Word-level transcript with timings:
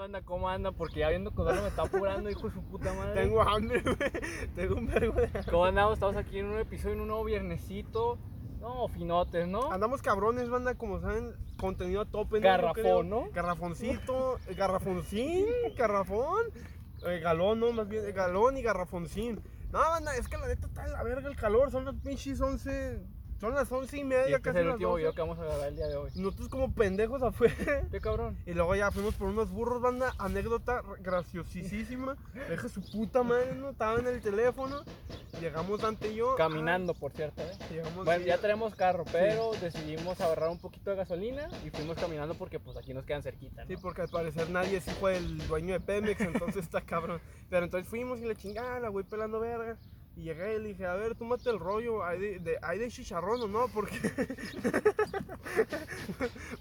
banda, 0.00 0.22
¿cómo 0.22 0.48
anda? 0.48 0.72
Porque 0.72 1.00
ya 1.00 1.10
viendo 1.10 1.30
que 1.30 1.42
me 1.42 1.68
está 1.68 1.82
apurando, 1.82 2.30
hijo 2.30 2.48
de 2.48 2.54
su 2.54 2.62
puta 2.62 2.92
madre. 2.94 3.22
Tengo 3.22 3.42
hambre, 3.42 3.82
güey. 3.82 3.96
Tengo 4.56 4.76
un 4.76 4.86
vergo 4.86 5.12
de 5.12 5.26
hambre. 5.26 5.44
¿Cómo 5.50 5.64
andamos? 5.66 5.94
Estamos 5.94 6.16
aquí 6.16 6.38
en 6.38 6.46
un 6.46 6.58
episodio, 6.58 6.94
en 6.94 7.00
un 7.02 7.08
nuevo 7.08 7.24
viernesito. 7.24 8.18
No, 8.60 8.88
finotes, 8.88 9.46
¿no? 9.46 9.70
Andamos 9.72 10.02
cabrones, 10.02 10.48
banda, 10.48 10.74
como 10.74 11.00
saben, 11.00 11.34
contenido 11.58 12.00
a 12.00 12.04
tope. 12.06 12.40
¿no? 12.40 12.44
Garrafón. 12.44 13.08
¿no? 13.10 13.28
Garrafoncito, 13.32 14.38
eh, 14.48 14.54
garrafoncín, 14.54 15.46
garrafón, 15.76 16.46
eh, 17.06 17.20
galón, 17.20 17.60
no, 17.60 17.72
más 17.72 17.88
bien, 17.88 18.04
eh, 18.06 18.12
galón 18.12 18.56
y 18.56 18.62
garrafoncín. 18.62 19.40
No, 19.70 19.78
banda, 19.78 20.16
es 20.16 20.28
que 20.28 20.36
la 20.36 20.48
neta 20.48 20.66
está 20.66 20.84
en 20.84 20.92
la 20.92 21.02
verga 21.02 21.28
el 21.28 21.36
calor, 21.36 21.70
son 21.70 21.84
las 21.84 21.94
pinches 21.96 22.40
11, 22.40 23.02
son 23.40 23.54
las 23.54 23.70
11 23.72 23.96
y 23.96 24.00
Y 24.00 24.04
media, 24.04 24.22
este 24.22 24.36
es 24.36 24.40
casi 24.42 24.58
el 24.58 24.66
las 24.66 24.74
último 24.74 24.90
12. 24.90 25.00
video 25.00 25.14
que 25.14 25.20
vamos 25.20 25.38
a 25.38 25.44
grabar 25.44 25.68
el 25.68 25.76
día 25.76 25.86
de 25.88 25.96
hoy. 25.96 26.10
Nosotros 26.14 26.48
como 26.48 26.72
pendejos 26.74 27.22
afuera. 27.22 27.88
¿Qué 27.90 28.00
cabrón? 28.00 28.36
Y 28.46 28.52
luego 28.52 28.74
ya 28.74 28.90
fuimos 28.90 29.14
por 29.14 29.28
unos 29.28 29.50
burros, 29.50 29.80
banda. 29.80 30.12
Anécdota 30.18 30.82
graciosísima. 31.00 32.16
Deja 32.48 32.68
su 32.68 32.82
puta 32.82 33.22
madre, 33.22 33.54
¿no? 33.54 33.70
Estaba 33.70 33.98
en 33.98 34.06
el 34.06 34.20
teléfono. 34.20 34.82
Llegamos 35.40 35.80
Dante 35.80 36.12
y 36.12 36.16
yo. 36.16 36.34
Caminando, 36.36 36.92
por 36.92 37.12
cierto, 37.12 37.40
¿eh? 37.42 37.52
Llegamos 37.70 38.04
Bueno, 38.04 38.22
sí, 38.22 38.28
ya 38.28 38.38
tenemos 38.38 38.74
carro, 38.74 39.04
pero 39.10 39.52
decidimos 39.60 40.20
ahorrar 40.20 40.50
un 40.50 40.58
poquito 40.58 40.90
de 40.90 40.96
gasolina 40.96 41.48
y 41.64 41.70
fuimos 41.70 41.96
caminando 41.96 42.34
porque 42.34 42.58
pues 42.60 42.76
aquí 42.76 42.92
nos 42.92 43.06
quedan 43.06 43.22
cerquita, 43.22 43.62
¿no? 43.62 43.68
Sí, 43.68 43.76
porque 43.76 44.02
al 44.02 44.08
parecer 44.08 44.50
nadie 44.50 44.78
es 44.78 44.88
hijo 44.88 45.08
del 45.08 45.38
dueño 45.48 45.72
de 45.72 45.80
Pemex, 45.80 46.20
entonces 46.20 46.64
está 46.64 46.80
cabrón. 46.86 47.20
Pero 47.48 47.64
entonces 47.64 47.88
fuimos 47.88 48.20
y 48.20 48.26
le 48.26 48.36
chingada, 48.36 48.80
la 48.80 48.88
güey 48.88 49.04
pelando 49.04 49.40
verga. 49.40 49.78
Y 50.16 50.24
llegué 50.24 50.56
y 50.56 50.58
le 50.58 50.68
dije, 50.70 50.86
a 50.86 50.94
ver, 50.94 51.14
tú 51.14 51.24
mate 51.24 51.48
el 51.50 51.58
rollo, 51.58 52.04
¿hay 52.04 52.18
de, 52.18 52.38
de- 52.40 52.58
¿hay 52.62 52.78
de 52.78 52.88
chicharrón 52.88 53.40
o 53.42 53.48
no? 53.48 53.68
Porque, 53.68 53.96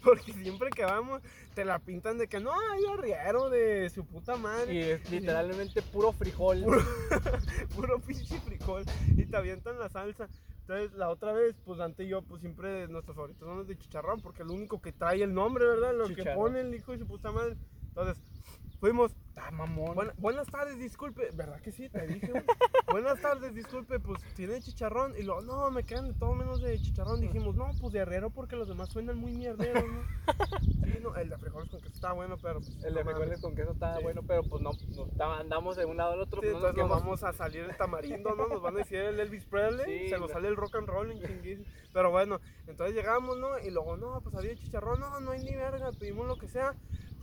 porque 0.03 0.33
siempre 0.33 0.69
que 0.69 0.85
vamos 0.85 1.21
te 1.55 1.65
la 1.65 1.79
pintan 1.79 2.17
de 2.17 2.27
que 2.27 2.39
no, 2.39 2.51
hay 2.53 2.85
arriero 2.85 3.49
de 3.49 3.89
su 3.89 4.05
puta 4.05 4.37
madre. 4.37 4.73
Y 4.73 4.79
es 4.79 5.09
literalmente 5.11 5.81
puro 5.81 6.11
frijol. 6.13 6.63
Puro- 6.63 6.83
puro 7.75 7.99
pinche 7.99 8.39
frijol 8.39 8.83
y 9.17 9.25
te 9.25 9.35
avientan 9.37 9.79
la 9.79 9.89
salsa. 9.89 10.27
Entonces, 10.61 10.93
la 10.93 11.09
otra 11.09 11.33
vez, 11.33 11.55
pues 11.65 11.79
Dante 11.79 12.03
y 12.03 12.09
yo, 12.09 12.21
pues 12.21 12.41
siempre 12.41 12.87
nuestros 12.87 13.15
favoritos 13.15 13.47
son 13.47 13.57
los 13.57 13.67
de 13.67 13.75
chicharrón, 13.77 14.21
porque 14.21 14.43
el 14.43 14.49
único 14.51 14.79
que 14.79 14.91
trae 14.91 15.23
el 15.23 15.33
nombre, 15.33 15.65
¿verdad? 15.65 15.95
Lo 15.95 16.07
que 16.07 16.13
pone 16.35 16.61
el 16.61 16.73
hijo 16.75 16.91
de 16.91 16.99
su 16.99 17.07
puta 17.07 17.31
madre. 17.31 17.55
Entonces, 17.87 18.23
fuimos. 18.79 19.15
Ah, 19.41 19.51
mamón. 19.51 19.95
"Buena- 19.95 20.13
buenas 20.17 20.47
tardes, 20.47 20.77
disculpe. 20.77 21.29
¿Verdad 21.33 21.61
que 21.61 21.71
sí? 21.71 21.87
Te 21.89 22.05
dije, 22.07 22.27
güey? 22.27 22.43
buenas 22.91 23.21
tardes, 23.21 23.53
disculpe. 23.55 23.99
Pues 23.99 24.21
tiene 24.35 24.59
chicharrón. 24.61 25.13
Y 25.17 25.23
luego, 25.23 25.41
no, 25.41 25.71
me 25.71 25.83
quedan 25.83 26.09
de 26.09 26.13
todo 26.19 26.33
menos 26.35 26.61
de 26.61 26.77
chicharrón. 26.77 27.21
Dijimos, 27.21 27.55
no, 27.55 27.69
pues 27.79 27.93
de 27.93 27.99
herrero, 27.99 28.29
porque 28.31 28.57
los 28.57 28.67
demás 28.67 28.89
suenan 28.89 29.17
muy 29.17 29.31
mierderos, 29.31 29.85
¿no? 29.85 30.01
Sí, 30.89 30.97
no, 31.03 31.15
el 31.15 31.29
de 31.29 31.37
frijoles 31.37 31.69
con 31.69 31.79
que 31.81 31.87
está 31.89 32.11
bueno, 32.13 32.37
pero. 32.41 32.59
Pues, 32.59 32.75
el 32.83 32.93
no 32.93 32.99
de 32.99 33.03
frijoles 33.05 33.41
con 33.41 33.55
queso 33.55 33.73
Sí. 33.73 34.03
bueno, 34.03 34.21
pero 34.27 34.41
pues 34.43 34.61
no, 34.63 34.71
andamos 35.33 35.77
de 35.77 35.85
un 35.85 35.97
lado 35.97 36.13
al 36.13 36.21
otro. 36.21 36.41
Sí, 36.41 36.47
pues, 36.49 36.53
nos 36.61 36.69
entonces 36.71 36.89
nos 36.89 36.89
vamos 36.99 37.23
a 37.23 37.31
salir 37.33 37.63
el 37.63 37.77
tamarindo, 37.77 38.35
¿no? 38.35 38.47
Nos 38.47 38.61
van 38.61 38.75
a 38.75 38.79
decir 38.79 38.97
el 38.99 39.19
Elvis 39.19 39.45
Presley, 39.45 39.99
Sí, 40.05 40.09
se 40.09 40.17
nos 40.17 40.31
sale 40.31 40.47
el 40.47 40.55
rock 40.55 40.75
and 40.75 40.87
roll 40.87 41.11
en 41.11 41.21
chinguiz. 41.21 41.59
Pero 41.93 42.09
bueno, 42.11 42.39
entonces 42.67 42.95
llegamos, 42.95 43.37
¿no? 43.37 43.57
Y 43.59 43.69
luego, 43.69 43.95
no, 43.97 44.19
pues 44.21 44.35
había 44.35 44.55
chicharrón, 44.55 44.99
no, 44.99 45.19
no 45.19 45.31
hay 45.31 45.43
ni 45.43 45.55
verga, 45.55 45.91
pedimos 45.91 46.27
lo 46.27 46.37
que 46.37 46.47
sea. 46.47 46.73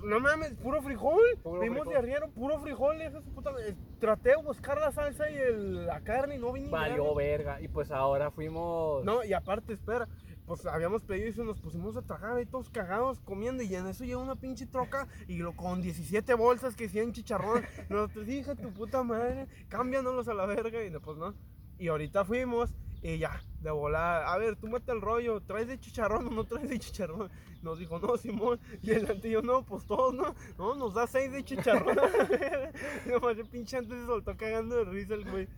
No 0.05 0.21
mames, 0.21 0.55
puro 0.55 0.81
frijol. 0.83 1.21
Puro 1.43 1.61
Pedimos 1.61 1.81
frijol. 1.85 1.93
de 1.93 1.99
arriero, 1.99 2.29
puro 2.31 2.61
frijol, 2.61 2.97
su 3.11 3.23
puta. 3.33 3.53
Traté 3.99 4.31
de 4.31 4.37
buscar 4.37 4.79
la 4.79 4.93
salsa 4.93 5.29
y 5.31 5.37
el- 5.37 5.87
la 5.87 6.01
carne 6.03 6.37
y 6.37 6.39
no 6.39 6.53
vi 6.53 6.61
ni 6.61 6.69
Valió 6.71 7.15
verga. 7.15 7.61
Y 7.61 7.69
pues 7.69 7.91
ahora 7.91 8.31
fuimos. 8.31 9.05
No, 9.05 9.25
y 9.25 9.33
aparte, 9.33 9.73
espera, 9.73 10.07
pues 10.47 10.65
habíamos 10.67 11.03
pedido 11.03 11.29
eso, 11.29 11.43
nos 11.45 11.61
pusimos 11.61 11.97
a 11.97 12.03
tragar 12.03 12.37
ahí 12.37 12.47
todos 12.47 12.71
cagados 12.71 13.21
comiendo 13.21 13.63
y 13.65 13.75
en 13.75 13.87
eso 13.89 14.05
llega 14.05 14.19
una 14.19 14.37
pinche 14.37 14.67
troca 14.67 15.09
y 15.27 15.39
lo 15.39 15.57
con 15.57 15.83
17 15.83 16.35
bolsas 16.35 16.77
que 16.77 16.87
hacían 16.87 17.13
chicharrón. 17.13 17.65
Nosotros, 17.89 18.29
hija 18.29 18.55
tu 18.55 18.73
puta 18.73 19.03
madre, 19.03 19.49
cámbianos 19.69 20.29
a 20.29 20.35
la 20.35 20.47
verga 20.47 20.83
y 20.85 20.91
después 20.91 21.17
no. 21.17 21.35
Y 21.79 21.89
ahorita 21.89 22.25
fuimos 22.25 22.75
y 23.03 23.19
ya, 23.19 23.41
de 23.61 23.71
volada, 23.71 24.33
a 24.33 24.39
ver, 24.39 24.57
tú 24.57 24.69
mete 24.69 24.91
el 24.93 25.01
rollo, 25.01 25.41
¿traes 25.41 25.69
de 25.69 25.79
chicharrón 25.79 26.27
o 26.27 26.31
no 26.31 26.45
traes 26.45 26.69
de 26.69 26.79
chicharrón? 26.79 27.31
Nos 27.63 27.79
dijo, 27.79 27.99
no, 27.99 28.17
Simón, 28.17 28.61
y 28.83 28.91
el 28.93 29.11
antillo, 29.11 29.43
no, 29.43 29.65
pues 29.65 29.87
todos, 29.87 30.15
no, 30.15 30.35
no, 30.59 30.75
nos 30.77 30.95
da 30.95 31.07
seis 31.07 31.33
de 31.33 31.45
chicharrón. 31.45 31.97
Nomás 33.07 33.37
el 33.39 33.47
pinche 33.47 33.77
antes 33.77 33.99
se 33.99 34.07
soltó 34.07 34.37
cagando 34.37 34.77
de 34.77 34.85
risa 34.85 35.15
el 35.15 35.29
güey. 35.31 35.49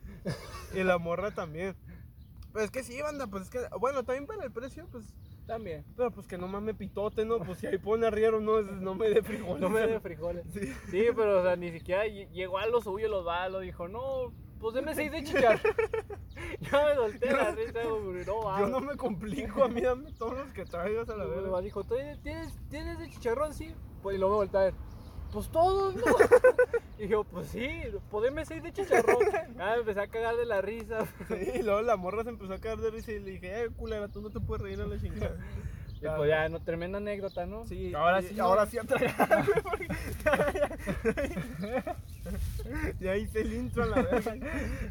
Y 0.75 0.83
la 0.85 0.99
morra 0.99 1.31
también. 1.31 1.77
Pues 2.53 2.65
es 2.67 2.71
que 2.71 2.83
sí, 2.83 3.01
banda, 3.03 3.27
pues 3.27 3.45
es 3.45 3.51
que, 3.51 3.59
bueno, 3.79 4.03
también 4.05 4.27
para 4.27 4.45
el 4.45 4.51
precio, 4.53 4.87
pues, 4.91 5.15
También. 5.47 5.85
pero 5.97 6.11
pues 6.11 6.27
que 6.27 6.39
no 6.39 6.49
mames 6.49 6.77
pitote, 6.77 7.25
¿no? 7.27 7.39
Pues 7.41 7.59
si 7.59 7.67
ahí 7.67 7.77
pone 7.79 8.07
arriero, 8.07 8.41
no, 8.41 8.63
no 8.63 8.95
me 8.95 9.11
dé 9.11 9.23
frijoles. 9.23 9.61
No 9.61 9.69
me 9.69 9.81
de 9.87 10.01
frijoles. 10.01 10.45
Sí. 10.53 10.73
Sí, 10.91 11.07
pero 11.15 11.41
o 11.41 11.43
sea, 11.43 11.57
ni 11.57 11.71
siquiera 11.71 12.07
lle- 12.07 12.29
llegó 12.31 12.59
a 12.59 12.67
lo 12.67 12.81
suyo, 12.81 13.09
los 13.09 13.27
va, 13.27 13.49
lo 13.51 13.61
dijo, 13.61 13.87
no, 13.87 14.33
pues 14.59 14.75
deme 14.75 14.95
seis 14.95 15.11
de 15.11 15.25
chicharrón. 15.25 15.61
Yo 16.61 16.85
me 16.85 16.95
solté 16.95 17.33
la 17.33 17.51
risa, 17.53 17.83
güey, 17.85 18.25
no 18.25 18.43
va. 18.45 18.61
Yo 18.61 18.69
no 18.69 18.81
me 18.81 18.97
complico, 18.97 19.65
a 19.65 19.69
mí 19.69 19.81
dame 19.81 20.13
todos 20.13 20.39
los 20.39 20.53
que 20.53 20.65
traigas 20.65 21.09
a 21.09 21.17
la 21.17 21.25
Me 21.25 21.37
verga. 21.37 21.61
dijo, 21.61 21.85
¿tienes, 21.85 22.21
tienes, 22.23 22.55
¿tienes 22.69 22.99
de 22.99 23.09
chicharrón? 23.11 23.53
Sí. 23.55 23.75
Pues, 24.03 24.17
y 24.17 24.19
luego 24.19 24.35
me 24.35 24.39
volteé 24.39 24.61
a 24.61 24.65
ver. 24.65 24.75
Pues 25.33 25.51
todos, 25.51 25.95
¿no? 25.95 26.03
y 26.99 27.07
yo, 27.09 27.23
pues 27.25 27.49
sí, 27.49 27.69
pues 28.11 28.25
deme 28.25 28.47
seis 28.47 28.63
de 28.63 28.73
chicharrón. 28.73 29.19
Ah, 29.59 29.73
me 29.75 29.81
empecé 29.81 30.01
a 30.01 30.09
cagar 30.09 30.37
de 30.37 30.47
la 30.47 30.61
risa. 30.63 31.07
Sí, 31.29 31.51
y 31.57 31.63
luego 31.63 31.83
la 31.83 31.97
morra 31.97 32.23
se 32.25 32.31
empezó 32.31 32.55
a 32.55 32.59
caer 32.59 32.79
de 32.79 32.91
risa 32.91 33.13
y 33.13 33.19
le 33.19 33.33
dije, 33.33 33.65
eh, 33.65 33.69
culera, 33.77 34.09
tú 34.09 34.21
no 34.23 34.31
te 34.31 34.41
puedes 34.41 34.63
reír 34.63 34.81
a 34.81 34.87
la 34.87 34.99
chingada. 34.99 35.37
Y 36.01 36.07
pues 36.17 36.29
ya, 36.29 36.49
no, 36.49 36.61
tremenda 36.61 36.99
anécdota, 36.99 37.45
¿no? 37.47 37.67
Sí, 37.67 37.93
ahora 37.95 38.23
sí. 38.23 38.39
Ahora 38.39 38.67
sí 38.67 38.79
a 38.79 38.85
tragar, 38.85 39.45
güey, 39.65 39.89
Ya 43.01 43.17
hice 43.17 43.41
el 43.41 43.55
intro 43.55 43.83
a 43.83 43.87
la 43.87 44.03
verga. 44.03 44.37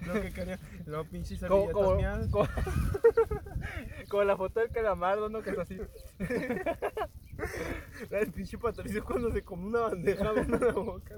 Lo 0.05 0.21
que 0.21 0.31
quería. 0.31 0.59
Luego 0.85 1.05
pinches 1.05 1.39
Como, 1.41 1.71
como, 1.71 1.97
como, 2.31 2.47
como 4.09 4.23
la 4.23 4.35
foto 4.35 4.59
del 4.59 4.71
calamardo, 4.71 5.29
¿no? 5.29 5.41
Que 5.41 5.51
es 5.51 5.59
así. 5.59 5.79
El 8.09 8.31
pinche 8.31 8.57
Patricio 8.57 9.05
cuando 9.05 9.31
se 9.31 9.43
come 9.43 9.67
una 9.67 9.81
bandeja 9.81 10.33
de 10.33 10.41
una 10.41 10.71
boca. 10.71 11.13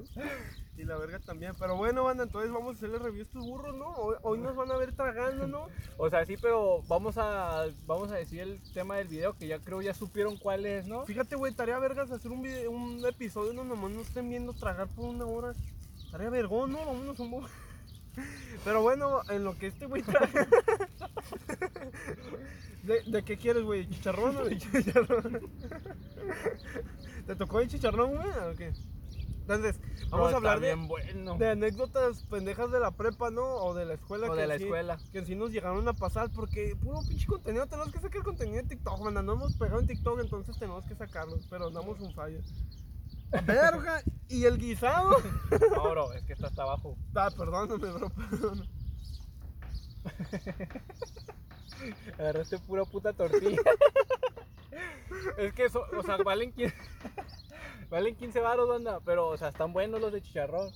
Y 0.80 0.86
la 0.86 0.96
verga 0.96 1.20
también. 1.20 1.52
Pero 1.60 1.76
bueno, 1.76 2.06
banda, 2.06 2.24
entonces 2.24 2.54
vamos 2.54 2.76
a 2.76 2.78
hacerle 2.78 3.00
review 3.00 3.20
a 3.20 3.26
estos 3.26 3.46
burros, 3.46 3.76
¿no? 3.76 3.90
Hoy, 3.98 4.16
hoy 4.22 4.40
nos 4.40 4.56
van 4.56 4.72
a 4.72 4.78
ver 4.78 4.96
tragando, 4.96 5.46
¿no? 5.46 5.68
O 5.98 6.10
sea, 6.10 6.26
sí, 6.26 6.38
pero 6.42 6.82
vamos 6.88 7.18
a, 7.18 7.66
vamos 7.86 8.10
a 8.12 8.16
decir 8.16 8.40
el 8.40 8.62
tema 8.74 8.96
del 8.96 9.10
video 9.10 9.38
que 9.38 9.48
ya 9.48 9.60
creo 9.60 9.82
ya 9.82 9.94
supieron 9.94 10.38
cuál 10.38 10.66
es, 10.66 10.88
¿no? 10.88 11.06
Fíjate, 11.06 11.36
güey, 11.36 11.54
tarea 11.54 11.80
vergas 11.80 12.10
hacer 12.12 12.32
un, 12.32 12.42
video, 12.42 12.72
un 12.72 13.06
episodio 13.06 13.52
donde 13.52 13.76
nomás 13.76 13.92
nos 13.92 14.08
estén 14.08 14.30
viendo 14.30 14.54
tragar 14.54 14.88
por 14.88 15.04
una 15.04 15.26
hora. 15.26 15.54
Tarea 16.12 16.30
vergón, 16.30 16.72
¿no? 16.72 16.78
Vámonos 16.78 17.20
un 17.20 17.32
poco. 17.32 17.50
Pero 18.64 18.82
bueno, 18.82 19.20
en 19.30 19.44
lo 19.44 19.58
que 19.58 19.68
este 19.68 19.86
güey 19.86 20.02
traga. 20.02 20.48
¿De, 22.84 23.04
de 23.06 23.24
qué 23.24 23.36
quieres, 23.36 23.64
güey? 23.64 23.86
¿Chicharrón 23.90 24.38
o 24.38 24.46
de 24.46 24.58
chicharrón? 24.60 25.42
¿Te 27.28 27.36
tocó 27.36 27.60
el 27.60 27.68
chicharrón, 27.68 28.16
güey? 28.16 28.30
¿O 28.30 28.56
qué? 28.56 28.72
Entonces, 29.50 29.82
vamos 30.12 30.32
a 30.32 30.36
hablar 30.38 30.60
de, 30.60 30.68
bien 30.76 30.88
bueno. 30.88 31.36
de 31.38 31.50
anécdotas 31.50 32.22
pendejas 32.30 32.72
de 32.72 32.80
la 32.80 32.92
prepa, 32.92 33.32
¿no? 33.32 33.44
O 33.44 33.74
de 33.74 33.86
la 33.86 33.96
escuela. 33.96 34.28
O 34.30 34.36
que 34.36 34.42
de 34.42 34.48
la 34.48 34.58
sí- 34.58 34.64
escuela. 34.66 35.00
Que 35.12 35.18
en 35.18 35.26
sí 35.26 35.36
nos 35.36 35.52
llegaron 35.52 35.88
a 35.88 35.94
pasar 35.94 36.30
porque 36.30 36.76
puro 36.76 37.00
pinche 37.08 37.26
contenido. 37.26 37.66
Tenemos 37.66 37.92
que 37.92 38.00
sacar 38.00 38.22
contenido 38.22 38.62
de 38.62 38.70
TikTok, 38.70 39.00
man. 39.02 39.26
No 39.26 39.34
hemos 39.34 39.56
pegado 39.56 39.80
en 39.80 39.88
TikTok, 39.88 40.20
entonces 40.20 40.56
tenemos 40.60 40.86
que 40.86 40.94
sacarlo. 40.96 41.40
Pero 41.50 41.68
andamos 41.68 42.00
un 42.00 42.14
fallo. 42.14 42.40
Verga, 43.46 44.04
y 44.28 44.46
el 44.46 44.60
guisado. 44.60 45.16
No, 45.76 45.90
bro, 45.90 46.14
es 46.14 46.24
que 46.24 46.34
está 46.34 46.48
hasta 46.48 46.62
abajo. 46.64 46.96
Ah, 47.16 47.32
perdóname, 47.36 47.92
bro, 47.92 48.10
perdóname. 48.10 48.70
Agarraste 52.20 52.60
pura 52.60 52.86
puta 52.86 53.14
tortilla. 53.14 53.62
es 55.38 55.54
que, 55.54 55.66
eso, 55.66 55.84
o 55.98 56.04
sea, 56.04 56.18
valen 56.18 56.52
15, 56.52 56.76
valen 57.90 58.16
15 58.16 58.40
baros, 58.40 58.70
banda. 58.70 59.00
Pero, 59.06 59.30
o 59.30 59.38
sea, 59.38 59.50
están 59.50 59.74
buenos 59.74 60.02
los 60.02 60.12
de 60.12 60.22
chicharrón. 60.22 60.72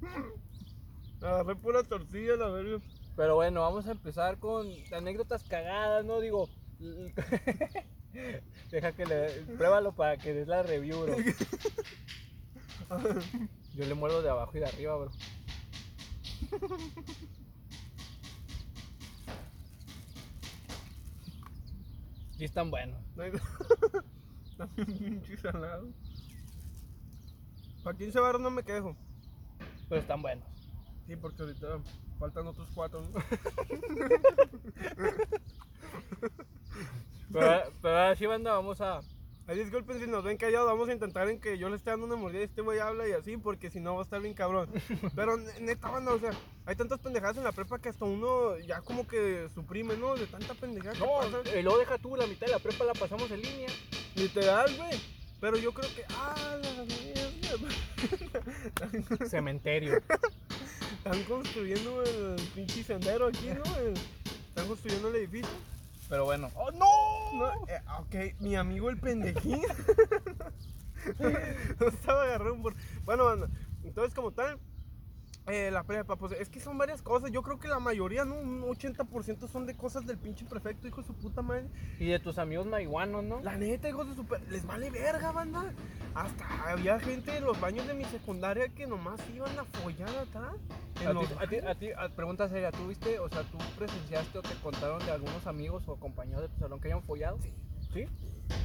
Agarré 1.22 1.54
pura 1.56 1.82
tortilla, 1.82 2.36
la 2.36 2.48
verga. 2.48 2.78
Pero 3.16 3.36
bueno, 3.36 3.60
vamos 3.60 3.86
a 3.86 3.92
empezar 3.92 4.38
con 4.38 4.66
anécdotas 4.92 5.44
cagadas, 5.44 6.04
¿no? 6.04 6.20
Digo, 6.20 6.48
deja 8.70 8.92
que 8.92 9.06
le 9.06 9.30
pruébalo 9.56 9.92
para 9.92 10.16
que 10.16 10.34
des 10.34 10.48
la 10.48 10.62
review, 10.62 11.02
bro. 11.02 11.16
Yo 13.74 13.86
le 13.86 13.94
muerdo 13.94 14.22
de 14.22 14.30
abajo 14.30 14.56
y 14.56 14.60
de 14.60 14.66
arriba, 14.66 14.96
bro. 14.96 15.10
Sí 22.36 22.44
están 22.44 22.70
buenos. 22.70 23.00
También 24.56 24.98
pinche 24.98 25.36
salado. 25.36 25.88
Para 27.82 27.96
15 27.96 28.20
baros 28.20 28.40
no 28.40 28.50
me 28.50 28.62
quejo. 28.62 28.96
Pero 29.88 30.00
están 30.00 30.22
buenos. 30.22 30.46
Sí, 31.06 31.16
porque 31.16 31.42
ahorita 31.42 31.78
faltan 32.18 32.46
otros 32.46 32.68
cuatro. 32.74 33.02
¿no? 33.02 33.08
Pero, 37.32 37.62
pero 37.80 37.98
ahora 37.98 38.14
sí, 38.14 38.26
banda, 38.26 38.52
vamos 38.52 38.78
a, 38.82 39.00
Ahí 39.48 39.58
disculpen 39.58 39.98
si 39.98 40.06
nos 40.06 40.22
ven 40.22 40.36
callados, 40.36 40.68
vamos 40.68 40.88
a 40.88 40.92
intentar 40.92 41.28
en 41.28 41.40
que 41.40 41.58
yo 41.58 41.68
le 41.68 41.74
esté 41.74 41.90
dando 41.90 42.06
una 42.06 42.14
mordida 42.14 42.42
y 42.42 42.44
este 42.44 42.62
güey 42.62 42.78
habla 42.78 43.08
y 43.08 43.12
así, 43.12 43.36
porque 43.36 43.70
si 43.70 43.80
no 43.80 43.94
va 43.94 44.00
a 44.00 44.04
estar 44.04 44.20
bien 44.20 44.34
cabrón. 44.34 44.70
Pero 45.16 45.36
ne- 45.36 45.60
neta, 45.60 45.90
banda, 45.90 46.12
o 46.12 46.18
sea, 46.18 46.30
hay 46.64 46.76
tantas 46.76 47.00
pendejadas 47.00 47.36
en 47.38 47.44
la 47.44 47.50
prepa 47.50 47.80
que 47.80 47.88
hasta 47.88 48.04
uno 48.04 48.56
ya 48.58 48.80
como 48.82 49.06
que 49.06 49.48
suprime, 49.52 49.96
¿no? 49.96 50.14
De 50.14 50.26
tanta 50.26 50.54
pendejada 50.54 50.94
No, 50.98 51.20
y 51.58 51.62
luego 51.62 51.78
deja 51.78 51.98
tú, 51.98 52.14
la 52.14 52.28
mitad 52.28 52.46
de 52.46 52.52
la 52.52 52.60
prepa 52.60 52.84
la 52.84 52.94
pasamos 52.94 53.30
en 53.32 53.42
línea. 53.42 53.68
Literal, 54.14 54.74
güey. 54.76 55.00
Pero 55.40 55.56
yo 55.56 55.72
creo 55.74 55.92
que. 55.92 56.04
¡Ah, 56.10 56.56
la 56.62 56.84
mierda! 56.84 57.01
Cementerio. 59.28 60.00
Están 60.98 61.22
construyendo 61.24 62.02
el 62.04 62.36
pinche 62.54 62.82
sendero 62.84 63.26
aquí, 63.28 63.48
¿no? 63.48 63.64
El- 63.78 63.94
Están 64.48 64.66
construyendo 64.68 65.08
el 65.08 65.16
edificio. 65.16 65.48
Pero 66.08 66.24
bueno. 66.26 66.50
¡Oh, 66.54 66.70
No, 66.72 67.38
no! 67.38 67.66
eh, 67.68 67.80
ok, 68.00 68.40
mi 68.40 68.54
amigo 68.56 68.90
el 68.90 68.98
pendejín. 68.98 69.62
no 71.80 71.88
estaba 71.88 72.24
agarrado 72.24 72.54
un 72.54 72.62
bor- 72.62 72.76
Bueno, 73.04 73.24
banda, 73.24 73.48
entonces 73.82 74.14
como 74.14 74.30
tal, 74.30 74.58
eh, 75.46 75.70
la 75.72 75.82
prepa, 75.82 76.16
pues 76.16 76.32
es 76.32 76.48
que 76.48 76.60
son 76.60 76.78
varias 76.78 77.02
cosas. 77.02 77.32
Yo 77.32 77.42
creo 77.42 77.58
que 77.58 77.66
la 77.66 77.80
mayoría, 77.80 78.24
¿no? 78.24 78.36
Un 78.36 78.62
80% 78.62 79.48
son 79.48 79.66
de 79.66 79.76
cosas 79.76 80.06
del 80.06 80.16
pinche 80.16 80.44
prefecto, 80.44 80.86
hijo 80.86 81.00
de 81.00 81.06
su 81.06 81.14
puta 81.14 81.42
madre. 81.42 81.66
Y 81.98 82.06
de 82.06 82.20
tus 82.20 82.38
amigos 82.38 82.66
marihuanos, 82.66 83.24
¿no? 83.24 83.40
La 83.40 83.56
neta, 83.56 83.88
hijos 83.88 84.08
de 84.08 84.14
su... 84.14 84.24
Les 84.50 84.64
vale 84.64 84.90
verga, 84.90 85.32
banda. 85.32 85.72
Hasta 86.14 86.70
había 86.70 87.00
gente 87.00 87.36
en 87.36 87.44
los 87.44 87.60
baños 87.60 87.86
de 87.88 87.94
mi 87.94 88.04
secundaria 88.04 88.68
que 88.68 88.86
nomás 88.86 89.20
iban 89.34 89.58
a 89.58 89.64
follar 89.64 90.10
en 91.00 91.16
A 91.16 91.46
ti, 91.48 91.56
a 91.56 91.74
ti, 91.74 91.90
a 91.90 92.08
pregunta 92.10 92.48
seria, 92.48 92.70
¿tú 92.70 92.86
viste, 92.86 93.18
o 93.18 93.28
sea, 93.28 93.42
tú 93.42 93.58
presenciaste 93.76 94.38
o 94.38 94.42
te 94.42 94.54
contaron 94.62 95.04
de 95.04 95.10
algunos 95.10 95.46
amigos 95.46 95.82
o 95.88 95.96
compañeros 95.96 96.42
de 96.42 96.48
tu 96.50 96.58
salón 96.60 96.80
que 96.80 96.88
hayan 96.88 97.02
follado? 97.02 97.38
Sí. 97.40 97.52
¿Sí? 97.92 98.06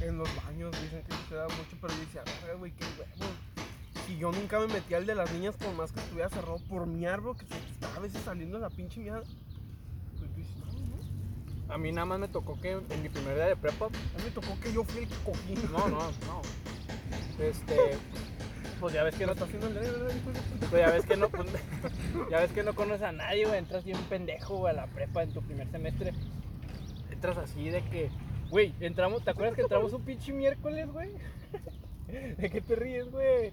En 0.02 0.18
los 0.18 0.28
baños 0.44 0.70
dicen 0.80 1.02
que 1.02 1.14
se 1.28 1.34
da 1.34 1.44
mucho, 1.48 1.76
pero 1.80 1.92
yo 1.94 2.00
decía, 2.00 2.22
güey, 2.56 2.72
qué 2.72 2.84
huevo. 2.84 3.32
Y 4.08 4.16
yo 4.18 4.32
nunca 4.32 4.58
me 4.58 4.68
metí 4.68 4.94
al 4.94 5.06
de 5.06 5.14
las 5.14 5.32
niñas 5.32 5.54
por 5.56 5.74
más 5.74 5.92
que 5.92 6.00
estuviera 6.00 6.30
cerrado 6.30 6.58
por 6.68 6.86
mi 6.86 7.04
árbol, 7.06 7.36
que 7.36 7.46
se 7.46 7.56
estaba 7.72 7.96
a 7.96 8.00
veces 8.00 8.22
saliendo 8.22 8.58
la 8.58 8.70
pinche 8.70 9.00
mierda. 9.00 9.22
Pues 10.18 10.30
no, 10.58 10.96
no. 11.66 11.74
A 11.74 11.78
mí 11.78 11.92
nada 11.92 12.06
más 12.06 12.18
me 12.18 12.28
tocó 12.28 12.58
que 12.60 12.72
en 12.72 13.02
mi 13.02 13.08
primer 13.10 13.34
día 13.34 13.46
de 13.46 13.56
prepa, 13.56 13.86
A 13.86 13.88
mí 13.88 14.24
me 14.24 14.30
tocó 14.30 14.58
que 14.60 14.72
yo 14.72 14.84
fui 14.84 15.02
el 15.02 15.08
que 15.08 15.16
cogí. 15.24 15.54
no, 15.70 15.88
no, 15.88 15.98
no. 15.98 16.42
Este, 17.38 17.76
pues 18.80 18.94
ya 18.94 19.02
ves 19.02 19.14
que 19.14 19.26
no, 19.26 19.32
está 19.32 19.44
haciendo 19.44 19.66
el 19.68 19.74
pues 20.70 20.82
ya 20.82 20.90
ves 20.90 21.04
que 21.04 21.16
no, 21.16 21.28
pues, 21.28 21.48
ya 22.30 22.40
ves 22.40 22.52
que 22.52 22.62
no 22.62 22.74
conoces 22.74 23.02
a 23.02 23.12
nadie, 23.12 23.46
güey, 23.46 23.58
entras 23.58 23.84
bien 23.84 23.98
pendejo, 24.08 24.56
güey, 24.56 24.72
a 24.72 24.76
la 24.76 24.86
prepa 24.86 25.22
en 25.22 25.32
tu 25.32 25.42
primer 25.42 25.68
semestre. 25.70 26.12
Entras 27.10 27.38
así 27.38 27.68
de 27.70 27.82
que, 27.82 28.10
güey, 28.50 28.74
entramos, 28.80 29.24
¿te 29.24 29.30
acuerdas 29.30 29.54
que 29.54 29.62
entramos 29.62 29.92
un 29.92 30.02
pinche 30.02 30.32
miércoles, 30.32 30.90
güey? 30.90 31.10
¿De 32.38 32.50
qué 32.50 32.60
te 32.60 32.74
ríes, 32.74 33.10
güey? 33.10 33.52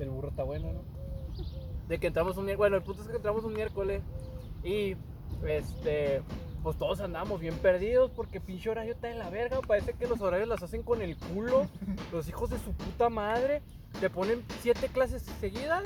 El 0.00 0.10
burro 0.10 0.28
está 0.28 0.42
bueno, 0.42 0.72
¿no? 0.72 0.82
De 1.88 1.98
que 1.98 2.06
entramos 2.06 2.36
un 2.36 2.44
miércoles, 2.44 2.58
bueno, 2.58 2.76
el 2.76 2.82
punto 2.82 3.02
es 3.02 3.08
que 3.08 3.16
entramos 3.16 3.44
un 3.44 3.52
miércoles 3.52 4.02
y, 4.64 4.96
este, 5.46 6.22
pues 6.62 6.76
todos 6.76 7.00
andamos 7.00 7.40
bien 7.40 7.56
perdidos 7.56 8.10
porque 8.10 8.40
pinche 8.40 8.70
horario 8.70 8.92
está 8.92 9.08
de 9.08 9.14
la 9.14 9.30
verga, 9.30 9.60
parece 9.60 9.94
que 9.94 10.06
los 10.06 10.20
horarios 10.20 10.48
las 10.48 10.62
hacen 10.62 10.82
con 10.82 11.02
el 11.02 11.16
culo, 11.16 11.66
los 12.12 12.28
hijos 12.28 12.50
de 12.50 12.58
su 12.58 12.72
puta 12.72 13.08
madre, 13.08 13.62
te 14.00 14.08
ponen 14.08 14.44
siete 14.60 14.88
clases 14.88 15.22
seguidas 15.40 15.84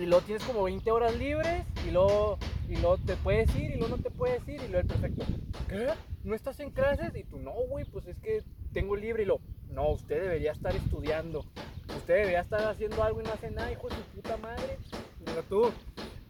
y 0.00 0.06
luego 0.06 0.24
tienes 0.24 0.44
como 0.44 0.62
20 0.62 0.90
horas 0.90 1.16
libres 1.16 1.64
y 1.86 1.90
luego, 1.90 2.38
y 2.68 2.76
luego 2.76 2.98
te 2.98 3.16
puedes 3.16 3.54
ir 3.56 3.72
y 3.72 3.76
luego 3.76 3.96
no 3.96 4.02
te 4.02 4.10
puedes 4.10 4.46
ir 4.48 4.60
y 4.62 4.68
luego 4.68 4.78
el 4.78 4.86
perfecto, 4.86 5.24
¿qué? 5.68 5.88
¿No 6.24 6.34
estás 6.34 6.60
en 6.60 6.70
clases? 6.70 7.14
Y 7.16 7.24
tú, 7.24 7.38
no, 7.38 7.52
güey, 7.68 7.84
pues 7.84 8.06
es 8.06 8.16
que 8.18 8.42
tengo 8.72 8.96
libre 8.96 9.22
y 9.22 9.26
lo, 9.26 9.40
no, 9.70 9.90
usted 9.90 10.22
debería 10.22 10.52
estar 10.52 10.74
estudiando, 10.74 11.44
usted 11.88 12.14
debería 12.14 12.40
estar 12.40 12.62
haciendo 12.64 13.02
algo 13.02 13.20
y 13.20 13.24
no 13.24 13.32
hace 13.32 13.50
nada, 13.50 13.72
hijo 13.72 13.88
de 13.88 13.96
su 13.96 14.02
puta 14.02 14.36
madre. 14.38 14.78
Mira 15.26 15.42
tú, 15.48 15.72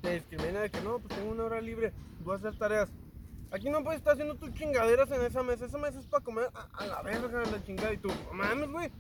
te 0.03 0.15
discrimina 0.15 0.61
de 0.61 0.71
que 0.71 0.81
no, 0.81 0.99
pues 0.99 1.15
tengo 1.19 1.33
una 1.33 1.45
hora 1.45 1.61
libre, 1.61 1.93
voy 2.25 2.35
a 2.35 2.39
hacer 2.39 2.57
tareas. 2.59 2.89
Aquí 3.53 3.71
no 3.71 3.83
puedes 3.85 4.01
estar 4.01 4.15
haciendo 4.15 4.35
tus 4.35 4.53
chingaderas 4.55 5.11
en 5.13 5.23
esa 5.23 5.43
mesa, 5.43 5.67
esa 5.67 5.79
mesa 5.79 6.01
es 6.01 6.07
para 6.07 6.25
comer 6.25 6.51
a, 6.55 6.69
a 6.83 6.87
la 6.87 7.03
verga, 7.03 7.43
la 7.51 7.63
chingada. 7.65 7.93
Y 7.93 7.99
tú, 7.99 8.09
"No 8.09 8.33
mames, 8.33 8.69
güey. 8.71 8.91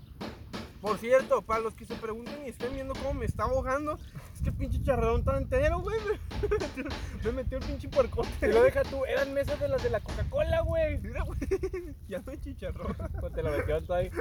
Por 0.80 0.98
cierto, 0.98 1.42
para 1.42 1.60
los 1.60 1.74
que 1.74 1.84
se 1.84 1.94
pregunten 1.96 2.44
y 2.46 2.50
estén 2.50 2.72
viendo 2.74 2.94
cómo 2.94 3.14
me 3.14 3.26
está 3.26 3.44
ahogando, 3.44 3.98
es 4.34 4.42
que 4.42 4.52
pinche 4.52 4.80
charrón 4.84 5.20
está 5.20 5.36
entero, 5.36 5.80
güey. 5.80 5.98
Me 7.24 7.32
metió 7.32 7.58
el 7.58 7.64
pinche 7.64 7.88
puercote. 7.88 8.28
Y 8.42 8.46
lo 8.52 8.62
deja 8.62 8.82
tú, 8.82 9.04
eran 9.04 9.32
mesas 9.32 9.58
de 9.58 9.68
las 9.68 9.82
de 9.82 9.90
la 9.90 10.00
Coca-Cola, 10.00 10.60
güey. 10.60 10.98
Mira, 10.98 11.22
güey, 11.24 11.38
ya 12.08 12.22
me 12.26 12.38
chicharró. 12.40 12.94
Pues 13.20 13.32
te 13.32 13.42
lo 13.42 13.50
metieron 13.50 13.86
todo 13.86 13.96
ahí. 13.96 14.10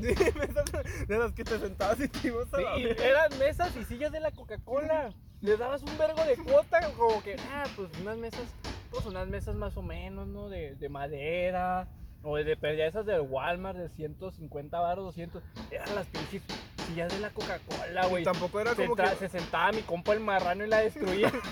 Sí, 0.00 0.14
mesas 0.36 0.64
de 1.06 1.18
las 1.18 1.32
que 1.32 1.44
te 1.44 1.56
sentabas 1.56 2.00
y 2.00 2.08
te 2.08 2.26
ibas 2.26 2.52
a 2.52 2.56
Sí, 2.56 2.62
la 2.64 2.78
y 2.80 2.84
eran 2.98 3.38
mesas 3.38 3.76
y 3.76 3.84
sillas 3.84 4.10
de 4.10 4.18
la 4.18 4.32
Coca-Cola. 4.32 5.14
Les 5.40 5.56
dabas 5.56 5.82
un 5.82 5.96
vergo 5.96 6.24
de 6.24 6.36
cuota, 6.36 6.80
como 6.96 7.22
que, 7.22 7.36
ah, 7.52 7.62
pues 7.76 7.88
unas 8.00 8.16
mesas, 8.18 8.42
pues 8.90 9.06
unas 9.06 9.28
mesas 9.28 9.54
más 9.54 9.76
o 9.76 9.82
menos, 9.82 10.26
¿no? 10.26 10.48
De, 10.48 10.74
de 10.74 10.88
madera, 10.88 11.88
o 12.22 12.36
de 12.36 12.56
perdía 12.56 12.86
esas 12.86 13.06
del 13.06 13.20
Walmart 13.20 13.78
de 13.78 13.88
150 13.88 14.80
baros, 14.80 15.04
200. 15.04 15.42
Eran 15.70 15.94
las 15.94 16.06
pinches 16.06 16.42
sillas 16.82 17.12
de 17.12 17.20
la 17.20 17.30
Coca-Cola, 17.30 18.06
güey. 18.06 18.24
Tampoco 18.24 18.60
era 18.60 18.74
Se, 18.74 18.82
como 18.86 18.96
entra- 18.96 19.10
que 19.10 19.28
se 19.28 19.28
sentaba 19.38 19.72
mi 19.72 19.82
compa 19.82 20.12
el 20.12 20.20
marrano 20.20 20.64
y 20.64 20.68
la 20.68 20.78
destruía. 20.80 21.32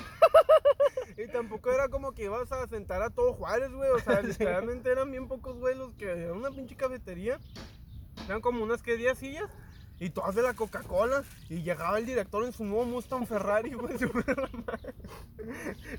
Y 1.16 1.26
tampoco 1.28 1.70
era 1.70 1.88
como 1.90 2.12
que 2.12 2.24
ibas 2.24 2.50
a 2.50 2.66
sentar 2.66 3.02
a 3.02 3.10
todo 3.10 3.34
Juárez, 3.34 3.70
güey. 3.72 3.90
O 3.90 3.98
sea, 3.98 4.22
literalmente 4.22 4.90
eran 4.90 5.10
bien 5.10 5.28
pocos 5.28 5.54
güey 5.58 5.76
los 5.76 5.92
que 5.96 6.06
era 6.10 6.32
una 6.32 6.50
pinche 6.50 6.76
cafetería. 6.76 7.38
Eran 8.26 8.40
como 8.40 8.62
unas 8.62 8.80
que 8.82 8.96
10 8.96 9.18
sillas. 9.18 9.50
Y 9.98 10.08
todas 10.08 10.34
de 10.34 10.40
la 10.40 10.54
Coca-Cola. 10.54 11.22
Y 11.50 11.62
llegaba 11.62 11.98
el 11.98 12.06
director 12.06 12.42
en 12.46 12.52
su 12.52 12.64
nuevo 12.64 12.86
Mustang 12.86 13.26
Ferrari, 13.26 13.72
güey. 13.74 13.98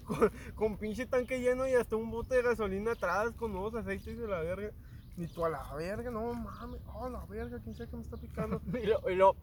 con, 0.04 0.32
con 0.56 0.78
pinche 0.78 1.06
tanque 1.06 1.40
lleno 1.40 1.68
y 1.68 1.74
hasta 1.74 1.96
un 1.98 2.10
bote 2.10 2.36
de 2.36 2.42
gasolina 2.42 2.94
atrás 2.94 3.32
con 3.36 3.52
nuevos 3.54 3.76
aceites 3.76 4.18
de 4.18 4.28
la 4.28 4.40
verga. 4.42 4.72
Y 5.18 5.28
tú 5.28 5.46
a 5.46 5.50
la 5.50 5.62
verga, 5.76 6.10
no 6.10 6.34
mames. 6.34 6.80
Oh, 6.94 7.10
la 7.10 7.24
verga, 7.26 7.60
quién 7.64 7.76
sabe 7.76 7.90
que 7.90 7.96
me 7.98 8.04
está 8.04 8.18
picando. 8.18 8.62
y 8.82 8.86
lo, 8.86 9.10
y 9.10 9.16
lo, 9.16 9.36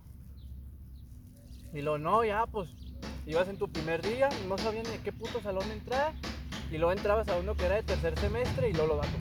y 1.73 1.83
lo, 1.83 1.99
no, 1.99 2.25
ya, 2.25 2.47
pues, 2.47 2.69
ibas 3.27 3.49
en 3.49 3.59
tu 3.59 3.69
primer 3.69 4.03
día, 4.03 4.29
no 4.49 4.57
sabían 4.59 4.85
ni 4.89 4.95
a 4.97 5.03
qué 5.03 5.13
puto 5.13 5.41
salón 5.41 5.71
entrar, 5.71 6.15
y 6.71 6.79
luego 6.79 6.93
entrabas 6.93 7.29
a 7.29 7.37
uno 7.37 7.55
que 7.55 7.67
era 7.67 7.77
de 7.77 7.83
tercer 7.83 8.19
semestre, 8.19 8.71
y 8.71 8.73
luego 8.73 8.95
lo 8.95 8.97
datos. 8.97 9.21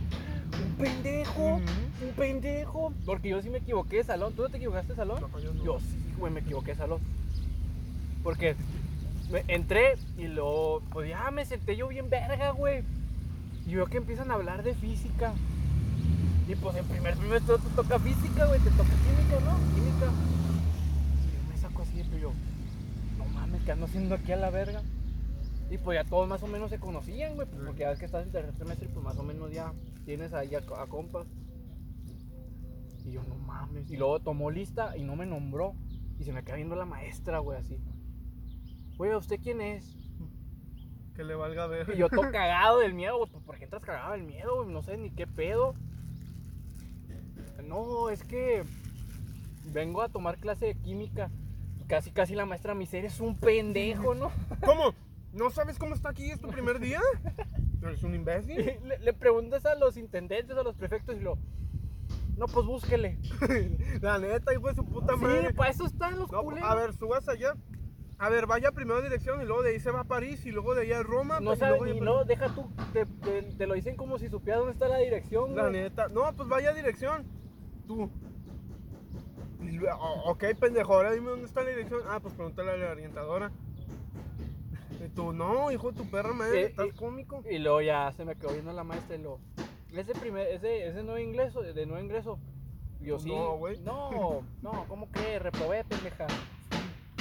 Un 0.65 0.75
pendejo, 0.77 1.55
un 1.55 2.13
pendejo. 2.15 2.93
Porque 3.05 3.29
yo 3.29 3.41
sí 3.41 3.49
me 3.49 3.57
equivoqué 3.59 3.97
de 3.97 4.03
salón. 4.05 4.33
¿Tú 4.33 4.43
no 4.43 4.49
te 4.49 4.57
equivocaste 4.57 4.93
de 4.93 4.95
salón? 4.95 5.21
No, 5.21 5.39
yo 5.39 5.53
no. 5.53 5.63
Yo 5.63 5.79
sí, 5.79 6.13
güey, 6.17 6.31
me 6.31 6.39
equivoqué 6.39 6.71
de 6.71 6.77
salón. 6.77 7.01
Porque 8.23 8.55
me- 9.31 9.43
entré 9.47 9.95
y 10.17 10.27
luego, 10.27 10.81
pues 10.91 11.09
ya 11.09 11.29
me 11.31 11.45
senté 11.45 11.75
yo 11.75 11.87
bien 11.89 12.09
verga, 12.09 12.51
güey. 12.51 12.83
Y 13.65 13.75
veo 13.75 13.87
que 13.87 13.97
empiezan 13.97 14.31
a 14.31 14.35
hablar 14.35 14.63
de 14.63 14.73
física. 14.73 15.33
Y 16.47 16.55
pues 16.55 16.75
en 16.77 16.85
primer 16.85 17.15
semestre 17.15 17.55
te 17.57 17.69
toca 17.75 17.99
física, 17.99 18.45
güey, 18.45 18.59
te 18.61 18.69
toca 18.71 18.89
química, 18.89 19.39
¿no? 19.43 19.57
Química. 19.75 20.11
Y 21.25 21.35
yo 21.35 21.49
me 21.49 21.57
saco 21.57 21.81
así, 21.81 22.01
pero 22.09 22.17
yo, 22.17 22.31
no 23.17 23.25
mames, 23.25 23.63
¿qué 23.63 23.71
ando 23.73 23.85
haciendo 23.85 24.15
aquí 24.15 24.31
a 24.31 24.37
la 24.37 24.49
verga? 24.49 24.81
Y 25.69 25.77
pues 25.77 26.01
ya 26.01 26.09
todos 26.09 26.29
más 26.29 26.41
o 26.43 26.47
menos 26.47 26.69
se 26.69 26.79
conocían, 26.79 27.35
güey, 27.35 27.47
pues, 27.49 27.61
porque 27.65 27.81
ya 27.81 27.89
ves 27.89 27.99
que 27.99 28.05
estás 28.05 28.25
en 28.25 28.31
tercer 28.31 28.55
semestre, 28.55 28.87
pues 28.87 29.03
más 29.03 29.17
o 29.17 29.23
menos 29.23 29.51
ya 29.51 29.73
tienes 30.05 30.33
ahí 30.33 30.55
a, 30.55 30.59
a 30.59 30.87
compas. 30.87 31.27
Y 33.03 33.11
yo, 33.11 33.23
no 33.23 33.35
mames. 33.35 33.89
Y 33.91 33.97
luego 33.97 34.19
tomó 34.19 34.49
lista 34.49 34.95
y 34.95 35.03
no 35.03 35.15
me 35.15 35.25
nombró. 35.25 35.75
Y 36.17 36.23
se 36.23 36.31
me 36.31 36.43
queda 36.43 36.55
viendo 36.55 36.75
la 36.75 36.85
maestra, 36.85 37.39
güey, 37.39 37.57
así. 37.57 37.77
Güey, 38.97 39.13
¿usted 39.15 39.39
quién 39.41 39.61
es? 39.61 39.97
Que 41.15 41.23
le 41.23 41.35
valga 41.35 41.67
ver. 41.67 41.91
Y 41.93 41.97
yo 41.97 42.09
todo 42.09 42.21
cagado 42.31 42.79
del 42.79 42.93
miedo, 42.93 43.17
güey. 43.17 43.29
Pues, 43.29 43.43
¿por 43.43 43.57
qué 43.57 43.65
entras 43.65 43.83
cagado 43.83 44.13
del 44.13 44.23
miedo, 44.23 44.55
güey? 44.55 44.73
No 44.73 44.81
sé 44.81 44.97
ni 44.97 45.11
qué 45.11 45.27
pedo. 45.27 45.75
No, 47.67 48.09
es 48.09 48.23
que 48.23 48.63
vengo 49.65 50.01
a 50.01 50.09
tomar 50.09 50.37
clase 50.37 50.65
de 50.67 50.75
química. 50.75 51.29
Y 51.79 51.83
casi, 51.85 52.11
casi 52.11 52.35
la 52.35 52.45
maestra 52.45 52.73
me 52.73 52.81
dice, 52.81 52.99
eres 52.99 53.19
un 53.19 53.35
pendejo, 53.37 54.15
¿no? 54.15 54.31
¿Cómo? 54.65 54.93
¿No 55.33 55.49
sabes 55.49 55.77
cómo 55.77 55.93
está 55.93 56.09
aquí? 56.09 56.31
¿Es 56.31 56.39
tu 56.39 56.47
primer 56.49 56.79
día? 56.79 57.01
¿Eres 57.81 58.01
un 58.03 58.15
imbécil? 58.15 58.57
le, 58.83 58.99
le 58.99 59.13
preguntas 59.13 59.65
a 59.65 59.75
los 59.75 59.97
intendentes, 59.97 60.57
a 60.57 60.63
los 60.63 60.75
prefectos 60.75 61.15
y 61.15 61.19
lo... 61.19 61.37
No, 62.37 62.45
pues 62.45 62.65
búsquele. 62.67 63.17
La 63.99 64.19
neta, 64.19 64.53
hijo 64.53 64.67
de 64.67 64.75
su 64.75 64.85
puta 64.85 65.15
madre. 65.15 65.47
Sí, 65.49 65.53
para 65.53 65.71
eso 65.71 65.85
están 65.87 66.19
los 66.19 66.31
No, 66.31 66.43
culeros. 66.43 66.69
a 66.69 66.75
ver, 66.75 66.93
subas 66.93 67.27
allá. 67.27 67.55
A 68.19 68.29
ver, 68.29 68.45
vaya 68.45 68.71
primero 68.71 68.97
a 68.99 69.01
dirección 69.01 69.41
y 69.41 69.45
luego 69.45 69.63
de 69.63 69.71
ahí 69.71 69.79
se 69.79 69.89
va 69.89 70.01
a 70.01 70.03
París 70.03 70.45
y 70.45 70.51
luego 70.51 70.75
de 70.75 70.83
ahí 70.83 70.91
a 70.91 71.01
Roma. 71.01 71.39
No 71.39 71.53
y 71.53 71.57
de- 71.93 72.01
no, 72.01 72.25
deja 72.25 72.49
tú, 72.53 72.69
te, 72.93 73.05
te- 73.07 73.41
te 73.41 73.65
lo 73.67 73.73
dicen 73.73 73.95
como 73.95 74.19
si 74.19 74.27
supiera 74.29 74.57
dónde 74.59 74.73
está 74.73 74.87
la 74.87 74.97
dirección, 74.99 75.55
La 75.55 75.63
güey. 75.69 75.73
neta. 75.81 76.09
No, 76.09 76.31
pues 76.35 76.47
vaya 76.47 76.69
a 76.69 76.73
dirección. 76.73 77.25
Tú. 77.87 78.09
O- 79.99 80.31
ok, 80.31 80.43
pendejo, 80.59 80.93
ahora 80.93 81.11
dime 81.13 81.29
dónde 81.29 81.45
está 81.47 81.63
la 81.63 81.69
dirección. 81.69 82.01
Ah, 82.09 82.19
pues 82.21 82.33
pregúntale 82.35 82.71
a 82.71 82.77
la 82.77 82.91
orientadora. 82.91 83.51
Y 84.99 85.09
tú, 85.09 85.31
no, 85.33 85.71
hijo 85.71 85.91
de 85.91 85.97
tu 85.97 86.09
perra 86.09 86.33
madre, 86.33 86.61
Eh, 86.61 86.65
estás 86.67 86.93
cómico. 86.93 87.43
Y 87.49 87.59
luego 87.59 87.81
ya 87.81 88.11
se 88.11 88.25
me 88.25 88.35
quedó 88.35 88.51
viendo 88.53 88.73
la 88.73 88.83
maestra 88.83 89.15
y 89.15 89.21
lo... 89.21 89.39
es 89.91 90.07
de 90.07 90.15
primer, 90.15 90.47
es 90.47 90.61
de, 90.61 90.87
es 90.87 90.95
de 90.95 91.03
nuevo 91.03 91.19
ingreso, 91.19 91.61
de 91.61 91.85
nuevo 91.85 92.03
ingreso. 92.03 92.39
Yo 92.99 93.15
Pues 93.15 93.23
sí. 93.23 93.29
no, 93.29 93.57
güey. 93.57 93.79
No, 93.79 94.43
no, 94.61 94.85
¿cómo 94.87 95.09
que? 95.11 95.39
Reprobé, 95.39 95.83
pendeja. 95.83 96.27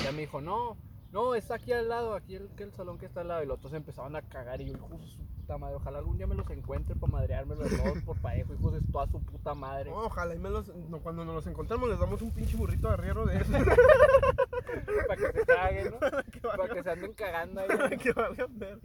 Ya 0.02 0.12
me 0.12 0.22
dijo, 0.22 0.40
no, 0.40 0.76
no, 1.12 1.34
está 1.34 1.54
aquí 1.54 1.72
al 1.72 1.88
lado, 1.88 2.14
aquí 2.14 2.34
el, 2.34 2.48
que 2.56 2.64
el 2.64 2.72
salón 2.72 2.98
que 2.98 3.06
está 3.06 3.20
al 3.20 3.28
lado. 3.28 3.42
Y 3.42 3.46
los 3.46 3.58
otros 3.58 3.72
empezaron 3.72 4.16
a 4.16 4.22
cagar 4.22 4.60
y 4.60 4.66
yo, 4.66 4.72
hijo 4.72 4.88
de 4.98 5.06
su 5.06 5.24
puta 5.24 5.58
madre, 5.58 5.76
ojalá 5.76 5.98
algún 5.98 6.18
día 6.18 6.26
me 6.26 6.34
los 6.34 6.48
encuentre 6.50 6.94
para 6.96 7.12
madreármelos 7.12 7.70
los 7.70 7.84
dos 7.84 8.02
por 8.02 8.20
parejo, 8.20 8.54
hijos 8.54 8.72
de 8.72 8.80
toda 8.92 9.06
su 9.06 9.20
puta 9.20 9.54
madre. 9.54 9.90
No, 9.90 10.06
ojalá 10.06 10.34
y 10.34 10.38
me 10.38 10.50
los, 10.50 10.68
no, 10.68 10.98
cuando 10.98 11.24
nos 11.24 11.36
los 11.36 11.46
encontramos 11.46 11.88
les 11.88 11.98
damos 11.98 12.20
un 12.22 12.32
pinche 12.32 12.56
burrito 12.56 12.88
de 12.88 12.94
arriero 12.94 13.24
de 13.24 13.36
eso. 13.36 13.52
Para 15.06 15.16
que 15.16 15.38
se 15.38 15.46
caguen, 15.46 15.90
¿no? 15.90 15.98
que 16.32 16.40
Para 16.40 16.68
que 16.68 16.82
se 16.82 16.90
anden 16.90 17.12
cagando 17.14 17.60
ahí. 17.60 17.96
que 18.02 18.12
valga 18.12 18.46
ver. 18.50 18.80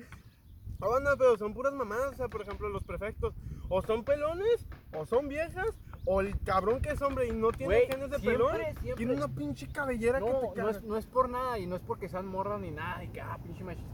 No, 0.80 1.00
no, 1.00 1.16
pero 1.18 1.38
son 1.38 1.54
puras 1.54 1.74
mamadas, 1.74 2.13
o 2.13 2.16
sea, 2.16 2.28
por 2.28 2.42
ejemplo, 2.42 2.68
los 2.70 2.84
prefectos, 2.84 3.36
o 3.70 3.82
son 3.84 4.04
pelones, 4.04 4.66
o 4.94 5.06
son 5.06 5.28
viejas, 5.28 5.80
o 6.13 6.20
el 6.20 6.38
cabrón 6.41 6.82
que 6.82 6.89
es 6.89 7.01
hombre 7.01 7.27
y 7.27 7.32
no 7.32 7.51
tiene 7.51 7.74
Güey, 7.75 7.88
genes 7.88 8.10
de 8.10 8.20
siempre, 8.20 8.34
pelón, 8.34 8.56
siempre. 8.82 8.94
tiene 8.96 9.13
una 9.13 9.27
pinche 9.30 9.68
cabellera 9.70 10.20
que 10.20 10.25
No, 10.25 10.39
te 10.39 10.48
no 10.48 10.53
caga. 10.53 10.72
es, 10.72 10.84
no 10.84 10.98
es 10.98 11.06
por 11.06 11.30
nada 11.30 11.58
y 11.58 11.65
no 11.68 11.75
es 11.77 11.82
porque 11.82 12.10
sean 12.10 12.27
morras 12.27 12.60
ni 12.60 12.70
nada 12.72 13.01
y 13.03 13.08
que, 13.10 13.22
ah, 13.22 13.38
pinche 13.41 13.63
machista. 13.63 13.89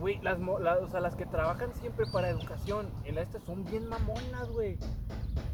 Güey, 0.00 0.18
las, 0.22 0.38
mo- 0.40 0.58
la- 0.58 0.78
o 0.78 0.88
sea, 0.88 0.98
las 1.00 1.14
que 1.14 1.26
trabajan 1.26 1.72
siempre 1.74 2.06
para 2.12 2.28
educación 2.28 2.90
en 3.04 3.14
la 3.14 3.22
este 3.22 3.38
son 3.40 3.64
bien 3.64 3.86
mamonas, 3.88 4.48
güey. 4.50 4.78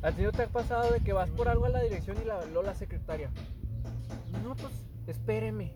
¿A 0.02 0.12
ti 0.12 0.23
no 0.23 0.33
te 0.33 0.45
ha 0.45 0.49
pasado 0.49 0.90
de 0.93 1.00
que 1.00 1.12
vas 1.12 1.28
por 1.31 1.49
algo 1.49 1.66
a 1.66 1.69
la 1.69 1.83
dirección 1.83 2.16
y 2.23 2.25
la, 2.25 2.43
luego 2.47 2.62
la 2.62 2.75
secretaria? 2.75 3.31
No, 4.43 4.55
pues, 4.57 4.73
espéreme. 5.07 5.75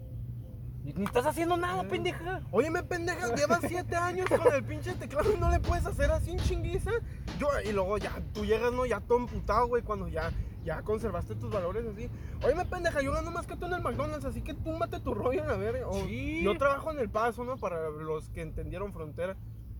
Y 0.84 0.92
ni 0.94 1.04
estás 1.04 1.26
haciendo 1.26 1.56
nada, 1.56 1.82
Mm. 1.82 1.88
pendeja. 1.88 2.42
Óyeme, 2.50 2.82
pendeja, 2.82 3.34
llevas 3.34 3.60
siete 3.68 3.96
años 3.96 4.28
con 4.28 4.52
el 4.54 4.64
pinche 4.64 4.94
teclado 4.94 5.32
y 5.34 5.38
no 5.38 5.50
le 5.50 5.60
puedes 5.60 5.84
hacer 5.84 6.10
así 6.10 6.30
en 6.32 6.38
chinguiza. 6.38 6.90
Yo, 7.38 7.48
y 7.64 7.72
luego 7.72 7.98
ya, 7.98 8.12
tú 8.32 8.44
llegas, 8.46 8.72
¿no? 8.72 8.86
Ya 8.86 9.00
todo 9.00 9.18
emputado, 9.18 9.66
güey, 9.68 9.82
cuando 9.82 10.08
ya, 10.08 10.30
ya 10.64 10.80
conservaste 10.82 11.34
tus 11.34 11.50
valores 11.50 11.84
así. 11.86 12.08
Óyeme, 12.42 12.64
pendeja, 12.64 13.02
yo 13.02 13.12
gano 13.12 13.30
más 13.30 13.46
que 13.46 13.56
tú 13.56 13.66
en 13.66 13.74
el 13.74 13.82
McDonald's, 13.82 14.24
así 14.24 14.40
que 14.40 14.54
túmbate 14.54 15.00
tu 15.00 15.12
rollo, 15.12 15.44
a 15.44 15.56
ver. 15.56 15.84
O, 15.84 15.92
Sí. 16.06 16.42
Yo 16.42 16.56
trabajo 16.56 16.90
en 16.90 16.98
El 16.98 17.10
Paso, 17.10 17.44
¿no? 17.44 17.56
Para 17.58 17.90
los 17.90 18.30
que 18.30 18.40
entendieron 18.40 18.92
frontera. 18.92 19.36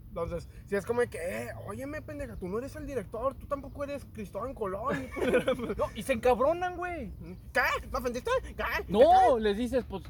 Entonces, 0.08 0.48
si 0.66 0.74
es 0.74 0.84
como 0.84 1.00
que, 1.02 1.18
eh, 1.18 1.48
óyeme, 1.68 2.02
pendeja, 2.02 2.34
tú 2.36 2.48
no 2.48 2.58
eres 2.58 2.74
el 2.76 2.84
director, 2.84 3.34
tú 3.36 3.46
tampoco 3.46 3.84
eres 3.84 4.04
Cristóbal 4.12 4.52
Colón. 4.54 5.08
No, 5.78 5.84
y 5.94 6.02
se 6.02 6.12
encabronan, 6.12 6.76
güey. 6.76 7.12
¿Qué? 7.52 7.86
¿Me 7.90 7.98
ofendiste? 7.98 8.30
¿Qué? 8.56 8.64
No, 8.88 9.38
les 9.38 9.56
dices, 9.56 9.84
pues, 9.88 10.02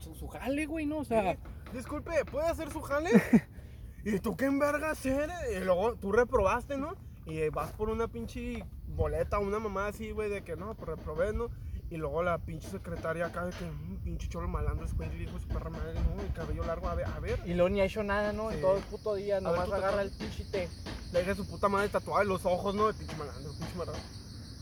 su, 0.00 0.14
su- 0.14 0.28
jale, 0.28 0.66
güey, 0.66 0.86
¿no? 0.86 0.98
O 0.98 1.04
sea. 1.04 1.36
Disculpe, 1.72 2.24
¿puede 2.24 2.46
hacer 2.46 2.70
su 2.70 2.80
jale? 2.80 3.10
¿Y 4.04 4.18
tú 4.20 4.36
qué 4.36 4.44
envergas 4.46 5.04
eres? 5.06 5.36
Y 5.56 5.64
luego 5.64 5.94
tú 5.96 6.12
reprobaste, 6.12 6.76
¿no? 6.76 6.94
Y 7.26 7.48
vas 7.48 7.72
por 7.72 7.88
una 7.88 8.06
pinche 8.08 8.64
boleta, 8.88 9.38
una 9.38 9.58
mamá 9.58 9.86
así, 9.88 10.10
güey, 10.10 10.28
de 10.30 10.42
que 10.42 10.56
no, 10.56 10.74
pues 10.74 10.90
reprobé, 10.90 11.32
¿no? 11.32 11.48
Y 11.90 11.96
luego 11.96 12.22
la 12.22 12.38
pinche 12.38 12.68
secretaria 12.68 13.26
acá 13.26 13.44
de 13.46 13.52
que 13.52 13.64
un 13.64 14.00
pinche 14.04 14.28
cholo 14.28 14.46
malandro, 14.48 14.84
después 14.86 15.08
le 15.10 15.16
dijo 15.18 15.38
su 15.38 15.48
perra 15.48 15.70
madre, 15.70 15.94
¿no? 15.94 16.22
El 16.22 16.32
cabello 16.32 16.64
largo, 16.64 16.88
a 16.88 16.94
ver, 16.94 17.06
a 17.06 17.18
ver. 17.20 17.40
y 17.46 17.54
luego 17.54 17.68
ni 17.70 17.80
ha 17.80 17.84
hecho 17.84 18.02
nada, 18.02 18.32
¿no? 18.32 18.50
En 18.50 18.56
Sí. 18.56 18.62
todo 18.62 18.76
el 18.76 18.82
puto 18.84 19.14
día, 19.14 19.34
ver, 19.36 19.42
nomás 19.44 19.68
te 19.68 19.74
agarra 19.74 20.02
el 20.02 20.10
pinche 20.10 20.44
té. 20.44 20.68
Le 21.12 21.20
dije 21.20 21.34
su 21.34 21.46
puta 21.48 21.68
madre 21.68 21.88
tatuada 21.88 22.22
en 22.22 22.28
los 22.28 22.44
ojos, 22.44 22.74
¿no? 22.74 22.88
El 22.88 22.94
pinche 22.94 23.16
malandro, 23.16 23.52
pinche 23.52 23.74
malandro. 23.76 24.02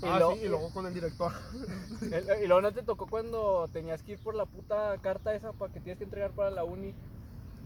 Y 0.02 0.06
ah, 0.09 0.18
luego- 0.18 0.35
sí, 0.35 0.40
y 0.42 0.49
luego 0.49 0.71
con 0.71 0.87
el 0.87 0.94
director. 0.94 1.32
El- 2.12 2.42
Y 2.42 2.47
luego 2.47 2.61
no 2.61 2.73
te 2.73 2.82
tocó 2.82 3.06
cuando 3.06 3.68
tenías 3.73 4.02
que 4.02 4.12
ir 4.12 4.18
por 4.18 4.35
la 4.35 4.47
puta 4.47 4.99
carta 4.99 5.35
esa 5.35 5.52
para 5.52 5.73
que 5.73 5.80
tienes 5.80 5.99
que 5.99 6.04
entregar 6.04 6.32
para 6.32 6.50
la 6.50 6.64
uni. 6.64 6.92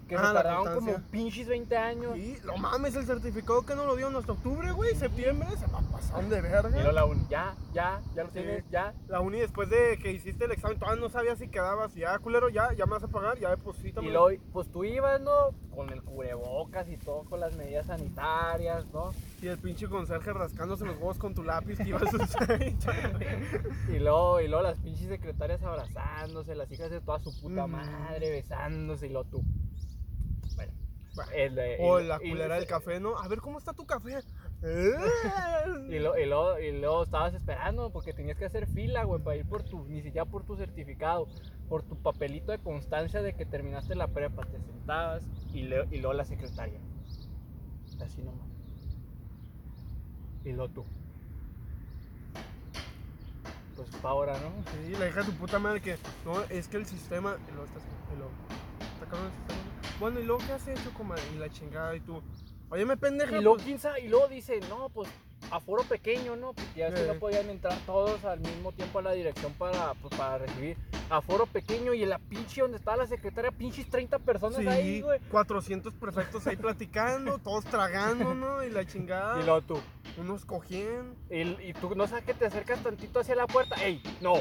Que 0.06 0.14
Ah, 0.14 0.18
se 0.18 0.24
la 0.26 0.32
tardaron 0.34 0.62
constancia. 0.64 0.94
como 0.94 1.06
pinches 1.10 1.48
20 1.48 1.76
años. 1.76 2.16
Y 2.16 2.38
lo 2.44 2.56
mames, 2.58 2.94
el 2.94 3.04
certificado 3.06 3.66
que 3.66 3.74
no 3.74 3.84
lo 3.86 3.96
dieron 3.96 4.14
hasta 4.14 4.32
octubre, 4.32 4.70
güey, 4.70 4.94
septiembre, 4.94 5.48
se 5.56 5.66
me 5.66 5.82
pasaron 5.90 6.28
de 6.30 6.40
verga. 6.40 6.68
Y 6.68 6.72
luego 6.74 6.92
la 6.92 7.04
uni, 7.06 7.26
ya, 7.28 7.56
ya, 7.74 8.00
ya 8.14 8.22
lo 8.22 8.28
Sí. 8.28 8.34
tienes, 8.34 8.64
ya. 8.70 8.94
La 9.08 9.20
uni 9.20 9.40
después 9.40 9.68
de 9.68 9.98
que 10.00 10.12
hiciste 10.12 10.44
el 10.44 10.52
examen, 10.52 10.78
todavía 10.78 11.00
no 11.02 11.08
sabía 11.08 11.34
si 11.34 11.48
quedabas. 11.48 11.92
Ya, 11.94 12.16
culero, 12.20 12.48
ya, 12.48 12.72
ya 12.74 12.86
me 12.86 12.92
vas 12.92 13.02
a 13.02 13.08
pagar, 13.08 13.36
ya 13.38 13.50
deposítame. 13.50 14.06
Y 14.06 14.10
luego, 14.12 14.28
pues 14.52 14.68
tú 14.70 14.84
ibas, 14.84 15.20
¿no? 15.20 15.32
Con 15.74 15.90
el 15.92 16.02
cubrebocas 16.02 16.88
y 16.88 16.96
todo, 16.98 17.24
con 17.24 17.40
las 17.40 17.54
medidas 17.56 17.86
sanitarias, 17.86 18.86
¿no? 18.94 19.12
Y 19.42 19.48
el 19.48 19.58
pinche 19.58 19.88
conserje 19.88 20.32
rascándose 20.32 20.84
los 20.86 20.96
huevos 20.98 21.18
con 21.18 21.34
tu 21.34 21.42
lápiz 21.42 21.76
que 21.78 21.88
ibas 21.88 22.14
a 22.14 22.16
usar. 22.22 22.62
y 23.88 23.98
luego, 23.98 24.40
y 24.40 24.48
luego 24.48 24.62
las 24.62 24.78
pinches 24.78 25.08
secretarias 25.08 25.62
abrazándose, 25.62 26.54
las 26.54 26.70
hijas 26.70 26.90
de 26.90 27.00
toda 27.00 27.18
su 27.18 27.38
puta 27.40 27.66
madre 27.66 28.30
besándose 28.30 29.06
y 29.06 29.10
luego 29.10 29.28
tú. 29.28 29.42
El 31.34 31.54
de- 31.54 31.76
o 31.80 31.98
la 32.00 32.18
culera 32.18 32.56
del 32.56 32.66
café, 32.66 33.00
¿no? 33.00 33.18
A 33.18 33.28
ver, 33.28 33.40
¿cómo 33.40 33.58
está 33.58 33.72
tu 33.72 33.84
café? 33.86 34.18
Y, 35.88 35.98
lo- 35.98 36.18
y, 36.18 36.26
luego, 36.26 36.58
y 36.58 36.72
luego 36.72 37.02
estabas 37.04 37.34
esperando 37.34 37.90
porque 37.90 38.12
tenías 38.12 38.36
que 38.36 38.44
hacer 38.44 38.66
fila, 38.66 39.04
güey, 39.04 39.22
para 39.22 39.36
ir 39.36 39.46
por 39.46 39.62
tu, 39.62 39.84
ni 39.84 40.02
siquiera 40.02 40.24
por 40.24 40.44
tu 40.44 40.56
certificado, 40.56 41.28
por 41.68 41.82
tu 41.84 41.96
papelito 41.96 42.50
de 42.52 42.58
constancia 42.58 43.22
de 43.22 43.34
que 43.34 43.44
terminaste 43.46 43.94
la 43.94 44.08
prepa. 44.08 44.44
Te 44.46 44.58
sentabas 44.60 45.22
y, 45.52 45.62
le- 45.62 45.86
y 45.90 45.98
luego 45.98 46.12
la 46.14 46.24
secretaria. 46.24 46.80
Así 48.04 48.20
nomás. 48.22 48.48
Y 50.44 50.52
luego 50.52 50.72
tú. 50.72 50.84
Pues 53.76 53.90
pa' 54.00 54.08
ahora, 54.10 54.38
¿no? 54.38 54.62
Sí, 54.72 54.96
la 54.98 55.08
hija 55.08 55.20
de 55.20 55.26
tu 55.26 55.32
puta 55.36 55.58
madre 55.58 55.80
que, 55.80 55.96
no, 56.24 56.40
es 56.48 56.66
que 56.68 56.78
el 56.78 56.86
sistema, 56.86 57.36
y 57.46 57.50
luego 57.50 57.66
estás, 57.66 57.82
y 58.12 58.16
luego, 58.16 58.30
está 59.02 59.16
el 59.16 59.32
sistema. 59.32 59.75
Bueno, 59.98 60.20
¿y 60.20 60.24
luego 60.24 60.42
qué 60.46 60.52
has 60.52 60.68
hecho, 60.68 60.92
comadre? 60.94 61.22
Y 61.34 61.38
la 61.38 61.48
chingada, 61.48 61.96
y 61.96 62.00
tú, 62.00 62.22
oye, 62.70 62.84
me 62.84 62.96
pendeja. 62.96 63.38
Y 63.38 63.42
luego, 63.42 63.56
pues, 63.56 63.86
y 64.02 64.08
luego 64.08 64.28
dice, 64.28 64.60
no, 64.68 64.90
pues 64.90 65.08
aforo 65.50 65.82
pequeño, 65.84 66.36
¿no? 66.36 66.52
Porque 66.52 66.80
ya 66.80 66.92
que 66.92 67.06
no 67.06 67.14
podían 67.14 67.48
entrar 67.48 67.78
todos 67.86 68.24
al 68.24 68.40
mismo 68.40 68.72
tiempo 68.72 68.98
a 68.98 69.02
la 69.02 69.12
dirección 69.12 69.52
para, 69.54 69.94
pues, 69.94 70.14
para 70.14 70.38
recibir. 70.38 70.76
Aforo 71.08 71.46
pequeño 71.46 71.94
y 71.94 72.02
en 72.02 72.10
la 72.10 72.18
pinche 72.18 72.60
donde 72.60 72.78
estaba 72.78 72.96
la 72.98 73.06
secretaria, 73.06 73.52
pinches 73.52 73.88
30 73.88 74.18
personas 74.18 74.58
Sí, 74.58 74.66
ahí, 74.66 75.00
güey. 75.00 75.20
400 75.30 75.94
prefectos 75.94 76.46
ahí 76.46 76.56
platicando, 76.56 77.38
todos 77.44 77.64
tragando, 77.64 78.34
¿no? 78.34 78.64
Y 78.64 78.70
la 78.70 78.84
chingada. 78.84 79.40
Y 79.40 79.44
luego 79.44 79.62
tú. 79.62 79.80
Unos 80.18 80.44
cogiendo. 80.44 81.14
Y, 81.30 81.42
y 81.68 81.72
tú 81.80 81.94
no 81.94 82.06
sabes 82.06 82.24
que 82.24 82.34
te 82.34 82.46
acercas 82.46 82.82
tantito 82.82 83.20
hacia 83.20 83.36
la 83.36 83.46
puerta. 83.46 83.76
¡Ey! 83.84 84.02
No. 84.20 84.34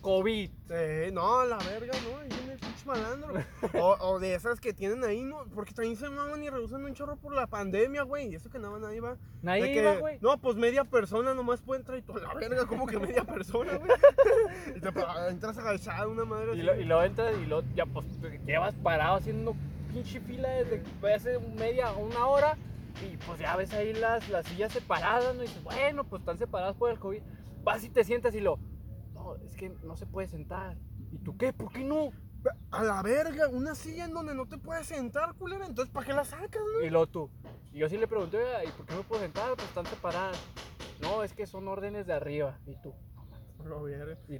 COVID. 0.00 0.50
Sí, 0.68 1.12
no, 1.12 1.44
la 1.44 1.58
verga, 1.58 1.92
¿no? 2.04 2.45
El 2.56 2.60
pinche 2.60 2.86
malandro. 2.86 3.34
O, 3.74 3.96
o 4.00 4.18
de 4.18 4.34
esas 4.34 4.60
que 4.60 4.72
tienen 4.72 5.04
ahí, 5.04 5.22
¿no? 5.22 5.44
Porque 5.54 5.74
también 5.74 5.96
se 5.96 6.08
maman 6.08 6.42
y 6.42 6.48
reducen 6.48 6.82
un 6.82 6.94
chorro 6.94 7.16
por 7.16 7.34
la 7.34 7.46
pandemia, 7.46 8.02
güey. 8.02 8.28
Y 8.28 8.34
eso 8.34 8.48
que 8.48 8.58
no, 8.58 8.78
nadie 8.78 9.00
va. 9.00 9.18
Nadie 9.42 9.72
que, 9.72 9.80
iba, 9.82 9.96
güey. 9.96 10.18
No, 10.22 10.38
pues 10.38 10.56
media 10.56 10.84
persona 10.84 11.34
nomás 11.34 11.60
puede 11.60 11.80
entrar 11.80 11.98
y 11.98 12.02
toda 12.02 12.20
la 12.20 12.34
verga, 12.34 12.64
como 12.64 12.86
que 12.86 12.98
media 12.98 13.24
persona, 13.24 13.76
güey. 13.76 13.90
y 14.76 14.80
te 14.80 14.88
entras 15.28 15.58
agachado, 15.58 16.10
una 16.10 16.24
madre 16.24 16.54
Y, 16.54 16.60
así. 16.60 16.62
lo, 16.62 16.80
y 16.80 16.84
luego 16.84 17.02
entras 17.02 17.34
y 17.36 17.46
luego 17.46 17.66
ya 17.74 17.84
pues 17.84 18.06
te 18.20 18.40
llevas 18.46 18.74
parado 18.76 19.16
haciendo 19.16 19.54
pinche 19.92 20.20
fila 20.20 20.48
desde 20.48 20.82
hace 21.14 21.38
media 21.58 21.92
o 21.92 22.06
una 22.06 22.26
hora 22.26 22.56
y 23.04 23.16
pues 23.18 23.38
ya 23.38 23.54
ves 23.56 23.72
ahí 23.74 23.92
las, 23.92 24.28
las 24.30 24.46
sillas 24.46 24.72
separadas, 24.72 25.34
¿no? 25.34 25.42
Y 25.42 25.46
dices, 25.46 25.62
bueno, 25.62 26.04
pues 26.04 26.20
están 26.20 26.38
separadas 26.38 26.74
por 26.76 26.90
el 26.90 26.98
COVID. 26.98 27.20
Vas 27.64 27.84
y 27.84 27.90
te 27.90 28.02
sientas 28.04 28.34
y 28.34 28.40
lo, 28.40 28.58
no, 29.12 29.36
es 29.36 29.56
que 29.56 29.68
no 29.84 29.96
se 29.96 30.06
puede 30.06 30.28
sentar. 30.28 30.78
¿Y 31.12 31.18
tú 31.18 31.36
qué? 31.36 31.52
¿Por 31.52 31.70
qué 31.70 31.84
no? 31.84 32.12
A 32.70 32.82
la 32.84 33.02
verga, 33.02 33.48
una 33.48 33.74
silla 33.74 34.04
en 34.04 34.12
donde 34.12 34.34
no 34.34 34.46
te 34.46 34.58
puedes 34.58 34.86
sentar, 34.86 35.34
culera. 35.34 35.66
Entonces, 35.66 35.92
¿para 35.92 36.06
qué 36.06 36.12
la 36.12 36.24
sacas, 36.24 36.62
no? 36.74 36.84
Y 36.84 36.90
luego 36.90 37.06
tú. 37.06 37.30
Y 37.72 37.78
yo 37.78 37.88
sí 37.88 37.96
le 37.96 38.06
pregunté, 38.06 38.38
"Oiga, 38.38 38.64
¿y 38.64 38.68
por 38.68 38.86
qué 38.86 38.94
no 38.94 39.02
puedo 39.02 39.22
sentar? 39.22 39.54
Pues 39.54 39.68
están 39.68 39.86
separadas. 39.86 40.38
No, 41.00 41.22
es 41.22 41.32
que 41.34 41.46
son 41.46 41.68
órdenes 41.68 42.06
de 42.06 42.12
arriba. 42.14 42.58
Y 42.66 42.76
tú. 42.82 42.94
Lo. 43.64 43.88
Y, 43.88 43.94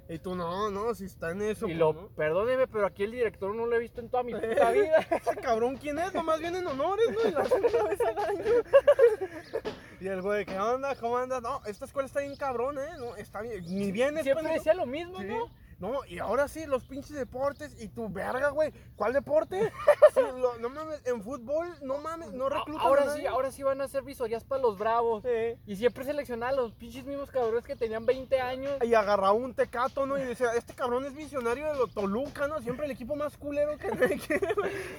Y 0.09 0.19
tú, 0.21 0.37
no, 0.37 0.71
no, 0.71 0.95
si 0.95 1.07
está 1.07 1.33
en 1.33 1.43
eso. 1.43 1.67
y 1.67 1.71
pues, 1.71 1.79
lo, 1.79 1.93
¿no? 1.95 2.09
perdóneme, 2.11 2.69
pero 2.69 2.87
aquí 2.87 3.03
el 3.03 3.11
director 3.11 3.53
no 3.55 3.67
lo 3.67 3.75
he 3.75 3.81
visto 3.81 4.01
en 4.01 4.09
toda 4.09 4.23
mi 4.23 4.33
puta 4.35 4.71
vida. 4.71 4.99
Ese 5.11 5.37
cabrón, 5.43 5.77
¿quién 5.79 5.99
es? 5.99 6.15
Nomás 6.15 6.39
vienen 6.39 6.65
honores, 6.67 7.07
¿no? 7.13 7.29
Y 7.29 7.33
lo 7.33 7.41
hacen 7.41 7.65
una 7.65 7.83
vez 7.89 8.01
al 8.01 8.19
año. 8.19 8.45
Y 10.01 10.09
el 10.09 10.21
güey, 10.21 10.45
¿qué 10.45 10.59
onda? 10.59 10.95
¿Cómo 10.95 11.17
andas? 11.17 11.41
No, 11.43 11.63
esta 11.65 11.87
escuela 11.87 12.07
está 12.07 12.21
bien 12.21 12.37
cabrón, 12.37 12.79
¿eh? 12.79 12.91
No, 12.99 13.17
está 13.17 13.41
bien. 13.41 13.65
Ni 13.67 13.91
bien 13.91 14.15
Siempre 14.23 14.53
decía 14.53 14.75
lo 14.75 14.85
mismo, 14.85 15.19
Sí. 15.21 15.25
¿no? 15.27 15.47
No, 15.79 16.05
y 16.07 16.19
ahora 16.19 16.49
sí, 16.49 16.65
los 16.65 16.85
pinches 16.85 17.15
deportes. 17.17 17.77
Y 17.83 17.89
tu 17.89 18.09
verga, 18.09 18.49
güey. 18.49 18.73
¿Cuál 18.97 19.13
deporte? 19.13 19.73
Sí, 20.15 20.23
lo- 20.41 20.57
no 20.59 20.71
mames, 20.71 21.03
en 21.07 21.23
fútbol, 21.23 21.69
no 21.83 21.99
mames, 21.99 22.33
no 22.33 22.49
reclutan 22.49 22.81
a 22.81 22.89
Ahora 22.89 23.05
nadie. 23.05 23.21
sí, 23.21 23.27
ahora 23.27 23.51
sí 23.51 23.63
van 23.63 23.83
a 23.83 23.85
hacer 23.85 24.03
visorías 24.03 24.45
para 24.45 24.63
los 24.63 24.79
bravos. 24.79 25.23
Sí. 25.23 25.59
Y 25.67 25.77
siempre 25.77 26.05
seleccionaban 26.05 26.55
a 26.55 26.57
los 26.63 26.73
pinches 26.73 27.05
mismos 27.05 27.31
cabrones 27.31 27.65
que 27.65 27.77
tenían 27.77 28.07
20 28.07 28.41
años. 28.41 28.73
Y 28.83 28.95
agarraba 28.95 29.33
un 29.33 29.53
tecato, 29.53 30.07
¿no? 30.07 30.17
Y 30.17 30.23
decía, 30.23 30.55
este 30.55 30.73
cabrón 30.75 31.05
es 31.05 31.15
visionario 31.15 31.67
de 31.71 31.75
lo 31.77 31.87
Toluca, 31.89 32.49
¿no? 32.49 32.61
Siempre 32.63 32.87
el 32.87 32.93
equipo 32.93 33.15
más 33.15 33.37
culero 33.37 33.77
que 33.77 33.89
nadie 33.89 34.19
quiere. 34.27 34.55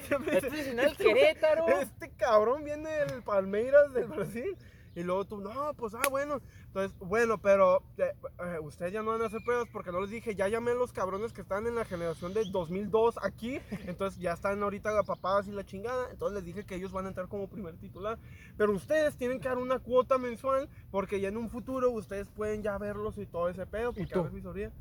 Siempre 0.06 0.36
Este 0.38 0.50
dice, 0.50 0.70
es 0.70 0.78
el 0.78 0.96
Querétaro. 0.96 1.66
Este 1.66 2.10
cabrón 2.10 2.62
viene 2.62 2.88
del 3.06 3.22
Palmeiras 3.24 3.92
del 3.92 4.06
Brasil. 4.06 4.56
Y 4.98 5.04
luego 5.04 5.24
tú, 5.24 5.40
no, 5.40 5.72
pues, 5.76 5.94
ah, 5.94 6.08
bueno. 6.10 6.40
Entonces, 6.66 6.98
bueno, 6.98 7.38
pero 7.40 7.84
eh, 7.98 8.12
eh, 8.40 8.58
ustedes 8.60 8.92
ya 8.92 9.00
no 9.00 9.12
van 9.12 9.22
a 9.22 9.26
hacer 9.26 9.40
pruebas 9.44 9.68
porque 9.72 9.92
no 9.92 10.00
les 10.00 10.10
dije, 10.10 10.34
ya 10.34 10.48
llamé 10.48 10.72
a 10.72 10.74
los 10.74 10.92
cabrones 10.92 11.32
que 11.32 11.40
están 11.40 11.68
en 11.68 11.76
la 11.76 11.84
generación 11.84 12.34
de 12.34 12.42
2002 12.50 13.14
aquí. 13.22 13.60
Entonces 13.86 14.20
ya 14.20 14.32
están 14.32 14.60
ahorita 14.60 14.90
papadas 15.04 15.46
y 15.46 15.52
la 15.52 15.64
chingada. 15.64 16.10
Entonces 16.10 16.34
les 16.34 16.44
dije 16.44 16.66
que 16.66 16.74
ellos 16.74 16.90
van 16.90 17.04
a 17.04 17.10
entrar 17.10 17.28
como 17.28 17.48
primer 17.48 17.76
titular. 17.76 18.18
Pero 18.56 18.72
ustedes 18.72 19.16
tienen 19.16 19.38
que 19.38 19.48
dar 19.48 19.58
una 19.58 19.78
cuota 19.78 20.18
mensual 20.18 20.68
porque 20.90 21.20
ya 21.20 21.28
en 21.28 21.36
un 21.36 21.48
futuro 21.48 21.92
ustedes 21.92 22.26
pueden 22.30 22.64
ya 22.64 22.76
verlos 22.76 23.18
y 23.18 23.26
todo 23.26 23.48
ese 23.48 23.66
pedo. 23.66 23.92
Porque 23.92 24.12
tú? 24.12 24.18
ahora 24.18 24.30
es 24.30 24.34
visoría. 24.34 24.72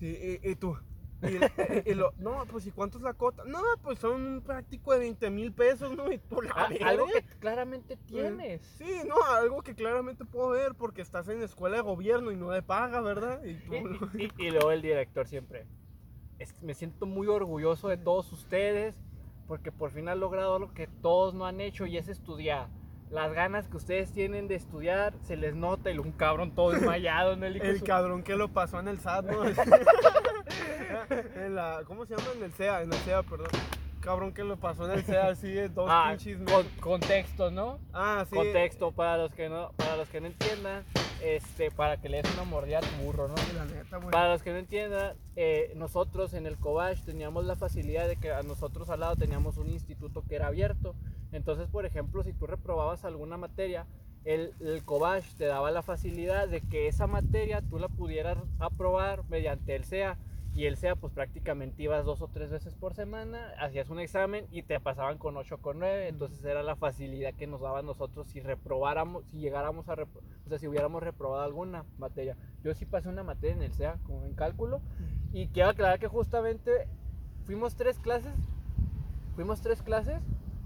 Sí, 0.00 0.40
y, 0.42 0.50
y 0.50 0.56
tú. 0.56 0.76
Y, 1.22 1.90
y 1.90 1.94
lo, 1.94 2.12
no, 2.18 2.44
pues 2.50 2.66
¿y 2.66 2.70
cuánto 2.70 2.98
es 2.98 3.02
la 3.02 3.12
cuota? 3.12 3.42
No, 3.44 3.58
pues 3.82 3.98
son 3.98 4.22
un 4.22 4.40
práctico 4.40 4.92
de 4.92 5.00
20 5.00 5.30
mil 5.30 5.52
pesos, 5.52 5.96
¿no? 5.96 6.12
Y 6.12 6.18
tú 6.18 6.40
la 6.42 6.52
Ah, 6.54 6.68
algo 6.84 7.06
que 7.06 7.22
claramente 7.40 7.96
tienes. 7.96 8.62
Sí, 8.78 9.00
no, 9.06 9.16
algo 9.34 9.62
que 9.62 9.74
claramente 9.74 10.24
puedo 10.24 10.50
ver 10.50 10.74
porque 10.76 11.02
estás 11.02 11.28
en 11.28 11.42
escuela 11.42 11.76
de 11.76 11.82
gobierno 11.82 12.30
y 12.30 12.36
no 12.36 12.50
de 12.50 12.62
paga, 12.62 13.00
¿verdad? 13.00 13.42
Y 13.42 13.54
tú, 13.54 13.74
Y, 14.14 14.24
y- 14.24 14.32
y 14.46 14.50
luego 14.50 14.70
el 14.70 14.80
director 14.82 15.26
siempre. 15.26 15.66
"Es- 16.38 16.54
me 16.62 16.74
siento 16.74 17.04
muy 17.06 17.26
orgulloso 17.26 17.88
de 17.88 17.96
todos 17.96 18.32
ustedes 18.32 18.94
porque 19.48 19.72
por 19.72 19.90
fin 19.90 20.08
han 20.08 20.20
logrado 20.20 20.58
lo 20.60 20.72
que 20.72 20.86
todos 20.86 21.34
no 21.34 21.46
han 21.46 21.60
hecho 21.60 21.84
y 21.86 21.96
es 21.96 22.06
estudiar. 22.08 22.68
Las 23.10 23.32
ganas 23.32 23.66
que 23.68 23.76
ustedes 23.78 24.12
tienen 24.12 24.46
de 24.48 24.54
estudiar 24.54 25.14
se 25.22 25.34
les 25.36 25.54
nota 25.56 25.90
y 25.90 25.98
un 25.98 26.12
cabrón 26.12 26.54
todo 26.54 26.70
desmayado 26.72 27.32
en 27.32 27.42
el 27.42 27.60
el 27.60 27.82
cabrón 27.82 28.22
que 28.22 28.36
lo 28.36 28.48
pasó 28.52 28.78
en 28.78 28.86
el 28.88 28.98
SAT, 29.00 29.24
¿no? 29.24 29.42
en 31.36 31.54
la, 31.54 31.82
¿Cómo 31.86 32.06
se 32.06 32.16
llama? 32.16 32.28
En 32.36 32.42
el 32.44 32.52
SEA, 32.52 32.82
en 32.82 32.92
el 32.92 32.98
SEA, 33.00 33.22
perdón. 33.22 33.48
Cabrón 34.00 34.32
que 34.32 34.44
lo 34.44 34.56
pasó 34.56 34.84
en 34.90 34.98
el 34.98 35.04
SEA, 35.04 35.26
así 35.30 35.50
de 35.50 35.68
dos 35.68 35.88
Ah, 35.90 36.08
pinches 36.16 36.38
con- 36.50 36.68
contexto, 36.80 37.50
¿no? 37.50 37.78
Ah, 37.92 38.24
sí. 38.28 38.34
Contexto 38.36 38.92
para 38.92 39.18
los 39.18 39.32
que 39.34 39.48
no 39.48 39.72
para 39.76 39.96
los 39.96 40.08
que 40.08 40.20
no 40.20 40.28
entiendan, 40.28 40.84
este 41.20 41.70
para 41.72 42.00
que 42.00 42.08
le 42.08 42.22
des 42.22 42.32
una 42.34 42.44
mordida 42.44 42.78
a 42.78 42.80
tu 42.82 43.04
burro, 43.04 43.26
¿no? 43.28 43.34
La 43.56 43.64
neta, 43.64 43.96
güey. 43.98 44.10
Para 44.10 44.32
los 44.32 44.42
que 44.42 44.52
no 44.52 44.58
entiendan, 44.58 45.16
eh, 45.34 45.72
nosotros 45.76 46.32
en 46.34 46.46
el 46.46 46.56
Cobach 46.58 47.00
teníamos 47.04 47.44
la 47.44 47.56
facilidad 47.56 48.06
de 48.06 48.16
que 48.16 48.30
a 48.32 48.42
nosotros 48.42 48.88
al 48.88 49.00
lado 49.00 49.16
teníamos 49.16 49.56
un 49.58 49.68
instituto 49.68 50.22
que 50.28 50.36
era 50.36 50.46
abierto. 50.46 50.94
Entonces, 51.32 51.68
por 51.68 51.84
ejemplo, 51.84 52.22
si 52.22 52.32
tú 52.32 52.46
reprobabas 52.46 53.04
alguna 53.04 53.36
materia, 53.36 53.84
el, 54.24 54.54
el 54.60 54.84
Cobach 54.84 55.24
te 55.36 55.44
daba 55.46 55.70
la 55.72 55.82
facilidad 55.82 56.48
de 56.48 56.60
que 56.60 56.86
esa 56.86 57.06
materia 57.08 57.62
tú 57.62 57.78
la 57.80 57.88
pudieras 57.88 58.38
aprobar 58.60 59.24
mediante 59.28 59.74
el 59.74 59.84
SEA. 59.84 60.16
Y 60.58 60.66
el 60.66 60.76
SEA, 60.76 60.96
pues 60.96 61.12
prácticamente 61.12 61.84
ibas 61.84 62.04
dos 62.04 62.20
o 62.20 62.26
tres 62.26 62.50
veces 62.50 62.74
por 62.74 62.92
semana, 62.92 63.52
hacías 63.60 63.90
un 63.90 64.00
examen 64.00 64.44
y 64.50 64.64
te 64.64 64.80
pasaban 64.80 65.16
con 65.16 65.36
8 65.36 65.58
con 65.58 65.78
9. 65.78 66.08
Entonces 66.08 66.44
era 66.44 66.64
la 66.64 66.74
facilidad 66.74 67.32
que 67.34 67.46
nos 67.46 67.60
daban 67.60 67.86
nosotros 67.86 68.26
si 68.26 68.40
reprobáramos, 68.40 69.24
si 69.26 69.38
llegáramos 69.38 69.88
a, 69.88 69.94
repro- 69.94 70.20
o 70.44 70.48
sea, 70.48 70.58
si 70.58 70.66
hubiéramos 70.66 71.00
reprobado 71.00 71.44
alguna 71.44 71.84
materia. 71.96 72.36
Yo 72.64 72.74
sí 72.74 72.86
pasé 72.86 73.08
una 73.08 73.22
materia 73.22 73.54
en 73.54 73.62
el 73.62 73.72
SEA, 73.72 73.98
como 74.02 74.24
en 74.24 74.34
cálculo, 74.34 74.80
y 75.32 75.46
quiero 75.46 75.68
aclarar 75.68 76.00
que 76.00 76.08
justamente 76.08 76.88
fuimos 77.44 77.76
tres 77.76 78.00
clases, 78.00 78.34
fuimos 79.36 79.60
tres 79.60 79.80
clases, 79.80 80.20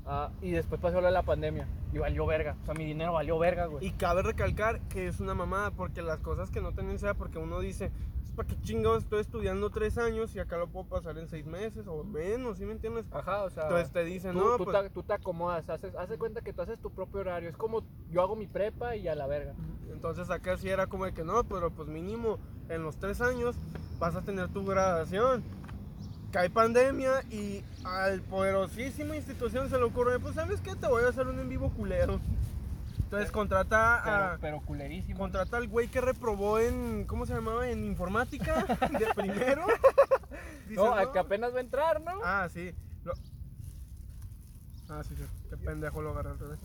ah, 0.06 0.30
y 0.40 0.52
después 0.52 0.80
pasó 0.80 1.02
lo 1.02 1.08
de 1.08 1.12
la 1.12 1.22
pandemia, 1.22 1.68
y 1.92 1.98
valió 1.98 2.24
verga, 2.24 2.56
o 2.62 2.64
sea, 2.64 2.72
mi 2.72 2.86
dinero 2.86 3.12
valió 3.12 3.38
verga, 3.38 3.66
güey. 3.66 3.84
Y 3.86 3.90
cabe 3.90 4.22
recalcar 4.22 4.80
que 4.88 5.06
es 5.06 5.20
una 5.20 5.34
mamada 5.34 5.70
porque 5.70 6.00
las 6.00 6.20
cosas 6.20 6.50
que 6.50 6.62
no 6.62 6.72
tienen 6.72 6.98
SEA, 6.98 7.12
porque 7.12 7.38
uno 7.38 7.60
dice, 7.60 7.90
¿para 8.34 8.48
qué 8.48 8.58
chingados 8.60 9.04
estoy 9.04 9.20
estudiando 9.20 9.70
tres 9.70 9.98
años 9.98 10.34
y 10.34 10.38
acá 10.38 10.56
lo 10.56 10.68
puedo 10.68 10.86
pasar 10.86 11.18
en 11.18 11.28
seis 11.28 11.46
meses 11.46 11.86
o 11.86 12.02
menos, 12.04 12.58
¿sí 12.58 12.64
me 12.64 12.72
entiendes? 12.72 13.04
Ajá, 13.10 13.44
o 13.44 13.50
sea, 13.50 13.64
Entonces 13.64 13.90
te 13.90 14.04
dicen, 14.04 14.32
tú, 14.32 14.38
no, 14.38 14.56
tú 14.56 14.64
pues... 14.64 14.82
te, 14.82 14.90
tú 14.90 15.02
te 15.02 15.12
acomodas, 15.12 15.68
haces, 15.68 15.94
haces 15.96 16.18
cuenta 16.18 16.40
que 16.40 16.52
tú 16.52 16.62
haces 16.62 16.78
tu 16.78 16.90
propio 16.90 17.20
horario, 17.20 17.48
es 17.48 17.56
como 17.56 17.82
yo 18.10 18.22
hago 18.22 18.36
mi 18.36 18.46
prepa 18.46 18.96
y 18.96 19.08
a 19.08 19.14
la 19.14 19.26
verga. 19.26 19.54
Entonces 19.90 20.30
acá 20.30 20.56
sí 20.56 20.68
era 20.68 20.86
como 20.86 21.04
de 21.04 21.12
que 21.12 21.24
no, 21.24 21.44
pero 21.44 21.70
pues 21.70 21.88
mínimo 21.88 22.38
en 22.68 22.82
los 22.82 22.96
tres 22.96 23.20
años 23.20 23.56
vas 23.98 24.16
a 24.16 24.22
tener 24.22 24.48
tu 24.48 24.64
graduación. 24.64 25.42
Cae 26.30 26.48
pandemia 26.48 27.22
y 27.30 27.62
al 27.84 28.22
poderosísima 28.22 29.14
institución 29.14 29.68
se 29.68 29.76
le 29.76 29.84
ocurre, 29.84 30.18
pues 30.18 30.34
sabes 30.34 30.62
qué, 30.62 30.74
te 30.74 30.88
voy 30.88 31.04
a 31.04 31.08
hacer 31.08 31.26
un 31.26 31.38
en 31.38 31.48
vivo 31.50 31.70
culero. 31.70 32.20
Entonces 33.12 33.30
contrata 33.30 34.00
Pero, 34.04 34.16
a... 34.16 34.38
pero 34.40 34.60
culerísimo. 34.62 35.18
Contrata 35.18 35.58
al 35.58 35.68
güey 35.68 35.88
que 35.88 36.00
reprobó 36.00 36.58
en, 36.58 37.04
¿cómo 37.06 37.26
se 37.26 37.34
llamaba? 37.34 37.68
En 37.68 37.84
informática, 37.84 38.64
de 38.98 39.06
primero. 39.14 39.66
No, 40.70 40.94
a 40.94 41.12
que 41.12 41.18
apenas 41.18 41.52
va 41.52 41.58
a 41.58 41.60
entrar, 41.60 42.00
¿no? 42.00 42.12
Ah, 42.24 42.48
sí. 42.50 42.72
Lo- 43.04 43.12
Ah, 44.88 45.02
sí, 45.06 45.14
sí. 45.14 45.24
Qué 45.50 45.56
pendejo 45.58 46.00
lo 46.00 46.12
agarré 46.12 46.30
al 46.30 46.38
revés. 46.38 46.58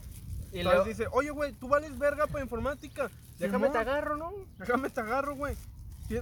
y 0.54 0.60
Entonces 0.60 0.64
luego, 0.64 0.84
dice, 0.86 1.08
oye, 1.12 1.32
güey, 1.32 1.52
tú 1.52 1.68
vales 1.68 1.98
verga 2.00 2.28
para 2.28 2.44
informática. 2.46 3.10
déjame 3.40 3.70
te 3.70 3.78
agarro, 3.80 4.16
¿no? 4.16 4.32
Déjame 4.58 4.90
te 4.90 5.02
agarro, 5.02 5.36
güey. 5.36 5.56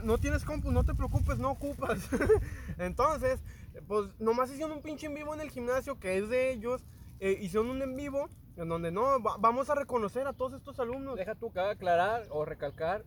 No 0.03 0.17
tienes 0.17 0.43
compu, 0.43 0.71
no 0.71 0.83
te 0.83 0.95
preocupes, 0.95 1.37
no 1.37 1.51
ocupas. 1.51 1.99
Entonces, 2.79 3.39
pues 3.87 4.09
nomás 4.19 4.49
hicieron 4.49 4.71
un 4.71 4.81
pinche 4.81 5.05
en 5.05 5.13
vivo 5.13 5.35
en 5.35 5.41
el 5.41 5.51
gimnasio 5.51 5.99
que 5.99 6.17
es 6.17 6.29
de 6.29 6.51
ellos. 6.51 6.81
eh, 7.19 7.37
hicieron 7.39 7.69
un 7.69 7.81
en 7.83 7.95
vivo 7.95 8.27
en 8.57 8.69
donde 8.69 8.91
no, 8.91 9.21
va- 9.21 9.37
vamos 9.39 9.69
a 9.69 9.75
reconocer 9.75 10.27
a 10.27 10.33
todos 10.33 10.53
estos 10.53 10.79
alumnos. 10.79 11.15
Deja 11.17 11.35
tú, 11.35 11.51
cabe 11.51 11.71
aclarar 11.71 12.23
o 12.29 12.45
recalcar 12.45 13.03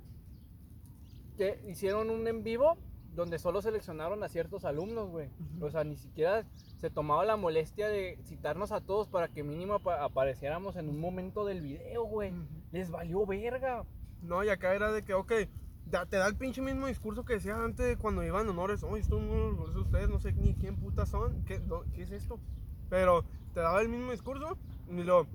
que 1.37 1.61
hicieron 1.68 2.11
un 2.11 2.26
en 2.26 2.42
vivo 2.42 2.76
donde 3.14 3.38
solo 3.38 3.62
seleccionaron 3.62 4.22
a 4.22 4.28
ciertos 4.28 4.64
alumnos, 4.64 5.08
güey. 5.11 5.28
Ujú. 5.56 5.66
O 5.66 5.70
sea, 5.70 5.82
ni 5.84 5.96
siquiera 5.96 6.44
se 6.76 6.90
tomaba 6.90 7.24
la 7.24 7.37
molestia 7.37 7.88
de 7.88 8.18
citarnos 8.24 8.70
a 8.70 8.80
todos 8.80 9.08
para 9.08 9.28
que 9.28 9.42
mínimo 9.42 9.74
apa- 9.74 10.04
apareciéramos 10.04 10.76
en 10.76 10.88
un 10.88 11.00
momento 11.00 11.44
del 11.44 11.61
video, 11.61 12.04
güey. 12.04 12.32
Les 12.70 12.90
valió 12.90 13.26
verga. 13.26 13.84
No, 14.22 14.44
y 14.44 14.48
acá 14.50 14.74
era 14.74 14.92
de 14.92 15.02
que, 15.04 15.14
ok, 15.14 15.32
da- 15.87 16.06
te 16.06 16.16
da 16.16 16.28
el 16.28 16.37
pinche 16.37 16.61
mismo 16.62 16.87
discurso 16.87 17.24
que 17.24 17.34
decía 17.34 17.56
antes 17.56 17.96
cuando 17.96 18.22
iban 18.22 18.48
honores. 18.48 18.84
Oye, 18.84 19.00
estos 19.00 19.20
no 19.20 19.50
los 19.50 19.74
de 19.74 19.80
ustedes, 19.80 20.08
no 20.08 20.20
sé 20.20 20.32
ni 20.34 20.54
quién 20.54 20.76
putas 20.76 21.08
son. 21.08 21.44
¿Qué, 21.44 21.58
no, 21.58 21.82
¿qué 21.94 22.02
es 22.02 22.12
esto? 22.12 22.38
Pero 22.90 23.24
te 23.55 23.61
daba 23.61 23.81
el 23.81 23.88
mismo 23.88 24.12
discurso 24.12 24.57
y 24.90 25.03
lo. 25.03 25.27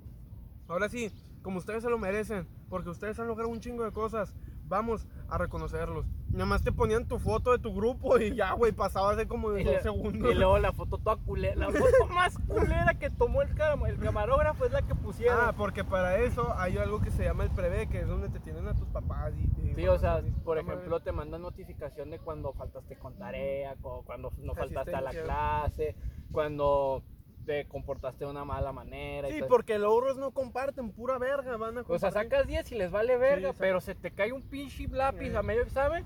Ahora 0.68 0.88
sí, 0.88 1.12
como 1.42 1.58
ustedes 1.58 1.82
se 1.82 1.90
lo 1.90 1.98
merecen, 1.98 2.46
porque 2.70 2.88
ustedes 2.90 3.18
han 3.20 3.28
logrado 3.28 3.50
un 3.50 3.60
chingo 3.60 3.84
de 3.84 3.92
cosas, 3.92 4.34
vamos 4.66 5.06
a 5.28 5.36
reconocerlos. 5.38 6.06
Nada 6.30 6.46
más 6.46 6.64
te 6.64 6.72
ponían 6.72 7.06
tu 7.06 7.18
foto 7.18 7.52
de 7.52 7.58
tu 7.58 7.72
grupo 7.74 8.18
y 8.18 8.34
ya, 8.34 8.52
güey, 8.54 8.72
pasaba 8.72 9.14
de 9.14 9.28
como 9.28 9.50
de 9.52 9.60
Y, 9.60 9.64
dos 9.64 9.74
le- 9.74 9.82
segundos. 9.82 10.32
y 10.32 10.34
luego 10.34 10.58
la 10.58 10.72
foto 10.72 10.98
toda 10.98 11.16
culera. 11.16 11.54
La 11.54 11.70
foto 11.70 12.06
más 12.12 12.36
culera 12.48 12.94
que 12.98 13.08
tomó 13.10 13.42
el, 13.42 13.54
cam- 13.54 13.86
el 13.86 13.98
camarógrafo 13.98 14.64
es 14.64 14.72
la 14.72 14.82
que 14.82 14.94
pusieron. 14.96 15.38
Ah, 15.40 15.52
porque 15.56 15.84
para 15.84 16.18
eso 16.18 16.52
hay 16.56 16.76
algo 16.78 17.00
que 17.00 17.10
se 17.10 17.24
llama 17.24 17.44
el 17.44 17.50
prevé, 17.50 17.86
que 17.88 18.00
es 18.00 18.08
donde 18.08 18.30
te 18.30 18.40
tienen 18.40 18.66
a 18.66 18.74
tus 18.74 18.88
papás. 18.88 19.32
Y, 19.38 19.74
Sí, 19.74 19.86
o 19.86 19.98
sea, 19.98 20.22
por 20.44 20.58
ejemplo, 20.58 21.00
te 21.00 21.12
mandan 21.12 21.42
notificación 21.42 22.10
de 22.10 22.18
cuando 22.18 22.52
faltaste 22.54 22.96
con 22.96 23.14
tarea, 23.18 23.76
cu- 23.82 24.02
cuando 24.04 24.32
no 24.38 24.54
faltaste 24.54 24.94
a 24.94 25.00
la 25.02 25.10
clase, 25.10 25.94
cuando 26.32 27.02
te 27.44 27.66
comportaste 27.66 28.24
de 28.24 28.30
una 28.30 28.44
mala 28.44 28.72
manera. 28.72 29.28
y 29.28 29.32
Sí, 29.32 29.38
todo. 29.40 29.48
porque 29.48 29.78
los 29.78 29.88
ahorros 29.88 30.16
no 30.16 30.30
comparten, 30.32 30.90
pura 30.92 31.18
verga, 31.18 31.56
van 31.56 31.78
a 31.78 31.84
O 31.86 31.98
sea, 31.98 32.10
sacas 32.10 32.46
10 32.46 32.72
y 32.72 32.74
les 32.76 32.90
vale 32.90 33.16
verga, 33.16 33.52
pero 33.58 33.80
se 33.80 33.94
te 33.94 34.10
cae 34.10 34.32
un 34.32 34.42
pinche 34.42 34.88
lápiz 34.88 35.28
Eh. 35.32 35.36
a 35.36 35.42
medio 35.42 35.62
examen. 35.62 36.04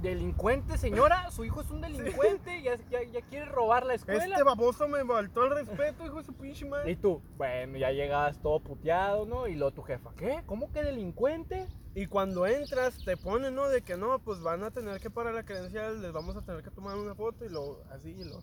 Delincuente, 0.00 0.78
señora, 0.78 1.30
su 1.30 1.44
hijo 1.44 1.60
es 1.60 1.70
un 1.70 1.80
delincuente, 1.82 2.62
ya, 2.62 2.76
ya, 2.90 3.02
ya 3.02 3.20
quiere 3.22 3.44
robar 3.44 3.84
la 3.84 3.94
escuela. 3.94 4.24
Este 4.24 4.42
baboso 4.42 4.88
me 4.88 5.04
faltó 5.04 5.44
el 5.44 5.50
respeto, 5.50 6.06
hijo 6.06 6.16
de 6.18 6.24
su 6.24 6.32
pinche 6.32 6.64
Y 6.64 6.68
madre. 6.68 6.96
tú, 6.96 7.20
bueno, 7.36 7.76
ya 7.76 7.90
llegas 7.90 8.40
todo 8.40 8.60
puteado, 8.60 9.26
¿no? 9.26 9.46
Y 9.46 9.56
luego 9.56 9.72
tu 9.72 9.82
jefa, 9.82 10.10
¿qué? 10.16 10.40
¿Cómo 10.46 10.72
que 10.72 10.82
delincuente? 10.82 11.68
Y 11.94 12.06
cuando 12.06 12.46
entras, 12.46 13.04
te 13.04 13.16
ponen, 13.18 13.54
¿no? 13.54 13.68
De 13.68 13.82
que 13.82 13.96
no, 13.98 14.18
pues 14.20 14.40
van 14.40 14.62
a 14.64 14.70
tener 14.70 15.00
que 15.00 15.10
parar 15.10 15.34
la 15.34 15.42
credencial, 15.44 16.00
les 16.00 16.12
vamos 16.12 16.34
a 16.36 16.40
tener 16.42 16.62
que 16.62 16.70
tomar 16.70 16.96
una 16.96 17.14
foto 17.14 17.44
y 17.44 17.50
lo 17.50 17.82
así, 17.90 18.10
y 18.10 18.24
lo, 18.24 18.38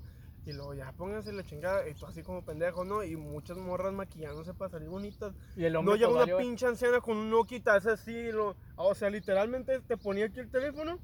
y 0.47 0.53
lo 0.53 0.73
ya 0.73 0.93
pónganse 0.93 1.33
la 1.33 1.43
chingada, 1.43 1.87
y 1.89 1.93
tú 1.93 2.05
así 2.05 2.23
como 2.23 2.41
pendejo, 2.41 2.85
¿no? 2.85 3.03
Y 3.03 3.17
muchas 3.17 3.57
morras 3.57 3.91
maquillándose 3.93 4.53
para 4.53 4.71
salir 4.71 4.87
bonitas. 4.87 5.33
Y 5.57 5.65
el 5.65 5.73
No 5.73 5.79
hombre 5.79 5.97
llega 5.97 6.09
pues, 6.11 6.27
una 6.27 6.37
pinche 6.37 6.65
anciana 6.65 7.01
con 7.01 7.17
un 7.17 7.29
Nokia, 7.29 7.61
hace 7.67 7.91
así, 7.91 8.31
lo, 8.31 8.55
o 8.77 8.95
sea, 8.95 9.09
literalmente 9.09 9.79
te 9.81 9.97
ponía 9.97 10.25
aquí 10.25 10.39
el 10.39 10.49
teléfono 10.49 10.99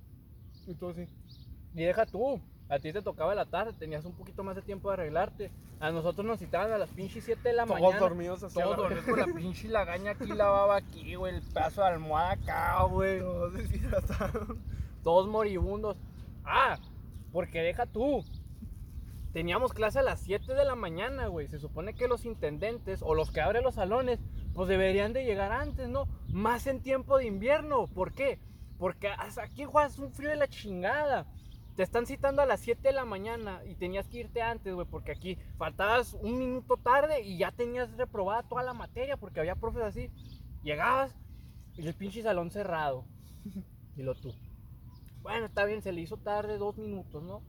y 0.65 0.75
tú 0.75 0.89
así. 0.89 1.07
Y 1.75 1.83
deja 1.83 2.05
tú, 2.05 2.39
a 2.69 2.79
ti 2.79 2.93
te 2.93 3.01
tocaba 3.01 3.35
la 3.35 3.45
tarde, 3.45 3.73
tenías 3.73 4.05
un 4.05 4.13
poquito 4.13 4.43
más 4.43 4.55
de 4.55 4.61
tiempo 4.61 4.89
de 4.89 4.93
arreglarte. 4.93 5.51
A 5.81 5.91
nosotros 5.91 6.25
nos 6.25 6.39
citaban 6.39 6.71
a 6.71 6.77
las 6.77 6.89
pinches 6.91 7.25
7 7.25 7.41
de 7.49 7.53
la 7.53 7.65
Todos 7.65 7.81
mañana. 7.81 7.99
dormidos 7.99 8.43
así. 8.43 8.57
Todos 8.57 8.77
dormidos 8.77 9.03
con 9.03 9.19
la 9.19 9.25
pinche 9.35 9.67
lagaña 9.67 10.11
aquí, 10.11 10.27
la 10.27 10.45
baba 10.47 10.77
aquí, 10.77 11.15
güey, 11.15 11.35
el 11.35 11.41
pedazo 11.41 11.81
de 11.81 11.87
almohada 11.87 12.31
acá, 12.31 12.83
güey. 12.83 13.19
Todos 13.19 13.53
deshidratados. 13.57 14.57
Todos 15.03 15.27
moribundos. 15.27 15.97
Ah, 16.45 16.77
porque 17.33 17.59
deja 17.61 17.85
tú. 17.85 18.23
Teníamos 19.33 19.73
clase 19.73 19.97
a 19.97 20.03
las 20.03 20.19
7 20.21 20.53
de 20.53 20.63
la 20.63 20.75
mañana, 20.75 21.25
güey. 21.25 21.47
Se 21.47 21.57
supone 21.57 21.95
que 21.95 22.07
los 22.07 22.23
intendentes 22.23 23.01
o 23.01 23.15
los 23.15 23.31
que 23.31 23.41
abren 23.41 23.63
los 23.63 23.75
salones, 23.75 24.19
pues 24.53 24.69
deberían 24.69 25.11
de 25.11 25.25
llegar 25.25 25.51
antes, 25.51 25.89
¿no? 25.89 26.07
Más 26.29 26.67
en 26.67 26.81
tiempo 26.81 27.17
de 27.17 27.25
invierno. 27.25 27.87
¿Por 27.87 28.13
qué? 28.13 28.39
Porque 28.77 29.07
hasta 29.07 29.41
aquí 29.41 29.63
juegas 29.65 29.97
un 29.97 30.11
frío 30.11 30.29
de 30.29 30.35
la 30.35 30.47
chingada. 30.47 31.25
Te 31.75 31.81
están 31.81 32.05
citando 32.05 32.43
a 32.43 32.45
las 32.45 32.59
7 32.59 32.79
de 32.83 32.93
la 32.93 33.05
mañana 33.05 33.63
y 33.65 33.73
tenías 33.73 34.07
que 34.07 34.19
irte 34.19 34.43
antes, 34.43 34.71
güey, 34.71 34.85
porque 34.87 35.11
aquí 35.11 35.39
faltabas 35.57 36.13
un 36.13 36.37
minuto 36.37 36.77
tarde 36.77 37.21
y 37.21 37.39
ya 37.39 37.51
tenías 37.51 37.91
reprobada 37.97 38.43
toda 38.43 38.61
la 38.61 38.73
materia 38.73 39.17
porque 39.17 39.39
había 39.39 39.55
profes 39.55 39.81
así. 39.81 40.11
Llegabas 40.61 41.15
y 41.75 41.87
el 41.87 41.95
pinche 41.95 42.21
salón 42.21 42.51
cerrado. 42.51 43.05
Y 43.95 44.01
lo 44.01 44.15
tú. 44.15 44.33
Bueno, 45.21 45.45
está 45.45 45.65
bien, 45.65 45.83
se 45.83 45.91
le 45.91 46.01
hizo 46.01 46.17
tarde 46.17 46.57
dos 46.57 46.79
minutos, 46.79 47.21
¿no? 47.21 47.43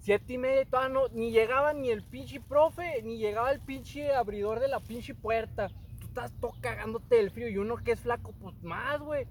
Siete 0.00 0.32
y 0.32 0.38
media 0.38 0.62
y 0.62 0.66
todavía 0.66 0.94
no, 0.94 1.08
ni 1.08 1.30
llegaba 1.30 1.74
ni 1.74 1.90
el 1.90 2.02
pinche 2.02 2.40
profe, 2.40 3.02
ni 3.02 3.18
llegaba 3.18 3.52
el 3.52 3.60
pinche 3.60 4.14
abridor 4.14 4.58
de 4.58 4.68
la 4.68 4.80
pinche 4.80 5.14
puerta. 5.14 5.68
Tú 6.00 6.06
estás 6.06 6.32
todo 6.40 6.52
cagándote 6.60 7.16
del 7.16 7.30
frío 7.30 7.48
y 7.48 7.58
uno 7.58 7.76
que 7.76 7.92
es 7.92 8.00
flaco, 8.00 8.32
pues 8.40 8.54
más, 8.62 9.00
güey. 9.00 9.26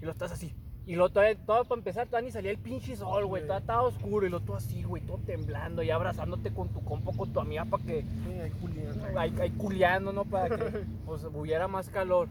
Y 0.00 0.06
lo 0.06 0.10
estás 0.12 0.32
así. 0.32 0.54
Y 0.86 0.94
lo 0.94 1.10
todavía, 1.10 1.36
todo 1.44 1.64
para 1.64 1.78
empezar, 1.80 2.06
todavía 2.06 2.28
ni 2.28 2.32
salía 2.32 2.50
el 2.50 2.58
pinche 2.58 2.96
sol, 2.96 3.26
güey. 3.26 3.42
Todavía 3.42 3.60
estaba 3.60 3.82
oscuro 3.82 4.26
y 4.26 4.30
lo 4.30 4.40
todo 4.40 4.56
así, 4.56 4.84
güey, 4.84 5.02
todo 5.02 5.18
temblando 5.18 5.82
y 5.82 5.90
abrazándote 5.90 6.50
con 6.50 6.68
tu 6.68 6.82
compo, 6.82 7.12
con 7.12 7.32
tu 7.32 7.40
amiga 7.40 7.66
para 7.66 7.84
que 7.84 8.02
Sí, 8.02 8.40
ahí 8.40 8.52
Julián. 8.60 9.18
ahí, 9.18 9.34
ahí 9.38 9.50
culeando, 9.50 10.12
¿no? 10.12 10.24
Para 10.24 10.56
que 10.56 10.64
pues, 11.04 11.24
hubiera 11.24 11.68
más 11.68 11.90
calor. 11.90 12.28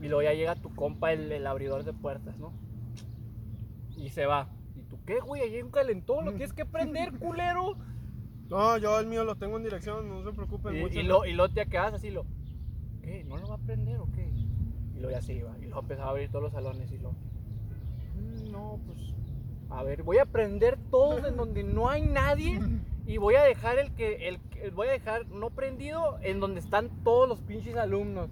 Y 0.00 0.08
luego 0.08 0.22
ya 0.22 0.32
llega 0.32 0.56
tu 0.56 0.74
compa, 0.74 1.12
el, 1.12 1.30
el 1.30 1.46
abridor 1.46 1.84
de 1.84 1.92
puertas, 1.92 2.36
¿no? 2.38 2.52
Y 3.96 4.08
se 4.08 4.26
va. 4.26 4.48
¿Y 4.92 4.96
tú 4.96 5.04
qué, 5.06 5.20
güey? 5.20 5.42
Ahí 5.42 5.54
hay 5.54 5.62
un 5.62 5.70
calentón, 5.70 6.24
lo 6.24 6.32
tienes 6.32 6.52
que 6.52 6.64
prender, 6.66 7.12
culero. 7.18 7.76
No, 8.50 8.76
yo 8.76 8.98
el 9.00 9.06
mío 9.06 9.24
lo 9.24 9.36
tengo 9.36 9.56
en 9.56 9.62
dirección, 9.64 10.08
no 10.08 10.22
se 10.22 10.32
preocupen 10.32 10.76
Y, 10.76 10.80
mucho. 10.80 11.00
y, 11.00 11.02
lo, 11.02 11.24
y 11.24 11.32
luego 11.32 11.52
te 11.54 11.66
quedas 11.66 11.94
así, 11.94 12.10
lo. 12.10 12.26
¿Qué? 13.02 13.24
¿No 13.24 13.36
lo 13.38 13.48
va 13.48 13.54
a 13.54 13.58
prender 13.58 13.98
o 13.98 14.08
qué? 14.12 14.28
Y 14.94 14.98
luego 15.00 15.10
ya 15.10 15.22
se 15.22 15.32
iba. 15.34 15.56
Y 15.58 15.64
luego 15.66 15.80
empezaba 15.80 16.08
a 16.08 16.10
abrir 16.10 16.28
todos 16.30 16.42
los 16.44 16.52
salones 16.52 16.90
y 16.92 16.98
lo. 16.98 17.12
"Mm, 17.12 18.50
No, 18.52 18.78
pues. 18.86 18.98
A 19.70 19.82
ver, 19.82 20.02
voy 20.02 20.18
a 20.18 20.26
prender 20.26 20.78
todos 20.90 21.24
en 21.26 21.36
donde 21.36 21.62
no 21.64 21.88
hay 21.88 22.02
nadie. 22.02 22.60
Y 23.04 23.16
voy 23.16 23.34
a 23.34 23.42
dejar 23.42 23.80
el 23.80 23.90
que. 23.96 24.28
El, 24.28 24.38
voy 24.70 24.86
a 24.86 24.92
dejar 24.92 25.26
no 25.26 25.50
prendido 25.50 26.18
en 26.22 26.38
donde 26.38 26.60
están 26.60 26.88
todos 27.02 27.28
los 27.28 27.40
pinches 27.40 27.74
alumnos. 27.74 28.28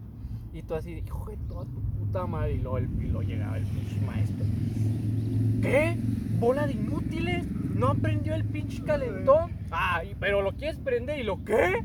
Y 0.53 0.63
tú 0.63 0.75
así, 0.77 0.93
hijo 0.93 1.29
de 1.29 1.37
toda 1.49 1.65
tu 1.65 1.81
puta 1.99 2.25
madre. 2.29 2.53
Y 2.55 2.59
luego, 2.59 2.79
el, 2.79 2.85
y 3.03 3.07
luego 3.09 3.23
llegaba 3.23 3.57
el 3.59 3.65
pinche 3.65 4.01
maestro. 4.07 4.45
¿Qué? 5.61 5.97
¿Bola 6.41 6.67
de 6.67 6.73
inútiles? 6.73 7.45
¿No 7.75 7.89
aprendió 7.89 8.35
el 8.35 8.45
pinche 8.45 8.83
calentón? 8.83 9.57
Ah, 9.71 10.03
y- 10.05 10.15
pero 10.15 10.43
lo 10.43 10.53
quieres 10.53 10.79
prender 10.79 11.19
y 11.19 11.23
lo 11.23 11.45
qué? 11.45 11.85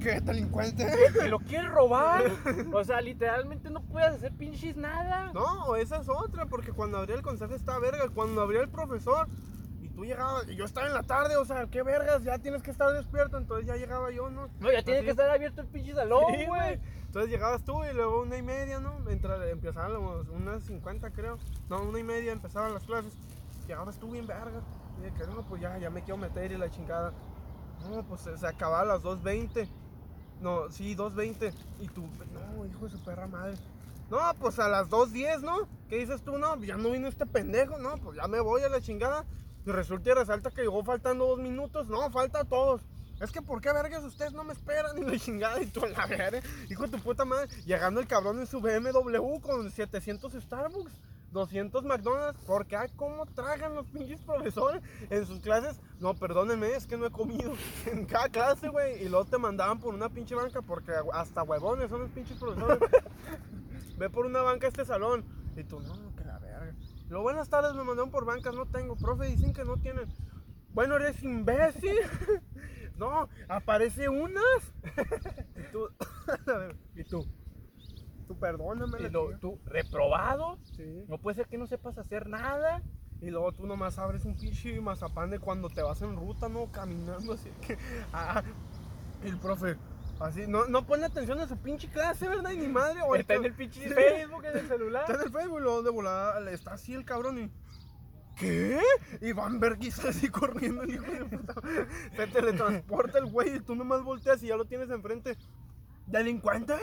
¿Qué 0.00 0.20
delincuente? 0.20 0.84
¿Que 1.20 1.28
lo 1.28 1.38
quieres 1.38 1.70
robar? 1.70 2.24
O 2.72 2.82
sea, 2.82 3.00
literalmente 3.00 3.70
no 3.70 3.80
puedes 3.82 4.10
hacer 4.14 4.32
pinches 4.32 4.76
nada. 4.76 5.30
No, 5.32 5.76
esa 5.76 5.98
es 5.98 6.08
otra, 6.08 6.46
porque 6.46 6.72
cuando 6.72 6.98
abría 6.98 7.14
el 7.14 7.22
consejo 7.22 7.54
estaba 7.54 7.78
verga, 7.78 8.08
cuando 8.12 8.40
abría 8.42 8.60
el 8.62 8.68
profesor 8.68 9.28
y 9.80 9.88
tú 9.88 10.04
llegabas, 10.04 10.48
y 10.48 10.56
yo 10.56 10.64
estaba 10.64 10.88
en 10.88 10.94
la 10.94 11.04
tarde, 11.04 11.36
o 11.36 11.44
sea, 11.44 11.66
qué 11.70 11.84
vergas, 11.84 12.24
ya 12.24 12.38
tienes 12.38 12.62
que 12.64 12.72
estar 12.72 12.92
despierto, 12.92 13.38
entonces 13.38 13.66
ya 13.68 13.76
llegaba 13.76 14.10
yo, 14.10 14.28
¿no? 14.28 14.48
No, 14.58 14.72
ya 14.72 14.82
tiene 14.82 15.04
que 15.04 15.10
estar 15.10 15.30
abierto 15.30 15.60
el 15.60 15.68
pinche 15.68 15.94
salón, 15.94 16.24
Sí, 16.36 16.46
güey. 16.46 16.80
Entonces 17.06 17.30
llegabas 17.30 17.62
tú 17.62 17.84
y 17.84 17.94
luego 17.94 18.22
una 18.22 18.36
y 18.38 18.42
media, 18.42 18.80
¿no? 18.80 18.98
Mientras 19.06 19.40
empezaban 19.48 19.92
unas 20.34 20.64
50 20.64 21.10
creo. 21.10 21.38
No, 21.70 21.82
una 21.82 21.98
y 22.00 22.02
media 22.02 22.32
empezaban 22.32 22.72
las 22.74 22.82
clases. 22.84 23.12
Llegabas 23.66 23.98
tú 23.98 24.10
bien 24.10 24.26
verga. 24.26 24.62
Y 24.98 25.02
de 25.02 25.12
que 25.12 25.26
no, 25.26 25.42
pues 25.46 25.60
ya, 25.60 25.78
ya 25.78 25.90
me 25.90 26.02
quiero 26.02 26.18
meter 26.18 26.52
y 26.52 26.58
la 26.58 26.70
chingada. 26.70 27.12
No, 27.88 28.02
pues 28.04 28.22
se, 28.22 28.46
acababa 28.46 28.80
a 28.80 28.84
las 28.84 29.02
2.20. 29.02 29.68
No, 30.40 30.70
sí, 30.70 30.96
2.20. 30.96 31.52
Y 31.80 31.88
tú, 31.88 32.02
no, 32.32 32.66
hijo 32.66 32.84
de 32.84 32.90
su 32.90 33.02
perra 33.02 33.26
madre. 33.26 33.54
No, 34.10 34.18
pues 34.38 34.58
a 34.58 34.68
las 34.68 34.88
2.10, 34.88 35.40
¿no? 35.40 35.68
¿Qué 35.88 35.96
dices 35.96 36.22
tú? 36.22 36.38
No, 36.38 36.62
ya 36.62 36.76
no 36.76 36.90
vino 36.90 37.08
este 37.08 37.24
pendejo, 37.24 37.78
no, 37.78 37.96
pues 37.96 38.16
ya 38.16 38.28
me 38.28 38.40
voy 38.40 38.62
a 38.62 38.68
la 38.68 38.80
chingada. 38.80 39.24
Y 39.64 39.70
resulta 39.70 40.10
y 40.10 40.14
resalta 40.14 40.50
que 40.50 40.62
llegó 40.62 40.82
faltando 40.84 41.26
dos 41.26 41.38
minutos. 41.38 41.88
No, 41.88 42.10
falta 42.10 42.40
a 42.40 42.44
todos. 42.44 42.82
Es 43.20 43.30
que, 43.30 43.40
¿por 43.40 43.60
qué 43.60 43.72
vergas 43.72 44.02
ustedes 44.02 44.32
no 44.32 44.42
me 44.42 44.52
esperan? 44.52 44.98
Y 44.98 45.04
la 45.04 45.18
chingada, 45.18 45.62
y 45.62 45.66
tú 45.66 45.80
la 45.86 46.06
verga, 46.06 46.40
hijo 46.68 46.82
de 46.82 46.88
tu 46.88 46.98
puta 46.98 47.24
madre. 47.24 47.48
Llegando 47.64 48.00
el 48.00 48.06
cabrón 48.06 48.40
en 48.40 48.46
su 48.46 48.60
BMW 48.60 49.38
con 49.40 49.70
700 49.70 50.32
Starbucks, 50.32 50.92
200 51.32 51.84
McDonald's. 51.84 52.40
Porque, 52.46 52.76
ay, 52.76 52.88
¿cómo 52.96 53.26
tragan 53.26 53.74
los 53.74 53.86
pinches 53.86 54.20
profesores 54.20 54.82
en 55.10 55.26
sus 55.26 55.40
clases? 55.40 55.80
No, 55.98 56.14
perdónenme, 56.14 56.74
es 56.74 56.86
que 56.86 56.96
no 56.96 57.06
he 57.06 57.10
comido. 57.10 57.54
En 57.86 58.06
cada 58.06 58.28
clase, 58.28 58.68
güey. 58.68 59.02
Y 59.04 59.08
luego 59.08 59.24
te 59.24 59.38
mandaban 59.38 59.80
por 59.80 59.94
una 59.94 60.08
pinche 60.08 60.34
banca 60.34 60.62
porque 60.62 60.92
hasta 61.12 61.42
huevones 61.42 61.90
son 61.90 62.02
los 62.02 62.10
pinches 62.10 62.38
profesores. 62.38 62.78
Ve 63.98 64.10
por 64.10 64.26
una 64.26 64.42
banca 64.42 64.66
a 64.66 64.68
este 64.70 64.84
salón. 64.84 65.24
Y 65.56 65.64
tú, 65.64 65.80
no, 65.80 66.14
que 66.16 66.24
la 66.24 66.38
verga. 66.38 66.74
Lo 67.08 67.22
buenas 67.22 67.48
tardes, 67.48 67.74
me 67.74 67.84
mandaron 67.84 68.10
por 68.10 68.24
bancas, 68.24 68.54
no 68.54 68.66
tengo. 68.66 68.96
Profe, 68.96 69.26
dicen 69.26 69.52
que 69.52 69.64
no 69.64 69.76
tienen. 69.76 70.08
Bueno, 70.72 70.96
eres 70.96 71.22
imbécil. 71.22 71.96
No, 72.98 73.28
aparece 73.48 74.08
unas. 74.08 74.44
Y 75.56 75.72
tú, 75.72 75.88
Y 76.94 77.04
tú, 77.04 77.26
tú 78.34 78.38
perdóname. 78.40 78.98
y 79.00 79.10
lo- 79.10 79.38
tú, 79.38 79.58
reprobado. 79.64 80.58
Sí. 80.76 81.04
No 81.08 81.18
puede 81.18 81.36
ser 81.36 81.46
que 81.48 81.58
no 81.58 81.66
sepas 81.66 81.96
hacer 81.98 82.28
nada. 82.28 82.82
Y 83.20 83.30
luego 83.30 83.52
tú 83.52 83.66
nomás 83.66 83.98
abres 83.98 84.24
un 84.24 84.36
pinche 84.36 84.80
mazapán 84.80 85.30
de 85.30 85.38
cuando 85.38 85.68
te 85.70 85.80
vas 85.82 86.02
en 86.02 86.16
ruta, 86.16 86.48
¿no? 86.48 86.70
Caminando 86.72 87.32
así 87.34 87.50
que. 87.66 87.78
Ah, 88.12 88.42
el 89.22 89.38
profe. 89.38 89.76
Así, 90.20 90.46
no, 90.46 90.66
no 90.66 90.84
pone 90.86 91.04
atención 91.04 91.40
a 91.40 91.48
su 91.48 91.56
pinche 91.56 91.88
clase, 91.88 92.28
¿verdad? 92.28 92.50
Y 92.52 92.56
ni 92.58 92.68
madre. 92.68 93.00
o 93.04 93.14
Está 93.16 93.34
en 93.34 93.44
el 93.44 93.54
pinche. 93.54 93.88
Facebook, 93.88 94.44
en 94.44 94.56
el 94.58 94.68
celular. 94.68 95.02
Está 95.02 95.14
en 95.14 95.26
el 95.28 95.32
Facebook, 95.32 95.60
luego 95.60 95.82
de 95.82 95.90
volada 95.90 96.50
está 96.50 96.74
así 96.74 96.94
el 96.94 97.04
cabrón 97.04 97.38
y. 97.38 97.50
¿Qué? 98.36 98.80
Y 99.20 99.32
Van 99.32 99.60
Berguis 99.60 99.98
así 100.04 100.28
corriendo, 100.28 100.82
el 100.82 100.90
hijo 100.94 101.04
de 101.04 101.24
puta. 101.26 101.54
Se 102.16 102.26
teletransporta 102.28 103.18
el 103.18 103.26
güey 103.26 103.56
y 103.56 103.60
tú 103.60 103.74
nomás 103.74 104.02
volteas 104.02 104.42
y 104.42 104.46
ya 104.48 104.56
lo 104.56 104.64
tienes 104.64 104.90
enfrente. 104.90 105.36
¡Delincuente! 106.06 106.74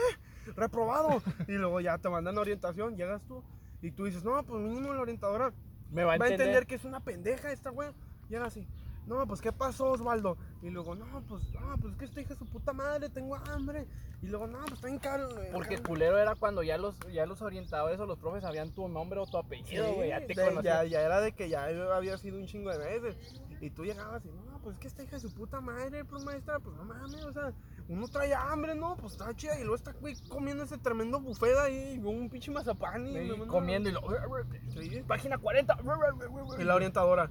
¡Reprobado! 0.56 1.22
Y 1.48 1.52
luego 1.52 1.80
ya 1.80 1.98
te 1.98 2.08
mandan 2.08 2.38
orientación, 2.38 2.96
llegas 2.96 3.22
tú 3.26 3.42
y 3.82 3.90
tú 3.90 4.04
dices, 4.04 4.24
no, 4.24 4.42
pues 4.42 4.60
mínimo 4.62 4.92
la 4.92 5.00
orientadora 5.00 5.52
Me 5.90 6.04
va 6.04 6.14
a 6.14 6.18
va 6.18 6.26
a 6.26 6.28
entender. 6.28 6.66
que 6.66 6.74
es 6.74 6.84
una 6.84 7.00
pendeja 7.00 7.50
esta 7.52 7.70
güey. 7.70 7.90
Llega 8.28 8.44
así. 8.46 8.66
No, 9.06 9.26
pues 9.26 9.40
¿qué 9.40 9.50
pasó, 9.50 9.90
Osvaldo? 9.92 10.36
Y 10.62 10.68
luego, 10.70 10.94
no, 10.94 11.06
pues, 11.26 11.42
no, 11.54 11.76
pues 11.80 11.92
es 11.94 11.98
que 11.98 12.04
esta 12.04 12.20
hija 12.20 12.34
su 12.36 12.46
puta 12.46 12.72
madre, 12.72 13.08
tengo 13.08 13.34
hambre. 13.34 13.86
Y 14.22 14.26
luego, 14.26 14.46
no, 14.46 14.58
pues 14.60 14.74
está 14.74 14.88
en 14.88 14.98
caro. 14.98 15.28
Porque 15.52 15.74
el 15.76 15.82
culero 15.82 16.18
era 16.18 16.34
cuando 16.36 16.62
ya 16.62 16.76
los, 16.76 16.94
ya 17.10 17.24
los 17.26 17.40
orientadores 17.42 17.98
o 17.98 18.06
los 18.06 18.18
profes 18.18 18.42
sabían 18.42 18.70
tu 18.72 18.86
nombre 18.86 19.18
o 19.18 19.26
tu 19.26 19.38
apellido, 19.38 19.94
güey. 19.94 20.10
ya 20.10 20.20
te 20.20 20.34
de- 20.34 20.34
conocían. 20.34 20.62
ya, 20.62 20.84
ya 20.84 21.00
era 21.00 21.20
de 21.22 21.32
que 21.32 21.48
ya 21.48 21.64
había 21.96 22.18
sido 22.18 22.36
un 22.38 22.46
chingo 22.46 22.70
de 22.70 22.78
veces. 23.00 23.16
Y 23.60 23.70
tú 23.70 23.84
llegabas 23.84 24.24
y, 24.24 24.28
no, 24.28 24.58
pues 24.62 24.74
es 24.76 24.80
que 24.80 24.88
esta 24.88 25.02
hija 25.02 25.16
de 25.16 25.20
su 25.20 25.34
puta 25.34 25.60
madre, 25.60 26.04
pues 26.04 26.24
maestra, 26.24 26.58
pues 26.60 26.74
no 26.76 26.84
mames, 26.84 27.22
o 27.24 27.32
sea, 27.32 27.52
uno 27.88 28.08
trae 28.08 28.32
hambre, 28.34 28.74
¿no? 28.74 28.96
Pues 28.96 29.12
está 29.12 29.34
chida. 29.34 29.58
Y 29.58 29.60
luego 29.60 29.74
está, 29.74 29.92
güey, 29.92 30.16
comiendo 30.28 30.64
ese 30.64 30.78
tremendo 30.78 31.20
buffet 31.20 31.56
ahí, 31.58 31.94
y 31.94 31.98
un 31.98 32.30
pinche 32.30 32.50
mazapán. 32.50 33.06
Y, 33.06 33.12
Sí, 33.12 33.32
comiendo 33.48 33.90
y 33.90 33.92
lo. 33.92 34.00
Sí. 34.68 35.02
Página 35.06 35.36
40. 35.36 35.76
Y 36.58 36.64
la 36.64 36.74
orientadora. 36.74 37.30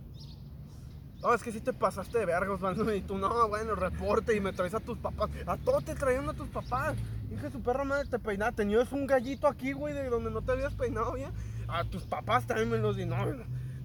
No, 1.22 1.34
es 1.34 1.44
que 1.44 1.52
si 1.52 1.60
te 1.60 1.74
pasaste 1.74 2.20
de 2.20 2.26
verga, 2.26 2.54
Osvaldo. 2.54 2.94
Y 2.94 3.02
tú, 3.02 3.18
no, 3.18 3.48
bueno, 3.48 3.76
reporte 3.76 4.36
y 4.36 4.40
me 4.40 4.54
traes 4.54 4.74
a 4.74 4.80
tus 4.80 4.98
papás. 4.98 5.30
A 5.48 5.58
todos 5.58 5.84
te 5.84 5.96
traían 5.96 6.30
a 6.30 6.34
tus 6.34 6.48
papás. 6.50 6.96
Hija 7.32 7.44
de 7.44 7.52
su 7.52 7.62
perra 7.62 7.84
madre, 7.84 8.08
te 8.08 8.20
peinaba. 8.20 8.52
Tenías 8.52 8.92
un 8.92 9.06
gallito 9.06 9.48
aquí, 9.48 9.74
güey, 9.74 9.94
de 9.94 10.10
donde 10.10 10.30
no 10.30 10.42
te 10.42 10.52
habías 10.52 10.74
peinado 10.76 11.14
bien. 11.14 11.32
A 11.68 11.84
tus 11.84 12.04
papás 12.04 12.48
también 12.48 12.70
me 12.70 12.78
los 12.78 12.96
di. 12.96 13.06
No, 13.06 13.18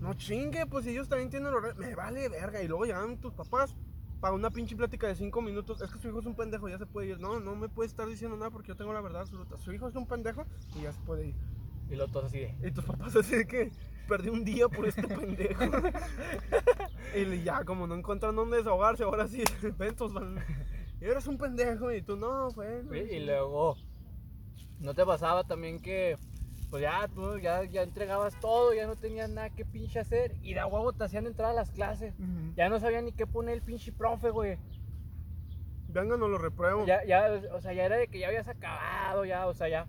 no 0.04 0.12
chingue, 0.12 0.66
pues 0.66 0.86
ellos 0.86 1.08
también 1.08 1.30
tienen 1.30 1.50
los 1.50 1.76
Me 1.76 1.94
vale 1.94 2.28
verga. 2.28 2.62
Y 2.62 2.68
luego 2.68 2.84
llegaban 2.84 3.16
tus 3.16 3.32
papás 3.32 3.74
para 4.20 4.34
una 4.34 4.50
pinche 4.50 4.76
plática 4.76 5.06
de 5.06 5.14
cinco 5.14 5.40
minutos. 5.40 5.80
Es 5.80 5.90
que 5.90 5.98
su 5.98 6.08
hijo 6.08 6.20
es 6.20 6.26
un 6.26 6.36
pendejo, 6.36 6.68
ya 6.68 6.76
se 6.76 6.84
puede 6.84 7.08
ir. 7.08 7.20
No, 7.20 7.40
no 7.40 7.56
me 7.56 7.70
puede 7.70 7.88
estar 7.88 8.06
diciendo 8.06 8.36
nada 8.36 8.50
porque 8.50 8.68
yo 8.68 8.76
tengo 8.76 8.92
la 8.92 9.00
verdad 9.00 9.22
absoluta. 9.22 9.56
Su 9.56 9.72
hijo 9.72 9.88
es 9.88 9.96
un 9.96 10.06
pendejo 10.06 10.44
y 10.76 10.82
ya 10.82 10.92
se 10.92 11.00
puede 11.00 11.28
ir. 11.28 11.34
Y 11.90 11.96
lo 11.96 12.06
todos 12.08 12.26
así 12.26 12.40
de. 12.40 12.54
Y 12.62 12.70
tus 12.70 12.84
papás 12.84 13.16
así 13.16 13.34
de 13.34 13.46
que 13.46 13.72
perdí 14.06 14.28
un 14.28 14.44
día 14.44 14.68
por 14.68 14.86
este 14.86 15.08
pendejo. 15.08 15.64
y 17.16 17.42
ya, 17.42 17.64
como 17.64 17.86
no 17.86 17.94
encuentran 17.94 18.36
dónde 18.36 18.58
desahogarse, 18.58 19.04
ahora 19.04 19.26
sí, 19.26 19.42
ventos 19.78 20.12
van. 20.12 20.38
Y 21.00 21.06
eres 21.06 21.26
un 21.26 21.38
pendejo 21.38 21.90
y 21.90 22.02
tú 22.02 22.16
no, 22.16 22.50
bueno. 22.50 22.94
Y 22.94 23.20
luego, 23.20 23.76
¿no 24.80 24.94
te 24.94 25.06
pasaba 25.06 25.44
también 25.44 25.80
que, 25.80 26.18
pues 26.74 26.82
ya 26.82 27.06
tú 27.06 27.38
ya, 27.38 27.62
ya 27.62 27.82
entregabas 27.82 28.34
todo, 28.40 28.74
ya 28.74 28.88
no 28.88 28.96
tenías 28.96 29.30
nada 29.30 29.48
que 29.48 29.64
pinche 29.64 30.00
hacer 30.00 30.34
y 30.42 30.54
de 30.54 30.64
huevo 30.64 30.92
te 30.92 31.04
hacían 31.04 31.24
entrar 31.24 31.50
a 31.50 31.52
las 31.52 31.70
clases? 31.70 32.16
Ya 32.56 32.68
no 32.68 32.80
sabía 32.80 33.00
ni 33.00 33.12
qué 33.12 33.28
poner 33.28 33.54
el 33.54 33.62
pinche 33.62 33.92
profe, 33.92 34.30
güey. 34.30 34.58
Vengan 35.86 36.20
o 36.20 36.26
lo 36.26 36.36
repruebo. 36.36 36.84
Ya, 36.84 37.04
ya, 37.04 37.30
o 37.52 37.60
sea, 37.60 37.74
ya 37.74 37.84
era 37.84 37.96
de 37.96 38.08
que 38.08 38.18
ya 38.18 38.26
habías 38.26 38.48
acabado, 38.48 39.24
ya, 39.24 39.46
o 39.46 39.54
sea, 39.54 39.68
ya. 39.68 39.86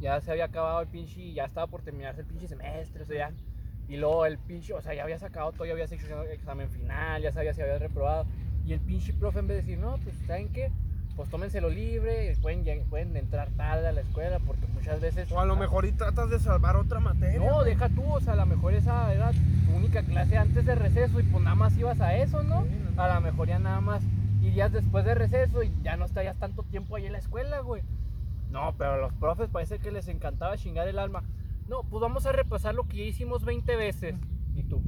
Ya 0.00 0.20
se 0.20 0.32
había 0.32 0.46
acabado 0.46 0.80
el 0.80 0.88
pinche, 0.88 1.20
y 1.20 1.34
ya 1.34 1.44
estaba 1.44 1.68
por 1.68 1.82
terminarse 1.82 2.22
el 2.22 2.26
pinche 2.26 2.48
semestre, 2.48 3.04
o 3.04 3.06
sea, 3.06 3.30
ya. 3.30 3.36
Y 3.86 3.96
luego 3.96 4.26
el 4.26 4.38
pinche, 4.38 4.74
o 4.74 4.82
sea, 4.82 4.92
ya 4.92 5.04
habías 5.04 5.20
sacado 5.20 5.52
todo, 5.52 5.66
ya 5.66 5.72
habías 5.72 5.92
hecho 5.92 6.22
el 6.24 6.32
examen 6.32 6.68
final, 6.68 7.22
ya 7.22 7.30
sabías 7.30 7.54
si 7.54 7.62
habías 7.62 7.80
reprobado. 7.80 8.26
Y 8.64 8.72
el 8.72 8.80
pinche 8.80 9.12
profe 9.12 9.38
en 9.38 9.46
vez 9.46 9.58
de 9.58 9.62
decir, 9.62 9.78
no, 9.78 9.98
pues, 9.98 10.16
¿saben 10.26 10.48
qué? 10.48 10.72
Pues 11.16 11.30
tómenselo 11.30 11.70
libre, 11.70 12.36
pueden, 12.42 12.84
pueden 12.90 13.16
entrar 13.16 13.48
tarde 13.56 13.88
a 13.88 13.92
la 13.92 14.02
escuela, 14.02 14.38
porque 14.46 14.66
muchas 14.66 15.00
veces... 15.00 15.32
O 15.32 15.40
a 15.40 15.46
lo 15.46 15.56
mejor 15.56 15.86
y 15.86 15.92
tratas 15.92 16.28
de 16.28 16.38
salvar 16.38 16.76
otra 16.76 17.00
materia. 17.00 17.38
No, 17.38 17.64
deja 17.64 17.88
tú, 17.88 18.04
o 18.04 18.20
sea, 18.20 18.34
a 18.34 18.36
lo 18.36 18.44
mejor 18.44 18.74
esa 18.74 19.12
era 19.14 19.30
tu 19.32 19.74
única 19.74 20.02
clase 20.02 20.36
antes 20.36 20.66
de 20.66 20.74
receso 20.74 21.18
y 21.18 21.22
pues 21.22 21.42
nada 21.42 21.56
más 21.56 21.76
ibas 21.78 22.00
a 22.02 22.14
eso, 22.16 22.42
¿no? 22.42 22.64
Sí, 22.64 22.70
no. 22.94 23.02
A 23.02 23.14
lo 23.14 23.20
mejor 23.22 23.48
ya 23.48 23.58
nada 23.58 23.80
más 23.80 24.02
irías 24.42 24.70
después 24.72 25.06
de 25.06 25.14
receso 25.14 25.62
y 25.62 25.72
ya 25.82 25.96
no 25.96 26.04
estarías 26.04 26.36
tanto 26.36 26.62
tiempo 26.64 26.96
ahí 26.96 27.06
en 27.06 27.12
la 27.12 27.18
escuela, 27.18 27.60
güey. 27.60 27.82
No, 28.50 28.74
pero 28.76 28.92
a 28.92 28.98
los 28.98 29.12
profes 29.14 29.48
parece 29.48 29.78
que 29.78 29.90
les 29.90 30.08
encantaba 30.08 30.56
chingar 30.58 30.86
el 30.86 30.98
alma. 30.98 31.24
No, 31.66 31.82
pues 31.82 32.00
vamos 32.00 32.26
a 32.26 32.32
repasar 32.32 32.74
lo 32.74 32.84
que 32.84 32.98
ya 32.98 33.04
hicimos 33.04 33.44
20 33.44 33.74
veces. 33.76 34.14
¿Y 34.54 34.62
tú? 34.64 34.82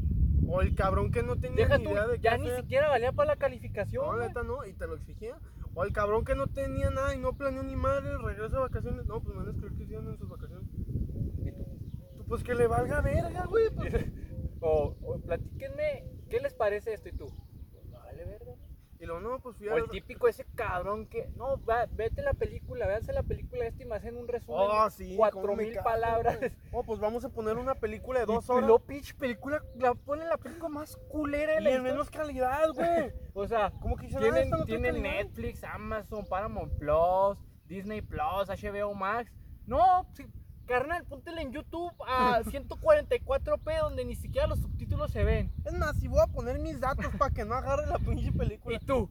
O 0.47 0.61
el 0.63 0.75
cabrón 0.75 1.11
que 1.11 1.23
no 1.23 1.37
tenía 1.37 1.65
Deja 1.65 1.79
ni 1.79 1.85
tú, 1.85 1.91
idea 1.91 2.07
de 2.07 2.17
qué 2.17 2.23
ya 2.23 2.37
ni 2.39 2.49
hacer. 2.49 2.61
siquiera 2.63 2.89
valía 2.89 3.13
para 3.13 3.31
la 3.33 3.37
calificación. 3.37 4.05
No, 4.07 4.17
neta 4.17 4.43
no, 4.43 4.65
y 4.65 4.73
te 4.75 4.87
lo 4.87 4.95
exigía. 4.95 5.37
O 5.75 5.85
el 5.85 5.93
cabrón 5.93 6.25
que 6.25 6.35
no 6.35 6.47
tenía 6.47 6.91
nada 6.91 7.15
y 7.15 7.19
no 7.19 7.37
planeó 7.37 7.63
ni 7.63 7.77
madre, 7.77 8.17
regresa 8.19 8.57
de 8.57 8.63
vacaciones. 8.63 9.07
No, 9.07 9.23
pues 9.23 9.35
me 9.35 9.43
van 9.43 9.49
a 9.49 9.51
escribir 9.53 9.77
que 9.77 9.85
hicieron 9.85 10.09
en 10.09 10.19
sus 10.19 10.29
vacaciones. 10.29 10.69
¿Y 10.75 12.23
Pues 12.25 12.43
que 12.43 12.55
le 12.55 12.67
valga 12.67 13.01
verga, 13.01 13.47
güey. 13.47 13.71
Pues. 13.71 13.95
O 14.61 15.21
platíquenme, 15.25 16.05
¿qué 16.29 16.41
les 16.41 16.53
parece 16.53 16.93
esto? 16.93 17.09
¿Y 17.09 17.13
tú? 17.13 17.27
Pues 17.71 17.89
vale, 17.93 18.25
verga. 18.25 18.57
Y 18.98 18.98
luego, 19.09 19.21
no, 19.21 19.41
pues 19.41 19.57
fui 19.57 19.69
a. 19.69 19.75
O 19.75 19.77
el 19.77 19.89
típico 19.89 20.29
ese 20.29 20.45
cabrón 20.55 21.07
que, 21.07 21.29
no, 21.37 21.63
va, 21.65 21.87
vete 21.91 22.23
la 22.23 22.35
película, 22.35 22.87
véanse 22.87 23.13
la 23.13 23.23
película 23.23 23.67
esta 23.67 23.83
y 23.83 23.87
me 23.87 23.97
hacen 23.97 24.17
un 24.17 24.29
resumen 24.29 24.69
Oh, 24.71 24.91
sí. 24.91 25.15
cuatro 25.17 25.57
mil 25.57 25.77
palabras. 25.83 26.39
Oh, 26.73 26.83
pues 26.83 27.01
vamos 27.01 27.25
a 27.25 27.31
poner 27.31 27.57
una 27.57 27.75
película 27.75 28.21
de 28.21 28.27
dos 28.27 28.49
horas. 28.51 28.63
Y 28.63 28.67
luego, 28.67 28.85
pinche 28.85 29.15
película, 29.15 29.63
la 29.77 29.95
ponen 29.95 30.29
la 30.29 30.37
película 30.37 30.69
más 30.69 30.97
culera 31.09 31.55
de 31.57 31.63
Y 31.63 31.75
en 31.75 31.83
menos 31.83 32.11
calidad, 32.11 32.69
güey. 32.75 33.13
O 33.35 33.47
sea, 33.47 33.71
Como 33.81 33.97
que 33.97 34.07
dicen, 34.07 34.21
tienen, 34.21 34.51
tienen. 34.67 35.03
Netflix, 35.03 35.63
Amazon, 35.65 36.25
Paramount 36.27 36.73
Plus, 36.79 37.39
Disney 37.67 38.03
Plus, 38.03 38.49
HBO 38.49 38.95
Max. 38.95 39.33
No, 39.67 40.07
sí, 40.15 40.27
carnal, 40.69 41.05
póntela 41.07 41.43
en 41.43 41.51
YouTube 41.53 41.93
a 42.07 42.43
144p 42.45 43.81
donde 43.81 44.05
ni 44.05 44.15
siquiera 44.15 44.47
los 44.47 44.61
subtítulos 44.61 45.11
se 45.11 45.25
ven. 45.25 45.51
Es 45.65 45.73
más, 45.73 45.97
si 45.97 46.07
voy 46.09 46.21
a 46.23 46.27
poner 46.27 46.59
mis 46.61 46.79
datos 46.81 47.07
para 47.19 47.33
que 47.35 47.45
no 47.45 47.55
agarre 47.55 47.87
la 47.87 47.99
pinche 47.99 48.31
película. 48.31 48.77
Y 48.77 48.87
tú, 48.87 49.11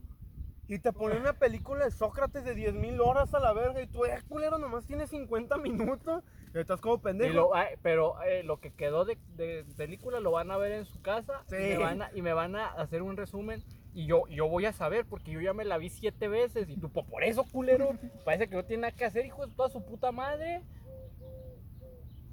Y 0.68 0.78
te 0.78 0.92
ponen 0.92 1.20
una 1.22 1.32
película 1.32 1.84
de 1.86 1.90
Sócrates 1.90 2.44
de 2.44 2.54
10 2.54 2.74
mil 2.74 3.00
horas 3.00 3.32
a 3.34 3.40
la 3.40 3.52
verga. 3.54 3.80
Y 3.82 3.86
tú, 3.86 4.04
eh, 4.04 4.22
culero, 4.28 4.58
nomás 4.58 4.84
tiene 4.86 5.06
50 5.06 5.56
minutos. 5.58 6.22
Y 6.54 6.58
estás 6.58 6.80
como 6.80 6.96
y 6.96 6.98
pendejo. 6.98 7.34
lo- 7.34 7.54
ay, 7.54 7.74
pero 7.82 8.22
eh, 8.22 8.42
lo 8.42 8.58
que 8.60 8.70
quedó 8.72 9.04
de, 9.06 9.16
de 9.36 9.64
película 9.76 10.20
lo 10.20 10.30
van 10.30 10.50
a 10.50 10.56
ver 10.58 10.72
en 10.72 10.84
su 10.84 11.00
casa 11.02 11.42
y, 11.48 11.50
Sí. 11.50 11.56
me 11.56 11.78
van 11.78 12.02
a, 12.02 12.10
y 12.14 12.20
me 12.22 12.32
van 12.34 12.54
a 12.56 12.66
hacer 12.68 13.00
un 13.02 13.16
resumen. 13.16 13.62
Y 13.94 14.04
yo, 14.06 14.26
yo 14.28 14.46
voy 14.46 14.66
a 14.66 14.72
saber 14.72 15.06
porque 15.06 15.30
yo 15.32 15.40
ya 15.40 15.54
me 15.54 15.64
la 15.64 15.78
vi 15.78 15.88
siete 15.88 16.28
veces. 16.28 16.68
Y 16.68 16.76
tú, 16.76 16.90
"Pues 16.90 17.06
por 17.06 17.24
eso, 17.24 17.44
culero, 17.50 17.90
parece 18.26 18.48
que 18.48 18.54
no 18.54 18.64
tiene 18.64 18.82
nada 18.82 18.92
que 18.94 19.06
hacer, 19.06 19.24
hijo 19.26 19.46
de 19.46 19.52
toda 19.54 19.70
su 19.70 19.82
puta 19.82 20.12
madre. 20.12 20.62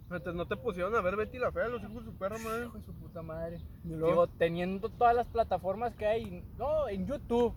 Antes 0.10 0.36
no 0.36 0.46
te 0.48 0.56
pusieron 0.56 0.96
a 0.96 1.02
ver 1.02 1.16
Betty 1.16 1.40
la 1.40 1.52
Fea, 1.52 1.68
los 1.68 1.82
hijos 1.82 2.06
de 2.06 2.12
su 2.12 2.18
perra 2.18 2.38
madre. 2.38 2.66
Hijo 2.66 2.78
de 2.78 2.84
su 2.84 2.94
puta 2.94 3.22
madre. 3.24 3.58
Digo, 4.08 4.28
teniendo 4.28 4.90
todas 4.90 5.16
las 5.16 5.28
plataformas 5.28 5.96
que 5.96 6.06
hay, 6.06 6.44
no, 6.58 6.88
en 6.88 7.06
YouTube. 7.08 7.54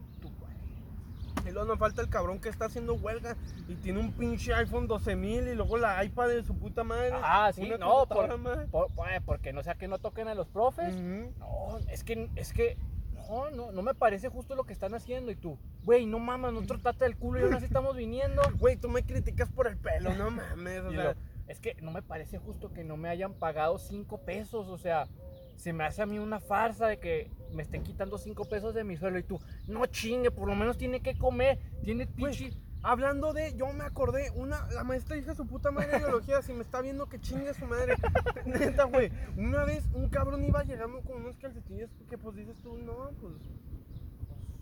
Y 1.46 1.50
luego 1.52 1.66
nos 1.68 1.78
falta 1.78 2.02
el 2.02 2.08
cabrón 2.11 2.40
que 2.40 2.48
está 2.48 2.66
haciendo 2.66 2.94
huelga 2.94 3.37
y 3.68 3.74
tiene 3.76 4.00
un 4.00 4.12
pinche 4.12 4.52
iPhone 4.54 4.87
12000 4.87 5.48
y 5.48 5.54
luego 5.54 5.78
la 5.78 6.02
iPad 6.04 6.28
de 6.28 6.42
su 6.42 6.58
puta 6.58 6.84
madre. 6.84 7.12
Ah, 7.22 7.50
sí, 7.54 7.62
no, 7.78 8.06
por, 8.08 8.28
por- 8.70 8.90
por- 8.92 9.22
porque 9.24 9.52
no 9.52 9.62
sea 9.62 9.74
que 9.76 9.88
no 9.88 9.98
toquen 9.98 10.28
a 10.28 10.34
los 10.34 10.48
profes. 10.48 10.94
No, 11.38 11.78
es 11.90 12.02
que, 12.04 12.28
es 12.34 12.52
que, 12.52 12.76
no, 13.14 13.50
no, 13.50 13.72
no 13.72 13.82
me 13.82 13.94
parece 13.94 14.28
justo 14.28 14.56
lo 14.56 14.64
que 14.64 14.72
están 14.74 14.94
haciendo. 14.94 15.30
Y 15.30 15.37
tú, 15.37 15.58
güey, 15.84 16.04
no 16.06 16.18
mames, 16.18 16.52
nosotros 16.52 16.82
trata 16.82 17.04
del 17.06 17.16
culo 17.16 17.40
y 17.40 17.42
aún 17.44 17.54
así 17.54 17.64
estamos 17.66 17.96
viniendo. 17.96 18.42
Güey, 18.58 18.76
tú 18.76 18.88
me 18.90 19.02
criticas 19.04 19.48
por 19.50 19.68
el 19.68 19.76
pelo, 19.78 20.14
no 20.14 20.30
mames. 20.30 20.80
O 20.80 20.90
sea, 20.90 21.16
es 21.48 21.61
que 21.61 21.74
no 21.80 21.90
me 21.90 22.02
parece 22.02 22.38
justo 22.38 22.72
que 22.72 22.84
no 22.84 22.96
me 22.96 23.08
hayan 23.08 23.34
pagado 23.34 23.78
cinco 23.78 24.18
pesos, 24.18 24.68
o 24.68 24.78
sea, 24.78 25.08
se 25.56 25.72
me 25.72 25.84
hace 25.84 26.02
a 26.02 26.06
mí 26.06 26.18
una 26.18 26.40
farsa 26.40 26.87
de 26.87 26.98
que 26.98 27.30
me 27.52 27.62
estén 27.62 27.82
quitando 27.82 28.18
cinco 28.18 28.44
pesos 28.44 28.74
de 28.74 28.84
mi 28.84 28.96
sueldo 28.96 29.18
y 29.18 29.24
tú, 29.24 29.40
no 29.66 29.87
chingue, 29.87 30.30
por 30.30 30.48
lo 30.48 30.54
menos 30.54 30.78
tiene 30.78 31.00
que 31.00 31.16
comer, 31.16 31.58
tiene 31.82 32.06
pinche... 32.06 32.52
Hablando 32.80 33.32
de, 33.32 33.56
yo 33.56 33.72
me 33.72 33.82
acordé, 33.82 34.30
una, 34.37 34.68
la 34.68 34.84
maestra 34.84 35.16
hija 35.16 35.34
su 35.34 35.48
puta 35.48 35.72
madre 35.72 35.94
de 35.94 35.98
biología, 35.98 36.42
si 36.42 36.52
me 36.52 36.62
está 36.62 36.80
viendo 36.80 37.08
que 37.08 37.20
chingue 37.20 37.52
su 37.52 37.66
madre. 37.66 37.96
Neta, 38.46 38.84
güey. 38.84 39.11
Una 39.37 39.64
vez 39.64 39.84
un 39.94 40.08
cabrón 40.08 40.44
iba 40.44 40.62
llegando 40.62 41.00
con 41.00 41.16
unos 41.16 41.37
calcetines 41.38 41.90
que 42.08 42.16
pues 42.16 42.37
dices 42.37 42.56
tú, 42.62 42.78
no, 42.78 43.11
pues. 43.20 43.34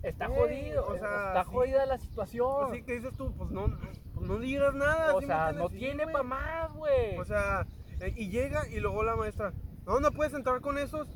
Está 0.07 0.29
jodido, 0.29 0.87
o 0.87 0.97
sea, 0.97 1.29
está 1.29 1.45
sí. 1.45 1.51
jodida 1.51 1.85
la 1.87 1.99
situación. 1.99 2.71
Así 2.71 2.83
que 2.83 2.95
dices 2.95 3.17
tú, 3.17 3.35
pues 3.37 3.51
no, 3.51 3.67
no, 3.67 3.79
pues 4.15 4.29
no 4.29 4.39
digas 4.39 4.73
nada. 4.75 5.15
o 5.15 5.21
¿sí 5.21 5.27
me 5.27 5.35
sea, 5.35 5.53
no 5.53 5.69
tiene 5.69 6.07
para 6.07 6.23
más, 6.23 6.73
güey. 6.73 7.19
O 7.19 7.25
sea, 7.25 7.67
eh, 8.01 8.15
y 8.17 8.29
llega 8.29 8.69
y 8.69 8.79
luego 8.79 9.03
la 9.03 9.17
maestra, 9.17 9.53
no, 9.85 9.99
no 9.99 10.13
puedes 10.13 10.33
entrar 10.33 10.61
con 10.61 10.79
esos. 10.79 11.09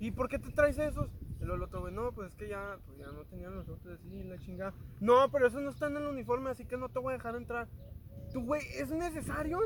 ¿Y 0.00 0.10
por 0.10 0.28
qué 0.28 0.40
te 0.40 0.50
traes 0.50 0.76
esos? 0.78 1.08
Y 1.40 1.44
luego 1.44 1.54
el 1.54 1.62
otro, 1.62 1.80
güey, 1.82 1.94
no, 1.94 2.10
pues 2.12 2.30
es 2.30 2.36
que 2.36 2.48
ya, 2.48 2.78
pues 2.84 2.98
ya 2.98 3.06
no 3.06 3.24
tenían 3.26 3.54
los 3.54 3.68
otros, 3.68 4.00
sí, 4.00 4.24
la 4.24 4.38
chingada. 4.38 4.74
No, 4.98 5.30
pero 5.30 5.46
esos 5.46 5.62
no 5.62 5.70
están 5.70 5.96
en 5.96 6.02
el 6.02 6.08
uniforme, 6.08 6.50
así 6.50 6.66
que 6.66 6.76
no 6.76 6.88
te 6.88 6.98
voy 6.98 7.14
a 7.14 7.18
dejar 7.18 7.36
entrar. 7.36 7.68
Tú, 8.32 8.44
güey, 8.44 8.62
¿es 8.74 8.90
necesario? 8.90 9.60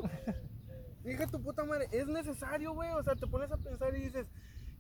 Dije 1.05 1.27
tu 1.29 1.43
puta 1.43 1.65
madre, 1.65 1.89
¿es 1.93 2.09
necesario, 2.09 2.75
güey? 2.75 2.91
O 2.93 3.03
sea, 3.03 3.15
te 3.15 3.27
pones 3.27 3.51
a 3.53 3.57
pensar 3.57 3.97
y 3.97 4.01
dices, 4.01 4.31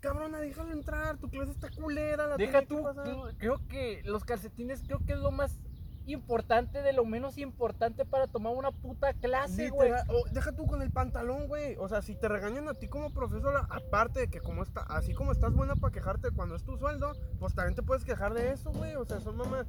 cabrona, 0.00 0.38
déjalo 0.38 0.72
entrar, 0.72 1.18
tu 1.18 1.28
clase 1.28 1.50
está 1.50 1.70
culera, 1.70 2.26
la 2.26 2.36
Deja 2.36 2.62
tú, 2.62 2.82
pasar". 2.82 3.04
tú, 3.04 3.24
creo 3.38 3.60
que 3.68 4.02
los 4.04 4.24
calcetines 4.24 4.82
creo 4.82 5.00
que 5.04 5.12
es 5.12 5.18
lo 5.18 5.30
más 5.30 5.58
importante 6.06 6.82
de 6.82 6.92
lo 6.92 7.04
menos 7.04 7.36
importante 7.36 8.04
para 8.04 8.28
tomar 8.28 8.54
una 8.54 8.70
puta 8.70 9.12
clase, 9.14 9.70
güey. 9.70 9.90
Deja 10.30 10.52
tú 10.52 10.66
con 10.66 10.82
el 10.82 10.90
pantalón, 10.90 11.48
güey. 11.48 11.76
O 11.78 11.88
sea, 11.88 12.00
si 12.00 12.14
te 12.14 12.28
regañan 12.28 12.68
a 12.68 12.74
ti 12.74 12.88
como 12.88 13.12
profesora, 13.12 13.66
aparte 13.70 14.20
de 14.20 14.28
que 14.28 14.40
como 14.40 14.62
está, 14.62 14.82
así 14.82 15.14
como 15.14 15.32
estás 15.32 15.52
buena 15.52 15.74
para 15.74 15.92
quejarte 15.92 16.30
cuando 16.30 16.54
es 16.54 16.62
tu 16.64 16.76
sueldo, 16.76 17.12
pues 17.38 17.54
también 17.54 17.74
te 17.74 17.82
puedes 17.82 18.04
quejar 18.04 18.34
de 18.34 18.52
eso, 18.52 18.70
güey. 18.70 18.94
O 18.94 19.04
sea, 19.04 19.20
son 19.20 19.36
mamás. 19.36 19.66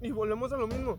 Y 0.00 0.10
volvemos 0.10 0.52
a 0.52 0.56
lo 0.56 0.68
mismo. 0.68 0.98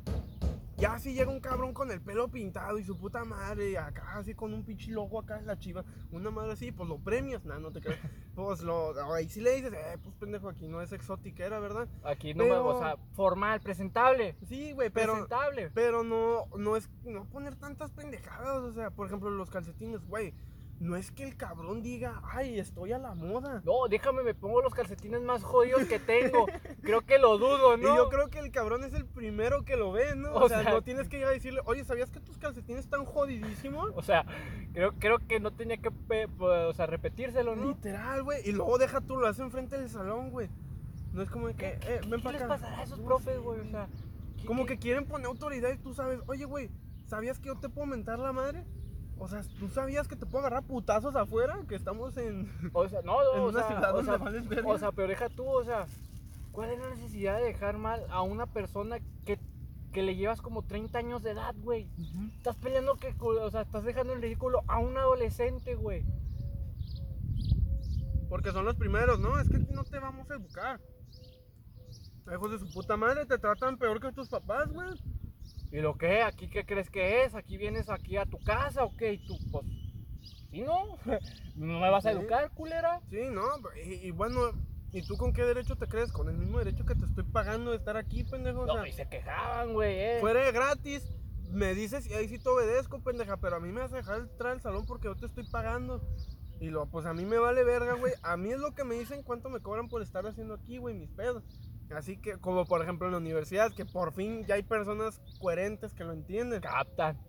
Ya 0.80 0.98
si 0.98 1.14
llega 1.14 1.30
un 1.30 1.42
cabrón 1.42 1.74
con 1.74 1.92
el 1.92 2.00
pelo 2.00 2.30
pintado 2.30 2.78
y 2.80 2.84
su 2.86 2.98
puta 2.98 3.26
madre, 3.26 3.78
acá 3.78 4.18
así 4.18 4.34
con 4.34 4.54
un 4.54 4.64
pinche 4.64 4.92
logo 4.92 5.20
acá 5.20 5.38
en 5.38 5.46
la 5.46 5.60
chiva, 5.60 5.84
una 6.12 6.32
madre 6.32 6.54
así, 6.54 6.72
pues 6.72 6.88
lo 6.88 6.98
premias, 7.00 7.44
nah, 7.44 7.60
no 7.60 7.72
te 7.72 7.82
creas. 7.82 8.00
Pues 8.40 8.62
lo, 8.62 8.94
ahí 9.14 9.28
sí 9.28 9.42
le 9.42 9.56
dices, 9.56 9.74
eh, 9.74 9.98
pues 10.02 10.16
pendejo, 10.16 10.48
aquí 10.48 10.66
no 10.66 10.82
es 10.82 10.94
exotiquera, 10.94 11.60
¿verdad? 11.60 11.90
Aquí 12.06 12.34
no 12.34 12.46
Pero- 12.46 12.64
me, 12.64 12.70
o 12.70 12.80
sea, 12.80 12.96
formal, 13.12 13.60
presentable. 13.60 14.38
Sí, 14.48 14.72
güey, 14.72 14.90
pero, 14.90 15.12
presentable. 15.12 15.70
Pero 15.74 16.04
no, 16.06 16.46
no 16.58 16.78
es 16.78 16.90
no 17.04 17.26
poner 17.26 17.58
tantas 17.58 17.92
pendejadas. 17.92 18.64
O 18.64 18.72
sea, 18.72 18.92
por 18.92 19.08
ejemplo, 19.08 19.30
los 19.30 19.50
calcetines, 19.50 20.06
güey. 20.08 20.34
No 20.80 20.96
es 20.96 21.12
que 21.12 21.24
el 21.24 21.36
cabrón 21.36 21.82
diga, 21.82 22.22
ay, 22.32 22.58
estoy 22.58 22.94
a 22.94 22.98
la 22.98 23.14
moda. 23.14 23.62
No, 23.66 23.90
déjame, 23.90 24.24
me 24.24 24.34
pongo 24.34 24.62
los 24.62 24.74
calcetines 24.74 25.22
más 25.22 25.44
jodidos 25.44 25.84
que 25.86 26.00
tengo. 26.00 26.46
creo 26.82 27.02
que 27.02 27.20
lo 27.20 27.38
dudo, 27.38 27.76
¿no? 27.76 27.94
Y 27.94 27.98
yo 27.98 28.08
creo 28.08 28.30
que 28.30 28.40
el 28.40 28.50
cabrón 28.52 28.86
es 28.86 28.94
el 28.94 29.06
primero 29.06 29.66
que 29.66 29.76
lo 29.76 29.92
ve, 29.92 30.16
¿no? 30.16 30.32
O, 30.32 30.46
O 30.46 30.48
sea, 30.48 30.64
sea- 30.64 30.72
no 30.72 30.82
tienes 30.82 31.10
que 31.10 31.18
ir 31.20 31.26
a 31.26 31.30
decirle, 31.32 31.60
oye, 31.66 31.84
¿sabías 31.84 32.10
que 32.12 32.22
tus 32.22 32.38
calcetines 32.38 32.86
están 32.86 33.04
jodidísimos? 33.04 33.92
O 33.96 34.02
sea, 34.02 34.26
creo, 34.72 34.94
creo 35.00 35.20
que 35.20 35.42
no 35.42 35.52
tenía 35.52 35.76
que, 35.78 35.92
pues, 35.92 36.30
o 36.40 36.74
sea, 36.74 36.86
repetírselo, 36.86 37.58
¿no? 37.58 37.68
Literal, 37.70 38.24
güey. 38.24 38.48
Y 38.48 38.54
luego 38.54 38.78
deja 38.78 39.02
tú, 39.02 39.18
lo 39.18 39.28
hace 39.28 39.42
enfrente 39.42 39.78
del 39.78 39.90
salón, 39.90 40.32
güey. 40.32 40.50
No 41.12 41.22
es 41.22 41.30
como 41.30 41.48
de 41.48 41.56
que, 41.56 41.78
eh, 41.82 42.00
ven 42.08 42.22
¿Qué 42.22 42.32
les 42.32 42.44
pasará 42.44 42.80
a 42.80 42.84
esos 42.84 43.00
profes, 43.02 43.38
güey? 43.42 43.60
O 43.60 43.66
sea, 43.70 43.90
¿qué- 44.40 44.46
Como 44.46 44.66
qué- 44.66 44.76
que 44.76 44.80
quieren 44.80 45.06
poner 45.06 45.28
autoridad 45.28 45.72
y 45.74 45.78
tú 45.78 45.94
sabes, 45.94 46.22
oye, 46.28 46.46
güey, 46.46 46.70
¿sabías 47.06 47.38
que 47.40 47.48
yo 47.48 47.58
te 47.58 47.68
puedo 47.68 47.86
mentar 47.88 48.18
la 48.20 48.32
madre? 48.32 48.64
O 49.20 49.28
sea, 49.28 49.42
¿tú 49.60 49.68
sabías 49.68 50.08
que 50.08 50.16
te 50.16 50.26
puedo 50.26 50.40
agarrar 50.40 50.64
putazos 50.64 51.16
afuera? 51.16 51.60
Que 51.68 51.76
estamos 51.76 52.16
en... 52.18 52.50
O 52.74 52.88
sea, 52.88 53.02
no, 53.02 53.18
En 53.36 53.42
o 53.42 53.48
una 53.50 53.60
sea, 53.60 53.68
ciudad 53.68 53.92
o 53.92 53.98
donde 53.98 54.12
sea, 54.12 54.18
vales 54.18 54.48
verga. 54.48 54.70
o 54.70 54.78
sea, 54.78 54.92
pero 54.94 55.10
deja 55.10 55.30
tú, 55.30 55.46
o 55.46 55.64
sea, 55.64 55.86
¿cuál 56.52 56.72
es 56.72 56.80
la 56.80 56.90
necesidad 56.90 57.38
de 57.38 57.44
dejar 57.44 57.78
mal 57.78 58.02
a 58.10 58.22
una 58.22 58.46
persona 58.46 58.98
que, 59.26 59.38
que 59.92 60.02
le 60.04 60.16
llevas 60.16 60.42
como 60.42 60.62
30 60.64 60.98
años 60.98 61.22
de 61.22 61.32
edad, 61.32 61.54
güey? 61.58 61.90
Estás 62.38 62.56
peleando 62.56 62.96
que, 62.96 63.14
o 63.20 63.52
sea, 63.52 63.62
estás 63.62 63.84
dejando 63.84 64.14
en 64.14 64.22
ridículo 64.22 64.64
a 64.68 64.80
un 64.80 64.98
adolescente, 64.98 65.76
güey. 65.76 66.06
Porque 68.30 68.52
son 68.52 68.64
los 68.64 68.76
primeros, 68.76 69.20
¿no? 69.20 69.40
Es 69.40 69.50
que 69.50 69.58
no 69.58 69.84
te 69.84 70.00
vamos 70.00 70.30
a 70.32 70.36
educar. 70.36 70.80
Hijos 72.32 72.52
de 72.52 72.60
su 72.60 72.72
puta 72.72 72.96
madre, 72.96 73.26
te 73.26 73.40
tratan 73.40 73.78
peor 73.78 74.00
que 74.00 74.12
tus 74.12 74.30
papás, 74.30 74.72
güey. 74.72 74.88
¿Y 75.72 75.78
lo 75.82 75.98
que? 75.98 76.22
¿Aquí 76.24 76.50
qué 76.50 76.66
crees 76.66 76.90
que 76.90 77.24
es? 77.24 77.36
¿Aquí 77.36 77.58
vienes 77.58 77.90
aquí 77.90 78.18
a 78.18 78.26
tu 78.26 78.40
casa 78.44 78.84
o 78.84 78.96
qué? 78.96 79.14
Y 79.14 79.18
tú, 79.20 79.38
pues, 79.52 79.66
¿sí 80.50 80.62
no? 80.62 80.84
¿No 81.56 81.80
me 81.80 81.90
vas 81.90 82.06
a 82.06 82.12
Sí. 82.12 82.18
educar, 82.18 82.50
culera? 82.52 83.02
Sí, 83.10 83.22
no, 83.32 83.44
y, 83.84 84.08
y 84.08 84.12
bueno, 84.12 84.52
¿y 84.92 85.04
tú 85.04 85.16
con 85.18 85.32
qué 85.34 85.44
derecho 85.44 85.76
te 85.76 85.88
crees? 85.88 86.12
Con 86.12 86.28
el 86.30 86.38
mismo 86.38 86.58
derecho 86.58 86.86
que 86.86 86.96
te 86.96 87.06
estoy 87.06 87.24
pagando 87.26 87.72
de 87.72 87.78
estar 87.78 87.98
aquí, 87.98 88.24
pendejo. 88.24 88.62
O 88.62 88.66
No, 88.66 88.74
sea, 88.74 88.88
y 88.88 88.92
se 88.94 89.08
quejaban, 89.08 89.74
güey, 89.74 89.94
eh. 90.00 90.18
fuera 90.20 90.44
de 90.46 90.52
gratis, 90.52 91.08
me 91.52 91.76
dices 91.76 92.08
y 92.08 92.14
ahí 92.14 92.28
sí 92.28 92.40
te 92.40 92.50
obedezco, 92.50 93.00
pendeja, 93.04 93.38
pero 93.38 93.58
a 93.58 93.60
mí 93.60 93.72
me 93.72 93.82
vas 93.82 93.94
a 93.94 93.98
dejar 93.98 94.22
entrar 94.22 94.54
al 94.54 94.62
salón 94.62 94.86
porque 94.86 95.08
yo 95.08 95.16
te 95.16 95.28
estoy 95.28 95.44
pagando. 95.46 96.02
Y 96.62 96.70
lo, 96.72 96.88
pues 96.88 97.06
a 97.06 97.14
mí 97.14 97.24
me 97.26 97.38
vale 97.38 97.64
verga, 97.64 97.94
güey. 97.94 98.14
A 98.22 98.36
mí 98.36 98.52
es 98.52 98.60
lo 98.60 98.74
que 98.74 98.84
me 98.84 98.96
dicen 98.96 99.24
cuánto 99.24 99.50
me 99.50 99.62
cobran 99.62 99.88
por 99.88 100.02
estar 100.02 100.26
haciendo 100.28 100.56
aquí, 100.56 100.78
güey, 100.78 100.94
mis 100.94 101.10
pedos. 101.12 101.44
Así 101.96 102.18
que, 102.18 102.38
como 102.38 102.66
por 102.66 102.82
ejemplo 102.82 103.08
en 103.08 103.14
la 103.14 103.18
universidad, 103.18 103.74
que 103.74 103.86
por 103.86 104.14
fin 104.14 104.46
ya 104.46 104.56
hay 104.56 104.64
personas 104.64 105.22
coherentes 105.40 105.94
que 105.94 106.04
lo 106.04 106.14
entienden. 106.14 106.62
Captan. 106.62 107.20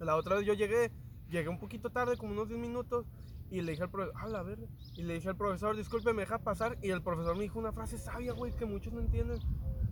La 0.00 0.16
otra 0.16 0.36
vez 0.36 0.46
yo 0.46 0.54
llegué, 0.54 0.90
llegué 1.28 1.48
un 1.48 1.58
poquito 1.58 1.90
tarde, 1.90 2.16
como 2.16 2.32
unos 2.32 2.48
10 2.48 2.60
minutos, 2.60 3.06
y 3.50 3.60
le 3.62 3.72
dije 3.72 3.84
al 3.84 3.90
profesor, 3.90 4.20
a 4.20 4.28
la 4.28 4.42
verga. 4.42 4.66
Y 4.94 5.02
le 5.02 5.14
dije 5.14 5.28
al 5.28 5.36
profesor, 5.36 5.76
disculpe, 5.76 6.12
me 6.12 6.22
deja 6.22 6.38
pasar. 6.38 6.78
Y 6.82 6.90
el 6.90 7.02
profesor 7.02 7.36
me 7.36 7.42
dijo 7.42 7.58
una 7.58 7.72
frase 7.72 7.98
sabia, 7.98 8.32
güey, 8.32 8.52
que 8.52 8.66
muchos 8.66 8.92
no 8.92 9.00
entienden. 9.00 9.38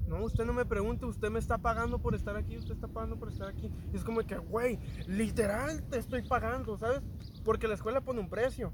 No, 0.06 0.22
usted 0.22 0.44
no 0.44 0.52
me 0.52 0.64
pregunte, 0.64 1.04
usted 1.06 1.30
me 1.30 1.38
está 1.38 1.58
pagando 1.58 1.98
por 1.98 2.14
estar 2.14 2.36
aquí, 2.36 2.56
usted 2.56 2.74
está 2.74 2.86
pagando 2.86 3.18
por 3.18 3.28
estar 3.28 3.48
aquí. 3.48 3.72
Y 3.92 3.96
es 3.96 4.04
como 4.04 4.20
que, 4.20 4.36
güey, 4.36 4.78
literal 5.06 5.82
te 5.88 5.98
estoy 5.98 6.22
pagando, 6.22 6.78
¿sabes? 6.78 7.02
Porque 7.44 7.66
la 7.66 7.74
escuela 7.74 8.00
pone 8.00 8.20
un 8.20 8.28
precio. 8.28 8.72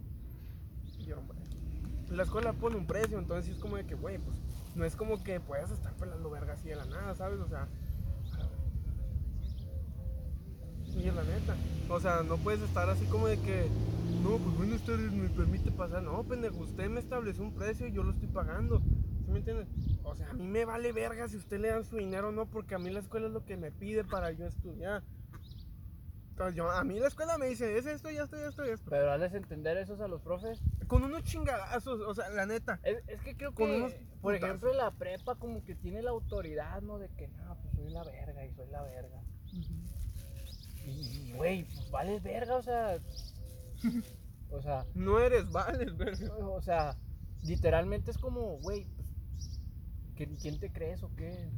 Y 0.98 1.10
hombre, 1.12 1.38
la 2.10 2.24
escuela 2.24 2.52
pone 2.52 2.76
un 2.76 2.86
precio, 2.86 3.18
entonces 3.18 3.54
es 3.54 3.58
como 3.58 3.76
de 3.76 3.86
que, 3.86 3.94
güey, 3.94 4.18
pues 4.18 4.38
no 4.74 4.84
es 4.84 4.96
como 4.96 5.22
que 5.22 5.40
puedas 5.40 5.70
estar 5.70 5.92
pelando 5.94 6.30
verga 6.30 6.54
así 6.54 6.68
de 6.68 6.76
la 6.76 6.86
nada, 6.86 7.14
¿sabes? 7.14 7.40
O 7.40 7.48
sea, 7.48 7.68
y 10.96 11.08
es 11.08 11.14
la 11.14 11.24
neta. 11.24 11.56
O 11.88 12.00
sea, 12.00 12.22
no 12.22 12.36
puedes 12.36 12.60
estar 12.60 12.88
así 12.88 13.04
como 13.06 13.26
de 13.26 13.38
que, 13.40 13.68
no, 14.22 14.36
pues 14.38 14.56
bueno, 14.56 14.74
usted 14.76 14.98
me 14.98 15.28
permite 15.28 15.70
pasar. 15.70 16.02
No, 16.02 16.22
pendejo, 16.22 16.58
usted 16.58 16.88
me 16.88 17.00
estableció 17.00 17.42
un 17.42 17.54
precio 17.54 17.86
y 17.86 17.92
yo 17.92 18.02
lo 18.02 18.12
estoy 18.12 18.28
pagando. 18.28 18.80
¿Sí 19.24 19.30
me 19.30 19.38
entiendes? 19.38 19.68
O 20.02 20.14
sea, 20.14 20.30
a 20.30 20.34
mí 20.34 20.46
me 20.46 20.64
vale 20.64 20.92
verga 20.92 21.28
si 21.28 21.36
usted 21.36 21.60
le 21.60 21.68
dan 21.68 21.84
su 21.84 21.96
dinero 21.96 22.28
o 22.28 22.32
no, 22.32 22.46
porque 22.46 22.74
a 22.74 22.78
mí 22.78 22.90
la 22.90 23.00
escuela 23.00 23.26
es 23.26 23.32
lo 23.32 23.44
que 23.44 23.56
me 23.56 23.70
pide 23.70 24.04
para 24.04 24.32
yo 24.32 24.46
estudiar. 24.46 25.02
Entonces, 26.32 26.56
yo, 26.56 26.70
a 26.70 26.82
mí 26.82 26.98
la 26.98 27.08
escuela 27.08 27.36
me 27.36 27.46
dice, 27.46 27.76
es 27.76 27.84
esto, 27.84 28.10
ya 28.10 28.22
esto, 28.22 28.38
ya 28.38 28.48
esto, 28.48 28.64
ya 28.64 28.72
esto. 28.72 28.88
Pero 28.88 29.12
hazles 29.12 29.34
entender 29.34 29.76
esos 29.76 30.00
a 30.00 30.08
los 30.08 30.22
profes. 30.22 30.62
Con 30.86 31.04
unos 31.04 31.24
chingadazos, 31.24 32.00
o 32.00 32.14
sea, 32.14 32.30
la 32.30 32.46
neta. 32.46 32.80
Es, 32.82 33.02
es 33.06 33.20
que 33.20 33.36
creo 33.36 33.52
Con 33.52 33.66
que, 33.66 33.76
unos 33.76 33.92
por 34.22 34.34
ejemplo, 34.34 34.72
la 34.72 34.90
prepa 34.92 35.34
como 35.34 35.62
que 35.62 35.74
tiene 35.74 36.00
la 36.00 36.10
autoridad, 36.10 36.80
¿no? 36.80 36.98
De 36.98 37.10
que, 37.10 37.28
no, 37.28 37.54
pues 37.60 37.74
soy 37.74 37.90
la 37.90 38.02
verga 38.02 38.46
y 38.46 38.54
soy 38.54 38.66
la 38.70 38.82
verga. 38.82 39.22
Y, 40.86 41.32
güey, 41.34 41.64
pues 41.64 41.90
vales 41.90 42.22
verga, 42.22 42.56
o 42.56 42.62
sea... 42.62 42.98
o 44.50 44.62
sea, 44.62 44.86
No 44.94 45.20
eres 45.20 45.50
vales, 45.52 45.94
verga. 45.98 46.34
o 46.34 46.62
sea, 46.62 46.96
literalmente 47.42 48.10
es 48.10 48.16
como, 48.16 48.58
güey, 48.60 48.86
pues, 48.96 49.60
¿quién, 50.16 50.36
quién 50.36 50.58
te 50.58 50.72
crees 50.72 51.02
o 51.02 51.14
qué? 51.14 51.50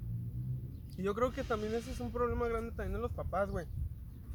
Y 0.97 1.05
yo 1.05 1.15
creo 1.15 1.31
que 1.33 1.45
también 1.45 1.75
ese 1.75 1.93
es 1.93 2.01
un 2.01 2.11
problema 2.11 2.49
grande 2.49 2.73
también 2.73 2.95
de 2.95 2.99
los 2.99 3.13
papás, 3.13 3.51
güey. 3.53 3.67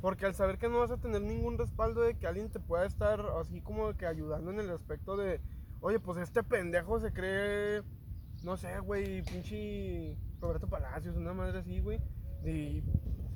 Porque 0.01 0.25
al 0.25 0.35
saber 0.35 0.57
que 0.57 0.69
no 0.69 0.79
vas 0.79 0.91
a 0.91 0.97
tener 0.97 1.21
ningún 1.21 1.57
respaldo 1.57 2.01
de 2.01 2.17
que 2.17 2.27
alguien 2.27 2.49
te 2.49 2.59
pueda 2.59 2.85
estar 2.85 3.21
así 3.39 3.61
como 3.61 3.93
que 3.97 4.05
ayudando 4.05 4.51
en 4.51 4.59
el 4.59 4.69
aspecto 4.69 5.17
de, 5.17 5.41
oye, 5.81 5.99
pues 5.99 6.17
este 6.19 6.41
pendejo 6.41 6.99
se 6.99 7.11
cree, 7.11 7.83
no 8.43 8.55
sé, 8.55 8.79
güey, 8.79 9.21
pinche 9.23 10.17
Roberto 10.39 10.67
Palacios, 10.67 11.17
una 11.17 11.33
madre 11.33 11.59
así, 11.59 11.79
güey. 11.81 11.99
Y 12.45 12.81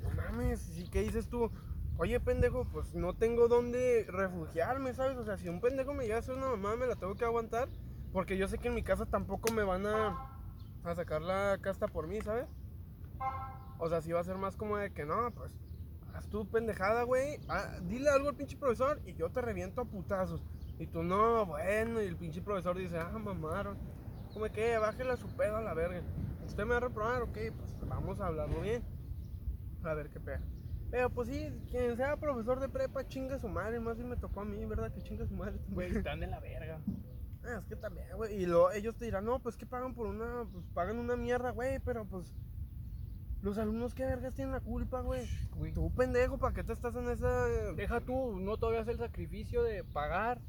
no 0.02 0.10
mames, 0.16 0.78
¿y 0.78 0.88
qué 0.88 1.02
dices 1.02 1.28
tú? 1.28 1.50
Oye, 1.98 2.18
pendejo, 2.18 2.64
pues 2.72 2.94
no 2.94 3.14
tengo 3.14 3.46
dónde 3.46 4.06
refugiarme, 4.08 4.94
¿sabes? 4.94 5.18
O 5.18 5.24
sea, 5.24 5.36
si 5.36 5.48
un 5.48 5.60
pendejo 5.60 5.92
me 5.92 6.04
llega 6.04 6.16
a 6.16 6.20
hacer 6.20 6.34
una 6.34 6.48
mamá, 6.48 6.76
me 6.76 6.86
la 6.86 6.96
tengo 6.96 7.14
que 7.14 7.24
aguantar. 7.24 7.68
Porque 8.12 8.36
yo 8.36 8.48
sé 8.48 8.58
que 8.58 8.68
en 8.68 8.74
mi 8.74 8.82
casa 8.82 9.06
tampoco 9.06 9.52
me 9.52 9.64
van 9.64 9.86
a, 9.86 10.40
a 10.84 10.94
sacar 10.94 11.20
la 11.20 11.58
casta 11.60 11.88
por 11.88 12.06
mí, 12.06 12.20
¿sabes? 12.20 12.46
O 13.78 13.88
sea, 13.88 14.00
si 14.00 14.12
va 14.12 14.20
a 14.20 14.24
ser 14.24 14.38
más 14.38 14.56
como 14.56 14.76
de 14.76 14.92
que 14.92 15.04
no, 15.04 15.30
pues 15.32 15.52
haz 16.14 16.28
tu 16.28 16.48
pendejada, 16.48 17.02
güey. 17.02 17.38
ah, 17.48 17.78
dile 17.82 18.08
algo 18.08 18.28
al 18.28 18.36
pinche 18.36 18.56
profesor 18.56 19.00
y 19.04 19.14
yo 19.14 19.30
te 19.30 19.40
reviento 19.40 19.82
a 19.82 19.84
putazos. 19.84 20.42
Y 20.78 20.86
tú 20.86 21.02
no, 21.02 21.46
bueno, 21.46 22.00
y 22.02 22.06
el 22.06 22.16
pinche 22.16 22.40
profesor 22.42 22.76
dice, 22.76 22.98
ah, 22.98 23.18
mamaron. 23.18 23.78
Como 24.32 24.46
que 24.46 24.78
bájale 24.78 25.12
a 25.12 25.16
su 25.16 25.28
pedo 25.28 25.56
a 25.56 25.60
la 25.60 25.74
verga. 25.74 26.02
Usted 26.44 26.64
me 26.64 26.70
va 26.70 26.76
a 26.78 26.80
reprobar, 26.80 27.22
ok, 27.22 27.38
pues 27.56 27.76
vamos 27.86 28.20
a 28.20 28.26
hablarlo 28.26 28.60
bien. 28.60 28.82
A 29.84 29.94
ver 29.94 30.08
qué 30.10 30.18
pega. 30.18 30.40
Pero 30.90 31.10
pues 31.10 31.28
sí, 31.28 31.52
quien 31.70 31.96
sea 31.96 32.16
profesor 32.16 32.60
de 32.60 32.68
prepa, 32.68 33.06
chinga 33.06 33.38
su 33.38 33.48
madre. 33.48 33.80
Más 33.80 33.96
si 33.96 34.04
me 34.04 34.16
tocó 34.16 34.40
a 34.40 34.44
mí, 34.44 34.64
¿verdad? 34.64 34.92
Que 34.92 35.02
chinga 35.02 35.26
su 35.26 35.34
madre. 35.34 35.58
Güey, 35.68 35.96
están 35.96 36.20
de 36.20 36.26
la 36.26 36.40
verga. 36.40 36.80
Ah, 37.44 37.58
es 37.58 37.66
que 37.66 37.76
también, 37.76 38.06
güey. 38.16 38.42
Y 38.42 38.46
luego 38.46 38.70
ellos 38.72 38.96
te 38.96 39.04
dirán, 39.04 39.24
no, 39.24 39.40
pues 39.40 39.56
que 39.56 39.66
pagan 39.66 39.94
por 39.94 40.06
una, 40.06 40.46
pues 40.50 40.64
pagan 40.72 40.98
una 40.98 41.16
mierda, 41.16 41.50
güey, 41.50 41.78
pero 41.80 42.04
pues. 42.06 42.32
Los 43.44 43.58
alumnos, 43.58 43.92
¿qué 43.92 44.06
vergas 44.06 44.34
tienen 44.34 44.52
la 44.52 44.60
culpa, 44.60 45.02
güey? 45.02 45.28
Tú, 45.74 45.92
pendejo, 45.94 46.38
¿para 46.38 46.54
qué 46.54 46.64
te 46.64 46.72
estás 46.72 46.96
en 46.96 47.10
esa. 47.10 47.44
Deja 47.76 48.00
tú, 48.00 48.40
no 48.40 48.56
todavía 48.56 48.80
hacer 48.80 48.94
el 48.94 49.00
sacrificio 49.00 49.62
de 49.62 49.84
pagar. 49.84 50.40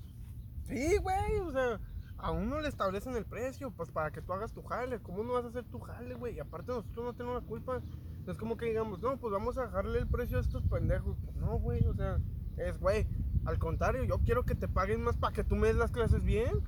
Sí, 0.63 0.95
güey, 0.99 1.39
o 1.45 1.51
sea, 1.51 1.81
a 2.17 2.31
uno 2.31 2.61
le 2.61 2.69
establecen 2.69 3.17
el 3.17 3.25
precio, 3.25 3.71
pues 3.71 3.91
para 3.91 4.11
que 4.11 4.21
tú 4.21 4.31
hagas 4.31 4.53
tu 4.53 4.63
jale. 4.63 4.99
¿Cómo 4.99 5.25
no 5.25 5.33
vas 5.33 5.43
a 5.43 5.49
hacer 5.49 5.65
tu 5.65 5.81
jale, 5.81 6.15
güey? 6.15 6.35
Y 6.35 6.39
aparte, 6.39 6.71
nosotros 6.71 7.05
no 7.05 7.13
tenemos 7.13 7.43
la 7.43 7.45
culpa. 7.45 7.81
No 8.25 8.31
es 8.31 8.37
como 8.37 8.55
que 8.55 8.67
digamos, 8.67 9.01
no, 9.01 9.17
pues 9.17 9.33
vamos 9.33 9.57
a 9.57 9.65
dejarle 9.65 9.99
el 9.99 10.07
precio 10.07 10.37
a 10.37 10.41
estos 10.41 10.63
pendejos. 10.63 11.17
Pues 11.21 11.35
no, 11.35 11.59
güey, 11.59 11.85
o 11.87 11.93
sea, 11.93 12.21
es, 12.55 12.79
güey, 12.79 13.09
al 13.43 13.59
contrario, 13.59 14.05
yo 14.05 14.19
quiero 14.19 14.45
que 14.45 14.55
te 14.55 14.69
paguen 14.69 15.03
más 15.03 15.17
para 15.17 15.33
que 15.33 15.43
tú 15.43 15.57
me 15.57 15.67
des 15.67 15.75
las 15.75 15.91
clases 15.91 16.23
bien. 16.23 16.63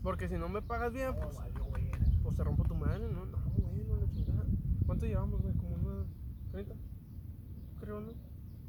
Porque 0.00 0.28
si 0.28 0.38
no 0.38 0.48
me 0.48 0.62
pagas 0.62 0.92
bien, 0.92 1.12
pues. 1.20 1.36
Pues 2.22 2.36
te 2.36 2.44
rompo 2.44 2.62
tu 2.62 2.76
madre, 2.76 3.08
¿no? 3.08 3.37
¿Cuánto 4.88 5.04
llevamos, 5.04 5.42
güey? 5.42 5.54
Como 5.58 5.74
unos 5.74 6.06
30, 6.50 6.74
creo, 7.78 8.00
¿no? 8.00 8.12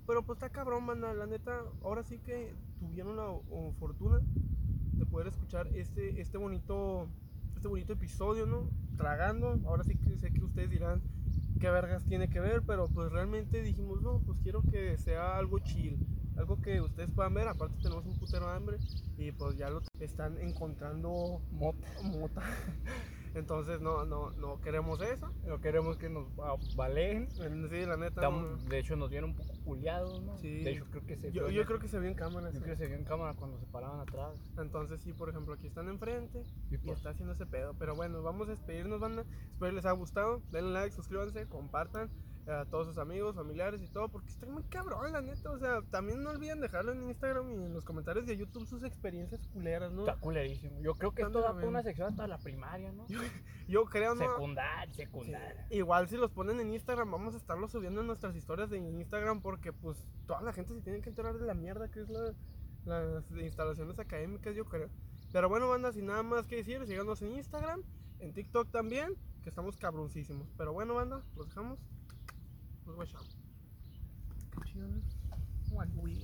Pero 0.06 0.22
pues 0.22 0.36
está 0.36 0.50
cabrón, 0.50 0.86
manda. 0.86 1.14
La 1.14 1.26
neta, 1.26 1.62
ahora 1.82 2.04
sí 2.04 2.20
que 2.20 2.54
tuvieron 2.78 3.16
la 3.16 3.32
fortuna 3.80 4.20
de 4.98 5.06
poder 5.06 5.28
escuchar 5.28 5.68
este, 5.68 6.20
este 6.20 6.38
bonito 6.38 7.08
este 7.56 7.70
bonito 7.70 7.94
episodio, 7.94 8.46
¿no? 8.46 8.70
Tragando. 8.98 9.62
Ahora 9.66 9.86
sí 9.86 9.96
que 9.96 10.18
sé 10.18 10.34
que 10.34 10.44
ustedes 10.44 10.70
dirán 10.70 11.02
qué 11.62 11.70
vergas 11.70 12.04
tiene 12.04 12.30
que 12.30 12.42
ver, 12.42 12.64
pero 12.64 12.90
pues 12.90 13.10
realmente 13.14 13.62
dijimos, 13.62 14.02
no, 14.02 14.20
pues 14.20 14.40
quiero 14.44 14.62
que 14.62 14.98
sea 14.98 15.38
algo 15.38 15.60
chill. 15.60 16.06
Algo 16.36 16.62
que 16.62 16.82
ustedes 16.82 17.12
puedan 17.12 17.34
ver, 17.34 17.48
aparte 17.48 17.82
tenemos 17.82 18.06
un 18.06 18.20
putero 18.20 18.50
hambre 18.50 18.78
y 19.18 19.32
pues 19.32 19.56
ya 19.58 19.70
lo 19.70 19.82
están 20.02 20.38
encontrando 20.38 21.42
Mota. 21.54 21.88
mota. 22.04 22.44
Entonces 23.36 23.80
no, 23.82 24.06
no, 24.06 24.32
no 24.32 24.60
queremos 24.62 25.02
eso. 25.02 25.32
No 25.46 25.60
queremos 25.62 25.98
que 25.98 26.10
nos 26.10 26.28
valen. 26.76 27.30
Sí, 27.32 27.86
la 27.86 27.98
neta. 27.98 28.22
Estamos- 28.22 28.64
no. 28.64 28.70
de 28.70 28.80
hecho, 28.80 28.96
nos 28.96 29.10
vieron 29.10 29.32
un 29.32 29.36
poco 29.36 29.54
culiados, 29.64 30.22
¿no? 30.24 30.38
Sí. 30.38 30.64
De 30.64 30.72
hecho, 30.72 30.86
creo 30.90 31.06
que 31.06 31.16
se 31.18 31.32
Yo, 31.32 31.50
yo 31.50 31.66
creo 31.66 31.80
que 31.80 31.88
se 31.88 32.00
vio 32.00 32.10
en 32.10 32.16
cámara. 32.16 32.50
creo 32.50 32.62
sí. 32.64 32.70
que 32.70 32.76
se 32.76 32.88
vio 32.88 32.96
en 32.96 33.04
cámara 33.04 33.34
cuando 33.36 33.60
se 33.60 33.66
paraban 33.68 34.00
atrás. 34.00 34.40
Entonces 34.58 35.02
sí, 35.02 35.14
por 35.14 35.30
ejemplo, 35.30 35.54
aquí 35.54 35.68
están 35.68 35.88
enfrente 35.90 36.44
Y 36.72 36.76
y 36.76 36.78
pues, 36.78 36.98
está 36.98 37.12
haciendo 37.12 37.34
ese 37.34 37.46
pedo. 37.46 37.74
Pero 37.78 37.96
bueno, 37.96 38.22
vamos 38.24 38.48
a 38.48 38.52
despedirnos, 38.52 39.00
banda. 39.00 39.24
Espero 39.52 39.72
les 39.74 39.86
haya 39.86 39.94
gustado. 39.96 40.42
Denle 40.52 40.72
like, 40.72 40.96
suscríbanse, 40.96 41.48
compartan 41.48 42.10
a 42.50 42.66
todos 42.66 42.88
sus 42.88 42.98
amigos, 42.98 43.36
familiares 43.36 43.82
y 43.82 43.88
todo. 43.88 44.10
Porque 44.10 44.30
está 44.30 44.46
muy 44.46 44.64
cabrón, 44.64 45.12
la 45.12 45.22
neta. 45.22 45.52
O 45.52 45.58
sea, 45.60 45.82
también 45.90 46.24
no 46.24 46.32
olviden 46.32 46.60
dejarlo 46.60 46.92
en 46.92 47.04
Instagram 47.08 47.50
y 47.52 47.54
en 47.66 47.74
los 47.74 47.86
comentarios 47.86 48.26
de 48.26 48.38
YouTube 48.38 48.66
sus 48.66 48.84
experiencias 48.84 49.46
culeras, 49.48 49.92
¿no? 49.92 50.02
está 50.08 50.16
culerísimo. 50.20 50.80
Yo 50.82 50.94
creo 50.96 51.12
que 51.14 51.22
esto 51.24 51.42
da 51.42 51.54
para 51.54 51.68
una 51.68 51.84
sección 51.84 52.10
hasta 52.10 52.28
la 52.28 52.38
primaria, 52.38 52.92
¿no? 52.92 53.06
Yo 53.68 53.86
creo, 53.86 54.16
¿no? 54.16 54.22
Secundaria, 54.22 54.94
Sí. 54.94 55.04
secundaria. 55.04 55.68
Igual 55.70 56.08
si 56.10 56.18
los 56.18 56.32
ponen 56.32 56.60
en 56.60 56.74
Instagram, 56.74 57.12
vamos 57.12 57.34
a 57.36 57.38
estarlos 57.38 57.72
subiendo 57.72 58.02
en 58.02 58.08
nuestras 58.08 58.36
historias 58.36 58.70
de 58.70 58.78
Instagram 58.78 59.42
porque 59.42 59.72
pues 59.72 60.06
toda 60.26 60.42
la 60.42 60.54
gente 60.54 60.74
se 60.74 60.82
tiene 60.82 61.02
que 61.02 61.10
enterar 61.10 61.38
de 61.38 61.46
la 61.46 61.54
mierda 61.54 61.90
que 61.90 62.02
es 62.02 62.10
la, 62.10 62.34
las 62.86 63.30
instalaciones 63.32 64.00
académicas, 64.00 64.56
yo 64.56 64.66
creo. 64.66 64.90
Pero 65.32 65.48
bueno, 65.50 65.70
banda, 65.70 65.92
sin 65.92 66.08
nada 66.08 66.24
más 66.24 66.48
que 66.48 66.56
decir, 66.56 66.84
síganos 66.88 67.22
en 67.22 67.34
Instagram, 67.34 67.84
en 68.20 68.34
TikTok 68.34 68.72
también, 68.72 69.14
que 69.44 69.50
estamos 69.50 69.78
cabroncísimos. 69.78 70.48
Pero 70.58 70.74
bueno, 70.74 70.96
banda, 70.96 71.22
los 71.36 71.48
dejamos. 71.50 71.78
Los 72.90 72.96
guachamos. 72.96 73.38
Qué 74.52 74.72
chido, 74.72 74.88
¿no? 74.88 75.02
Guay, 75.70 75.90
güey, 75.94 76.18